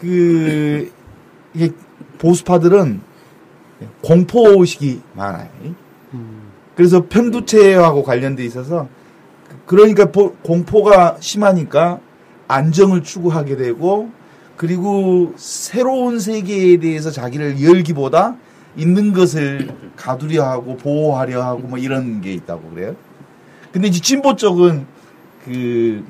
그 0.00 0.90
이게 1.54 1.70
보수파들은 2.18 3.00
공포 4.02 4.60
의식이 4.60 5.00
많아요. 5.14 5.48
그래서 6.76 7.06
편두체하고 7.08 8.02
관련돼 8.02 8.44
있어서 8.44 8.88
그러니까 9.66 10.10
보- 10.10 10.34
공포가 10.42 11.16
심하니까 11.20 12.00
안정을 12.48 13.02
추구하게 13.02 13.56
되고 13.56 14.10
그리고 14.56 15.32
새로운 15.36 16.18
세계에 16.20 16.78
대해서 16.78 17.10
자기를 17.10 17.62
열기보다 17.62 18.36
있는 18.76 19.12
것을 19.12 19.68
가두려 19.96 20.44
하고 20.44 20.76
보호하려 20.76 21.42
하고 21.42 21.60
뭐 21.60 21.78
이런 21.78 22.20
게 22.20 22.32
있다고 22.32 22.70
그래요. 22.70 22.96
근데 23.72 23.88
이제 23.88 24.00
진보 24.00 24.36
쪽은 24.36 24.86
그 25.44 26.04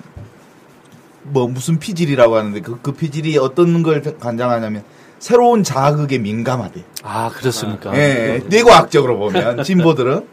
뭐 1.27 1.49
무슨 1.49 1.79
피질이라고 1.79 2.37
하는데 2.37 2.61
그, 2.61 2.79
그 2.83 2.93
피질이 2.93 3.39
어떤 3.39 3.83
걸 3.83 4.03
관장하냐면 4.19 4.85
새로운 5.19 5.63
자극에 5.63 6.19
민감하대. 6.19 6.85
아 7.03 7.31
그렇습니까? 7.31 7.97
예, 7.97 8.43
뇌과학적으로 8.47 9.19
보면 9.19 9.63
진보들은 9.65 10.27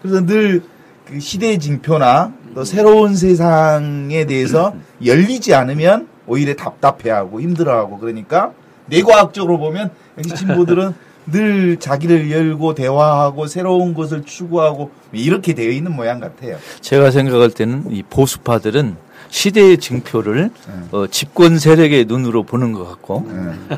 그래서 0.00 0.24
늘 0.24 0.62
그 1.08 1.20
시대의 1.20 1.58
징표나 1.58 2.34
또 2.54 2.64
새로운 2.64 3.16
세상에 3.16 4.26
대해서 4.26 4.74
열리지 5.04 5.54
않으면 5.54 6.06
오히려 6.28 6.54
답답해하고 6.54 7.40
힘들어하고 7.40 7.98
그러니까 7.98 8.52
뇌과학적으로 8.86 9.58
보면 9.58 9.90
여기 10.18 10.28
진보들은 10.34 10.94
늘 11.30 11.78
자기를 11.78 12.30
열고 12.30 12.74
대화하고 12.74 13.46
새로운 13.46 13.92
것을 13.92 14.24
추구하고 14.24 14.90
이렇게 15.12 15.52
되어 15.52 15.70
있는 15.70 15.94
모양 15.94 16.20
같아요. 16.20 16.56
제가 16.80 17.10
생각할 17.10 17.50
때는 17.50 17.84
이 17.90 18.02
보수파들은 18.02 18.96
시대의 19.28 19.76
징표를 19.76 20.50
어, 20.90 21.06
집권 21.08 21.58
세력의 21.58 22.06
눈으로 22.06 22.44
보는 22.44 22.72
것 22.72 22.84
같고 22.88 23.26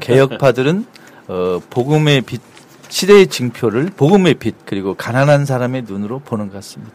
개혁파들은 0.00 0.84
어, 1.26 1.60
복음의 1.70 2.20
빛 2.22 2.40
시대의 2.88 3.28
징표를 3.28 3.90
복음의 3.96 4.34
빛 4.34 4.54
그리고 4.64 4.94
가난한 4.94 5.44
사람의 5.46 5.84
눈으로 5.86 6.20
보는 6.20 6.48
것 6.48 6.54
같습니다. 6.54 6.92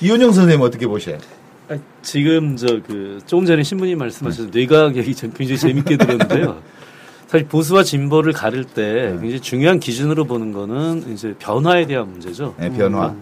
이현영 0.00 0.32
선생님 0.32 0.62
어떻게 0.62 0.86
보셔요? 0.86 1.18
아, 1.68 1.78
지금 2.02 2.56
저 2.56 2.80
그 2.86 3.20
조금 3.26 3.46
전에 3.46 3.62
신부님 3.62 3.98
말씀하셔서 3.98 4.50
뇌과학 4.52 4.96
얘기 4.96 5.14
전 5.14 5.32
굉장히 5.32 5.58
재밌게 5.58 5.96
들었는데요. 5.96 6.60
사실 7.26 7.48
보수와 7.48 7.82
진보를 7.82 8.32
가를 8.32 8.64
때 8.64 9.10
굉장히 9.20 9.40
중요한 9.40 9.80
기준으로 9.80 10.24
보는 10.24 10.52
거는 10.52 11.12
이제 11.12 11.34
변화에 11.38 11.86
대한 11.86 12.10
문제죠. 12.10 12.54
네, 12.58 12.70
변화. 12.70 13.14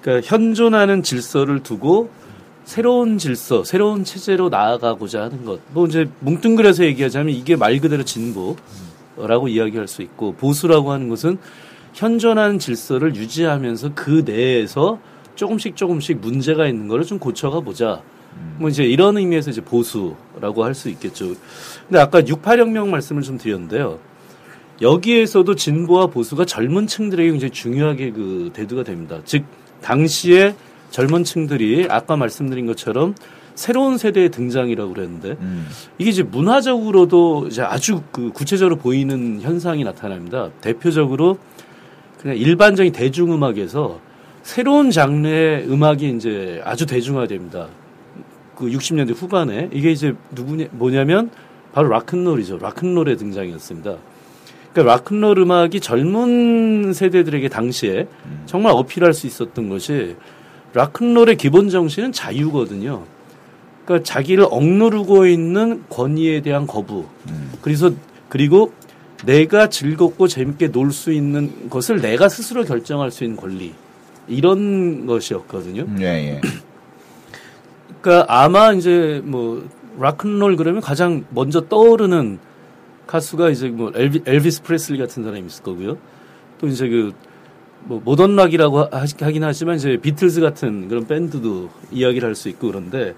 그러니까 0.00 0.26
현존하는 0.28 1.02
질서를 1.02 1.62
두고 1.62 2.10
새로운 2.64 3.18
질서, 3.18 3.64
새로운 3.64 4.04
체제로 4.04 4.48
나아가고자 4.48 5.22
하는 5.22 5.44
것. 5.44 5.60
뭐 5.72 5.86
이제 5.86 6.08
뭉뚱그려서 6.20 6.84
얘기하자면 6.84 7.34
이게 7.34 7.56
말 7.56 7.78
그대로 7.80 8.04
진보라고 8.04 9.48
이야기할 9.48 9.88
수 9.88 10.00
있고 10.02 10.34
보수라고 10.34 10.92
하는 10.92 11.08
것은 11.08 11.38
현존하는 11.92 12.58
질서를 12.58 13.14
유지하면서 13.16 13.90
그 13.94 14.22
내에서 14.24 14.98
조금씩 15.34 15.76
조금씩 15.76 16.20
문제가 16.20 16.66
있는 16.66 16.88
거를 16.88 17.04
좀 17.04 17.18
고쳐가 17.18 17.60
보자. 17.60 18.02
뭐 18.58 18.68
이제 18.68 18.84
이런 18.84 19.16
의미에서 19.16 19.50
이제 19.50 19.60
보수라고 19.60 20.64
할 20.64 20.74
수 20.74 20.88
있겠죠. 20.90 21.34
근데 21.88 22.00
아까 22.00 22.20
68혁명 22.22 22.88
말씀을 22.88 23.22
좀 23.22 23.38
드렸는데요. 23.38 23.98
여기에서도 24.82 25.54
진보와 25.54 26.08
보수가 26.08 26.44
젊은 26.46 26.86
층들에게 26.86 27.30
굉장히 27.30 27.52
중요하게 27.52 28.10
그 28.10 28.50
대두가 28.52 28.82
됩니다. 28.82 29.20
즉 29.24 29.44
당시에 29.80 30.54
젊은 30.90 31.22
층들이 31.22 31.86
아까 31.90 32.16
말씀드린 32.16 32.66
것처럼 32.66 33.14
새로운 33.54 33.98
세대의 33.98 34.30
등장이라고 34.30 34.94
그랬는데 34.94 35.36
음. 35.40 35.68
이게 35.98 36.10
이제 36.10 36.24
문화적으로도 36.24 37.46
이제 37.48 37.62
아주 37.62 38.02
그 38.10 38.30
구체적으로 38.30 38.76
보이는 38.76 39.40
현상이 39.40 39.84
나타납니다. 39.84 40.50
대표적으로 40.60 41.38
그냥 42.18 42.36
일반적인 42.36 42.92
대중음악에서 42.92 44.00
새로운 44.44 44.90
장르의 44.90 45.66
음악이 45.70 46.10
이제 46.10 46.60
아주 46.64 46.84
대중화됩니다. 46.84 47.68
그 48.54 48.66
60년대 48.66 49.14
후반에 49.16 49.70
이게 49.72 49.90
이제 49.90 50.14
누구냐 50.32 50.66
뭐냐면 50.70 51.30
바로 51.72 51.88
락큰롤이죠. 51.88 52.58
락큰롤의 52.58 53.16
등장이었습니다. 53.16 53.96
그러니까 54.72 54.94
락큰롤 54.94 55.38
음악이 55.38 55.80
젊은 55.80 56.92
세대들에게 56.92 57.48
당시에 57.48 58.06
정말 58.44 58.72
어필할 58.72 59.14
수 59.14 59.26
있었던 59.26 59.70
것이 59.70 60.14
락큰롤의 60.74 61.36
기본 61.36 61.70
정신은 61.70 62.12
자유거든요. 62.12 63.04
그러니까 63.86 64.04
자기를 64.04 64.46
억누르고 64.50 65.26
있는 65.26 65.84
권위에 65.88 66.42
대한 66.42 66.66
거부. 66.66 67.06
그래서 67.62 67.92
그리고 68.28 68.74
내가 69.24 69.70
즐겁고 69.70 70.28
재밌게 70.28 70.68
놀 70.68 70.92
수 70.92 71.12
있는 71.12 71.70
것을 71.70 72.02
내가 72.02 72.28
스스로 72.28 72.64
결정할 72.64 73.10
수 73.10 73.24
있는 73.24 73.38
권리. 73.38 73.72
이런 74.28 75.06
것이었거든요. 75.06 75.86
예, 76.00 76.04
예. 76.04 76.40
그러니까 78.00 78.26
아마 78.28 78.72
이제 78.72 79.20
뭐 79.24 79.66
락큰롤 79.98 80.56
그러면 80.56 80.80
가장 80.80 81.24
먼저 81.30 81.62
떠오르는 81.68 82.38
가수가 83.06 83.50
이제 83.50 83.68
뭐 83.68 83.92
엘비, 83.94 84.22
엘비스 84.26 84.62
프레슬리 84.62 84.98
같은 84.98 85.22
사람이 85.24 85.46
있을 85.46 85.62
거고요. 85.62 85.98
또 86.58 86.66
이제 86.66 86.88
그 86.88 87.12
뭐 87.86 88.00
모던 88.02 88.34
락이라고 88.34 88.84
하- 88.84 89.04
하긴 89.20 89.44
하지만 89.44 89.76
이제 89.76 89.98
비틀즈 90.00 90.40
같은 90.40 90.88
그런 90.88 91.06
밴드도 91.06 91.68
이야기를 91.92 92.26
할 92.26 92.34
수 92.34 92.48
있고 92.48 92.68
그런데 92.68 93.14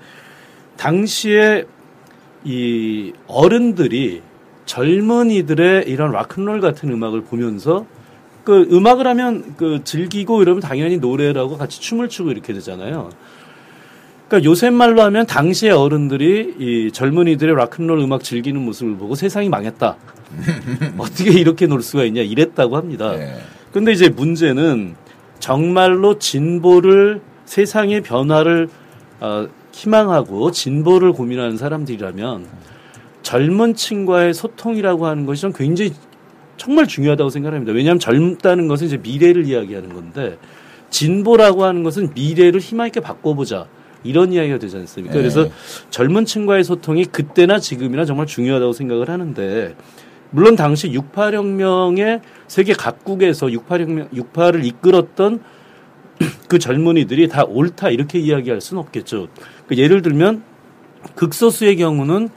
당시에 0.76 1.64
이 2.42 3.12
어른들이 3.28 4.22
젊은이들의 4.64 5.84
이런 5.88 6.10
락큰롤 6.10 6.60
같은 6.60 6.90
음악을 6.90 7.22
보면서 7.22 7.86
그 8.46 8.68
음악을 8.70 9.08
하면 9.08 9.56
그 9.56 9.80
즐기고 9.82 10.40
이러면 10.40 10.60
당연히 10.60 10.98
노래라고 10.98 11.58
같이 11.58 11.80
춤을 11.80 12.08
추고 12.08 12.30
이렇게 12.30 12.52
되잖아요. 12.52 13.10
그러니까 14.28 14.48
요새 14.48 14.70
말로 14.70 15.02
하면 15.02 15.26
당시의 15.26 15.72
어른들이 15.72 16.54
이 16.56 16.92
젊은이들의 16.92 17.56
락큰롤 17.56 17.98
음악 17.98 18.22
즐기는 18.22 18.60
모습을 18.60 18.98
보고 18.98 19.16
세상이 19.16 19.48
망했다. 19.48 19.96
어떻게 20.96 21.32
이렇게 21.32 21.66
놀 21.66 21.82
수가 21.82 22.04
있냐 22.04 22.22
이랬다고 22.22 22.76
합니다. 22.76 23.16
네. 23.16 23.34
근데 23.72 23.90
이제 23.90 24.08
문제는 24.10 24.94
정말로 25.40 26.20
진보를 26.20 27.22
세상의 27.46 28.02
변화를 28.02 28.68
어, 29.18 29.48
희망하고 29.72 30.52
진보를 30.52 31.14
고민하는 31.14 31.56
사람들이라면 31.56 32.46
젊은 33.22 33.74
층과의 33.74 34.34
소통이라고 34.34 35.06
하는 35.06 35.26
것이 35.26 35.42
좀 35.42 35.52
굉장히 35.52 35.92
정말 36.56 36.86
중요하다고 36.86 37.30
생각합니다. 37.30 37.72
왜냐하면 37.72 37.98
젊다는 37.98 38.68
것은 38.68 38.86
이제 38.86 38.96
미래를 38.96 39.46
이야기하는 39.46 39.92
건데 39.92 40.38
진보라고 40.90 41.64
하는 41.64 41.82
것은 41.82 42.12
미래를 42.14 42.60
희망 42.60 42.86
있게 42.86 43.00
바꿔보자. 43.00 43.66
이런 44.04 44.32
이야기가 44.32 44.58
되지 44.58 44.76
않습니까? 44.76 45.14
네. 45.14 45.20
그래서 45.20 45.48
젊은 45.90 46.24
층과의 46.24 46.62
소통이 46.64 47.06
그때나 47.06 47.58
지금이나 47.58 48.04
정말 48.04 48.26
중요하다고 48.26 48.72
생각을 48.72 49.10
하는데 49.10 49.74
물론 50.30 50.54
당시 50.54 50.90
68혁명의 50.90 52.20
세계 52.46 52.72
각국에서 52.72 53.46
68혁명 53.46 54.10
68을 54.12 54.64
이끌었던 54.64 55.40
그 56.48 56.58
젊은이들이 56.58 57.28
다 57.28 57.44
옳다 57.44 57.90
이렇게 57.90 58.18
이야기할 58.18 58.60
수는 58.60 58.80
없겠죠. 58.82 59.28
그 59.66 59.76
예를 59.76 60.02
들면 60.02 60.42
극소수의 61.14 61.76
경우는 61.76 62.28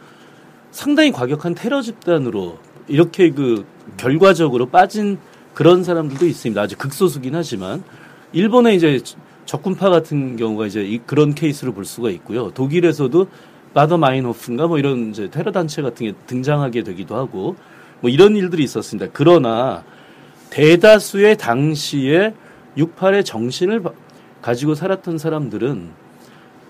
상당히 0.71 1.11
과격한 1.11 1.55
테러 1.55 1.81
집단으로 1.81 2.59
이렇게 2.87 3.31
그 3.31 3.65
결과적으로 3.97 4.67
빠진 4.67 5.17
그런 5.53 5.83
사람들도 5.83 6.25
있습니다. 6.25 6.61
아주 6.61 6.77
극소수긴 6.77 7.35
하지만 7.35 7.83
일본의 8.33 8.75
이제 8.75 9.01
적군파 9.45 9.89
같은 9.89 10.35
경우가 10.35 10.67
이제 10.67 10.83
이- 10.83 10.99
그런 11.05 11.33
케이스를 11.33 11.73
볼 11.73 11.85
수가 11.85 12.09
있고요. 12.11 12.51
독일에서도 12.51 13.27
바더 13.73 13.97
마인호프인가 13.97 14.67
뭐 14.67 14.77
이런 14.79 15.09
이제 15.09 15.29
테러 15.29 15.51
단체 15.51 15.81
같은 15.81 16.07
게 16.07 16.13
등장하게 16.27 16.83
되기도 16.83 17.15
하고 17.15 17.55
뭐 18.01 18.09
이런 18.09 18.35
일들이 18.35 18.63
있었습니다. 18.63 19.11
그러나 19.13 19.83
대다수의 20.49 21.37
당시에 21.37 22.33
68의 22.77 23.25
정신을 23.25 23.81
바- 23.81 23.91
가지고 24.41 24.73
살았던 24.75 25.17
사람들은 25.17 25.89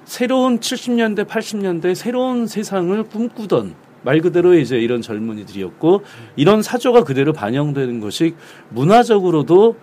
새로운 0.06 0.60
70년대, 0.60 1.28
80년대 1.28 1.94
새로운 1.94 2.48
세상을 2.48 3.02
꿈꾸던 3.04 3.76
말 4.04 4.22
그대로 4.22 4.54
이제 4.54 4.78
이런 4.80 5.02
젊은이들이었고 5.02 6.04
이런 6.36 6.62
사조가 6.62 7.04
그대로 7.04 7.34
반영되는 7.34 8.00
것이 8.00 8.36
문화적으로도 8.70 9.76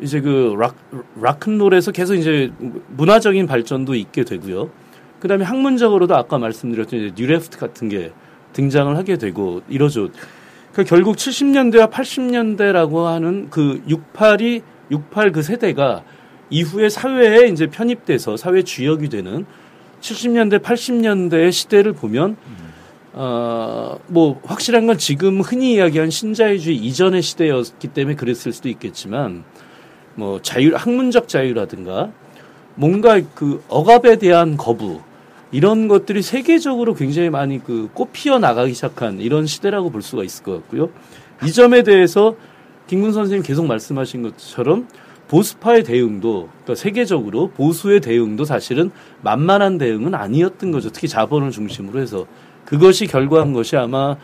이제 0.00 0.20
그 0.20 0.54
락, 0.58 0.76
락큰롤에서 1.20 1.92
계속 1.92 2.14
이제 2.14 2.52
문화적인 2.88 3.46
발전도 3.46 3.94
있게 3.94 4.24
되고요. 4.24 4.70
그 5.20 5.28
다음에 5.28 5.44
학문적으로도 5.44 6.14
아까 6.14 6.38
말씀드렸던 6.38 7.00
이제 7.00 7.14
뉴레프트 7.16 7.58
같은 7.58 7.88
게 7.88 8.12
등장을 8.52 8.94
하게 8.96 9.16
되고 9.16 9.62
이러죠. 9.68 10.10
그 10.72 10.84
결국 10.84 11.16
70년대와 11.16 11.90
80년대라고 11.90 13.04
하는 13.04 13.48
그 13.48 13.82
68이 13.88 14.62
68 14.90 15.32
그 15.32 15.42
세대가 15.42 16.04
이후에 16.50 16.88
사회에 16.88 17.48
이제 17.48 17.66
편입돼서 17.66 18.36
사회 18.36 18.62
주역이 18.62 19.08
되는 19.08 19.46
70년대 20.00 20.62
80년대의 20.62 21.50
시대를 21.50 21.92
보면 21.94 22.36
어 23.16 23.76
뭐 24.08 24.40
확실한 24.44 24.86
건 24.86 24.98
지금 24.98 25.40
흔히 25.40 25.74
이야기한 25.74 26.10
신자유주의 26.10 26.76
이전의 26.76 27.22
시대였기 27.22 27.88
때문에 27.88 28.16
그랬을 28.16 28.52
수도 28.52 28.68
있겠지만 28.68 29.44
뭐 30.14 30.40
자유 30.42 30.74
학문적 30.74 31.28
자유라든가 31.28 32.12
뭔가 32.74 33.20
그 33.34 33.62
억압에 33.68 34.16
대한 34.16 34.56
거부 34.56 35.00
이런 35.52 35.88
것들이 35.88 36.22
세계적으로 36.22 36.94
굉장히 36.94 37.30
많이 37.30 37.62
그 37.62 37.88
꽃피어 37.94 38.38
나가기 38.38 38.74
시작한 38.74 39.20
이런 39.20 39.46
시대라고 39.46 39.90
볼 39.90 40.02
수가 40.02 40.24
있을 40.24 40.44
것 40.44 40.52
같고요. 40.52 40.90
이 41.44 41.52
점에 41.52 41.82
대해서 41.82 42.36
김군 42.86 43.12
선생님 43.12 43.42
계속 43.42 43.66
말씀하신 43.66 44.22
것처럼 44.22 44.88
보수파의 45.28 45.82
대응도 45.82 46.48
그러니까 46.62 46.74
세계적으로 46.76 47.50
보수의 47.50 48.00
대응도 48.00 48.44
사실은 48.44 48.90
만만한 49.22 49.78
대응은 49.78 50.14
아니었던 50.14 50.70
거죠. 50.70 50.90
특히 50.90 51.08
자본을 51.08 51.50
중심으로 51.50 52.00
해서 52.00 52.26
그것이 52.66 53.06
결과한 53.06 53.52
것이 53.52 53.76
아마 53.76 54.16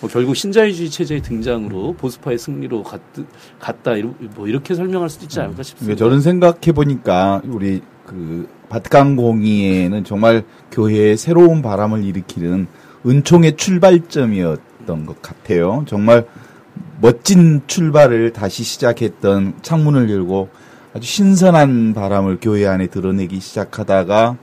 뭐 0.00 0.08
결국 0.08 0.36
신자유주의 0.36 0.90
체제의 0.90 1.22
등장으로 1.22 1.94
보수파의 1.94 2.38
승리로 2.38 2.82
갔, 2.82 3.00
갔다 3.58 3.94
뭐 4.34 4.46
이렇게 4.46 4.74
설명할 4.74 5.10
수도 5.10 5.24
있지 5.24 5.40
않을까 5.40 5.62
싶습니다. 5.62 5.96
그러니까 5.96 6.04
저는 6.04 6.20
생각해 6.20 6.72
보니까 6.72 7.42
우리 7.46 7.80
그 8.04 8.48
바티칸 8.68 9.16
공의회는 9.16 10.04
정말 10.04 10.44
교회에 10.70 11.16
새로운 11.16 11.62
바람을 11.62 12.04
일으키는 12.04 12.66
은총의 13.06 13.56
출발점이었던 13.56 15.06
것 15.06 15.22
같아요. 15.22 15.84
정말 15.86 16.26
멋진 17.00 17.62
출발을 17.66 18.32
다시 18.32 18.62
시작했던 18.62 19.54
창문을 19.62 20.10
열고 20.10 20.48
아주 20.94 21.06
신선한 21.06 21.94
바람을 21.94 22.38
교회 22.40 22.66
안에 22.66 22.86
드러내기 22.86 23.40
시작하다가 23.40 24.36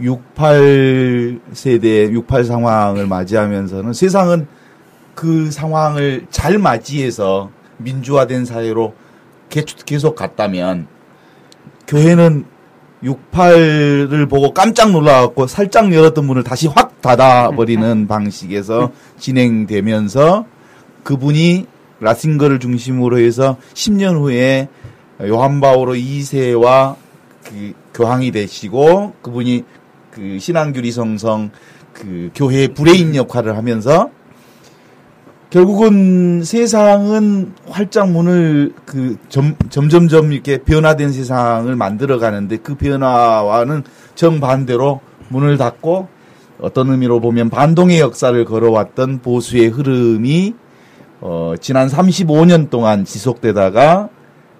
68 0.00 1.40
세대, 1.52 2.10
68 2.10 2.44
상황을 2.44 3.06
맞이하면서는 3.06 3.92
세상은 3.92 4.46
그 5.14 5.50
상황을 5.50 6.26
잘 6.30 6.58
맞이해서 6.58 7.50
민주화된 7.78 8.44
사회로 8.44 8.94
개- 9.50 9.64
계속 9.84 10.14
갔다면 10.16 10.86
교회는 11.86 12.46
68을 13.04 14.30
보고 14.30 14.54
깜짝 14.54 14.92
놀라갖고 14.92 15.46
살짝 15.48 15.92
열었던 15.92 16.24
문을 16.24 16.44
다시 16.44 16.68
확 16.68 17.02
닫아버리는 17.02 18.06
방식에서 18.06 18.92
진행되면서 19.18 20.46
그분이 21.02 21.66
라칭거를 22.00 22.60
중심으로 22.60 23.18
해서 23.18 23.56
10년 23.74 24.20
후에 24.20 24.68
요한 25.22 25.60
바오로 25.60 25.94
2세와 25.94 26.94
그 27.44 27.72
교황이 27.92 28.30
되시고 28.30 29.14
그분이 29.20 29.64
그 30.12 30.38
신앙교리성성 30.38 31.50
그 31.92 32.30
교회의 32.34 32.68
브레인 32.68 33.16
역할을 33.16 33.56
하면서 33.56 34.10
결국은 35.50 36.42
세상은 36.44 37.52
활짝 37.68 38.10
문을 38.10 38.72
그 38.86 39.16
점, 39.28 39.54
점점점 39.68 40.32
이렇게 40.32 40.58
변화된 40.58 41.12
세상을 41.12 41.74
만들어 41.76 42.18
가는데 42.18 42.58
그 42.58 42.74
변화와는 42.74 43.82
정반대로 44.14 45.00
문을 45.28 45.58
닫고 45.58 46.08
어떤 46.60 46.90
의미로 46.90 47.20
보면 47.20 47.50
반동의 47.50 48.00
역사를 48.00 48.44
걸어왔던 48.44 49.20
보수의 49.20 49.68
흐름이 49.68 50.54
어, 51.20 51.54
지난 51.60 51.88
35년 51.88 52.70
동안 52.70 53.04
지속되다가 53.04 54.08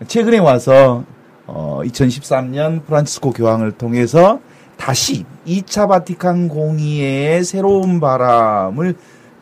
최근에 0.07 0.39
와서 0.39 1.05
어, 1.47 1.81
2013년 1.85 2.85
프란치스코 2.85 3.33
교황을 3.33 3.73
통해서 3.73 4.41
다시 4.83 5.25
2차 5.47 5.87
바티칸 5.89 6.49
공의회의 6.49 7.45
새로운 7.45 8.01
바람을 8.01 8.97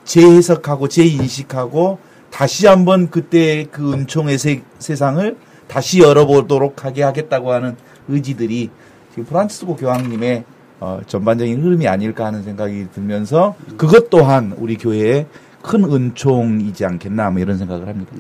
재해석하고 0.05 0.89
재인식하고 0.89 1.99
다시 2.31 2.67
한번 2.67 3.09
그때 3.09 3.65
그 3.71 3.95
은총의 3.95 4.37
세, 4.37 4.61
세상을 4.79 5.39
다시 5.67 6.01
열어보도록 6.01 6.85
하게 6.85 7.05
하겠다고 7.05 7.53
하는 7.53 7.75
의지들이 8.09 8.69
지금 9.13 9.25
프란치스코 9.25 9.77
교황님의 9.77 10.45
어, 10.81 11.01
전반적인 11.07 11.63
흐름이 11.63 11.89
아닐까 11.89 12.27
하는 12.27 12.43
생각이 12.43 12.89
들면서 12.93 13.57
그것 13.79 14.11
또한 14.11 14.55
우리 14.59 14.77
교회의 14.77 15.25
큰 15.63 15.85
은총이지 15.85 16.85
않겠나 16.85 17.31
뭐 17.31 17.41
이런 17.41 17.57
생각을 17.57 17.89
합니다. 17.89 18.13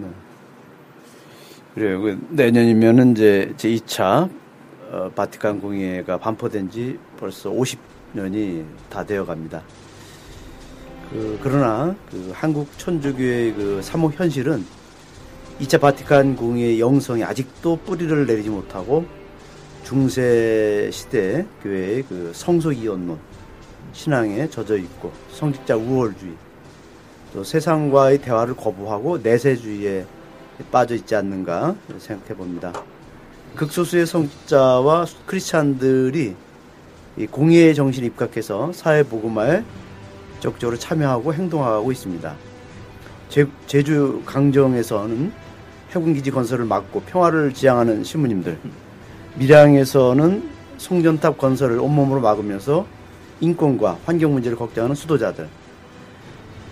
그래요. 1.74 2.00
그 2.00 2.18
내년이면은 2.30 3.12
이제 3.12 3.52
제 3.58 3.68
2차 3.68 4.39
어, 4.90 5.08
바티칸 5.14 5.60
공의회가 5.60 6.18
반포된 6.18 6.70
지 6.70 6.98
벌써 7.16 7.48
50년이 7.50 8.64
다 8.88 9.04
되어 9.04 9.24
갑니다. 9.24 9.62
그, 11.10 11.38
그러나 11.42 11.94
그 12.10 12.32
한국 12.34 12.76
천주교의 12.76 13.54
그 13.54 13.80
사목 13.82 14.18
현실은 14.18 14.64
2차 15.60 15.80
바티칸 15.80 16.34
공의회 16.34 16.80
영성이 16.80 17.22
아직도 17.22 17.76
뿌리를 17.84 18.26
내리지 18.26 18.48
못하고 18.50 19.04
중세 19.84 20.90
시대 20.92 21.46
교회의 21.62 22.02
그 22.02 22.32
성소 22.34 22.72
이언론 22.72 23.18
신앙에 23.92 24.48
젖어 24.50 24.76
있고 24.76 25.12
성직자 25.30 25.76
우월주의 25.76 26.34
또 27.32 27.44
세상과의 27.44 28.18
대화를 28.18 28.56
거부하고 28.56 29.18
내세주의에 29.18 30.04
빠져 30.72 30.96
있지 30.96 31.14
않는가 31.14 31.76
생각해 31.98 32.34
봅니다. 32.34 32.72
극소수의 33.56 34.06
성직자와 34.06 35.06
크리스찬들이 35.26 36.34
이 37.16 37.26
공의의 37.26 37.74
정신에 37.74 38.06
입각해서 38.06 38.72
사회 38.72 39.02
복음화에 39.02 39.64
적극적으로 40.40 40.78
참여하고 40.78 41.34
행동하고 41.34 41.92
있습니다. 41.92 42.34
제, 43.28 43.46
제주 43.66 44.22
강정에서는 44.24 45.32
해군기지 45.90 46.30
건설을 46.30 46.64
막고 46.64 47.02
평화를 47.02 47.52
지향하는 47.52 48.04
신부님들, 48.04 48.58
밀양에서는 49.36 50.50
송전탑 50.78 51.36
건설을 51.36 51.78
온몸으로 51.78 52.20
막으면서 52.20 52.86
인권과 53.40 53.98
환경 54.04 54.32
문제를 54.32 54.56
걱정하는 54.56 54.94
수도자들, 54.94 55.48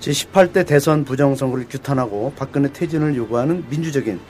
제18대 0.01 0.67
대선 0.67 1.05
부정선거를 1.05 1.67
규탄하고 1.69 2.33
박근혜 2.37 2.73
퇴진을 2.73 3.17
요구하는 3.17 3.65
민주적인 3.69 4.21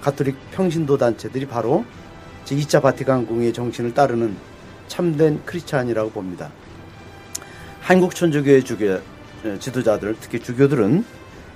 가톨릭 0.00 0.36
평신도 0.52 0.98
단체들이 0.98 1.46
바로 1.46 1.84
제2차 2.44 2.82
바티칸 2.82 3.26
공의의 3.26 3.52
정신을 3.52 3.94
따르는 3.94 4.36
참된 4.88 5.40
크리스찬이라고 5.44 6.10
봅니다. 6.10 6.50
한국 7.80 8.14
천주교의 8.14 8.64
주교, 8.64 8.98
지도자들, 9.58 10.16
특히 10.20 10.40
주교들은 10.40 11.04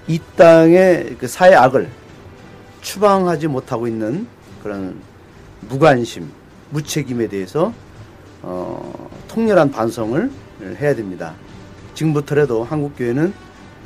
이 0.07 0.21
땅의 0.37 1.17
그 1.19 1.27
사회 1.27 1.55
악을 1.55 1.89
추방하지 2.81 3.49
못하고 3.49 3.89
있는 3.89 4.27
그런 4.63 5.01
무관심, 5.69 6.31
무책임에 6.71 7.29
대해서 7.29 7.73
어, 8.43 9.11
통렬한 9.29 9.71
반성을 9.71 10.31
해야 10.81 10.95
됩니다. 10.95 11.35
지금부터라도 11.95 12.65
한국 12.65 12.97
교회는 12.97 13.33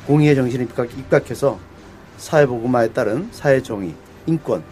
공의의 0.07 0.35
정신에 0.35 0.63
입각, 0.65 0.91
입각해서 0.97 1.59
사회복음화에 2.17 2.89
따른 2.89 3.29
사회정의, 3.31 3.95
인권, 4.25 4.63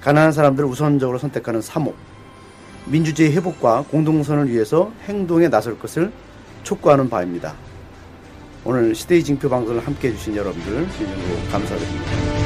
가난한 0.00 0.32
사람들을 0.32 0.68
우선적으로 0.68 1.18
선택하는 1.18 1.60
사목, 1.60 1.96
민주주의 2.86 3.32
회복과 3.32 3.84
공동선을 3.90 4.48
위해서 4.48 4.90
행동에 5.04 5.48
나설 5.48 5.78
것을 5.78 6.10
촉구하는 6.62 7.08
바입니다. 7.08 7.54
오늘 8.64 8.94
시대의 8.94 9.24
징표 9.24 9.48
방송을 9.48 9.86
함께 9.86 10.08
해주신 10.08 10.36
여러분들 10.36 10.88
진심으로 10.90 11.50
감사드립니다. 11.50 12.39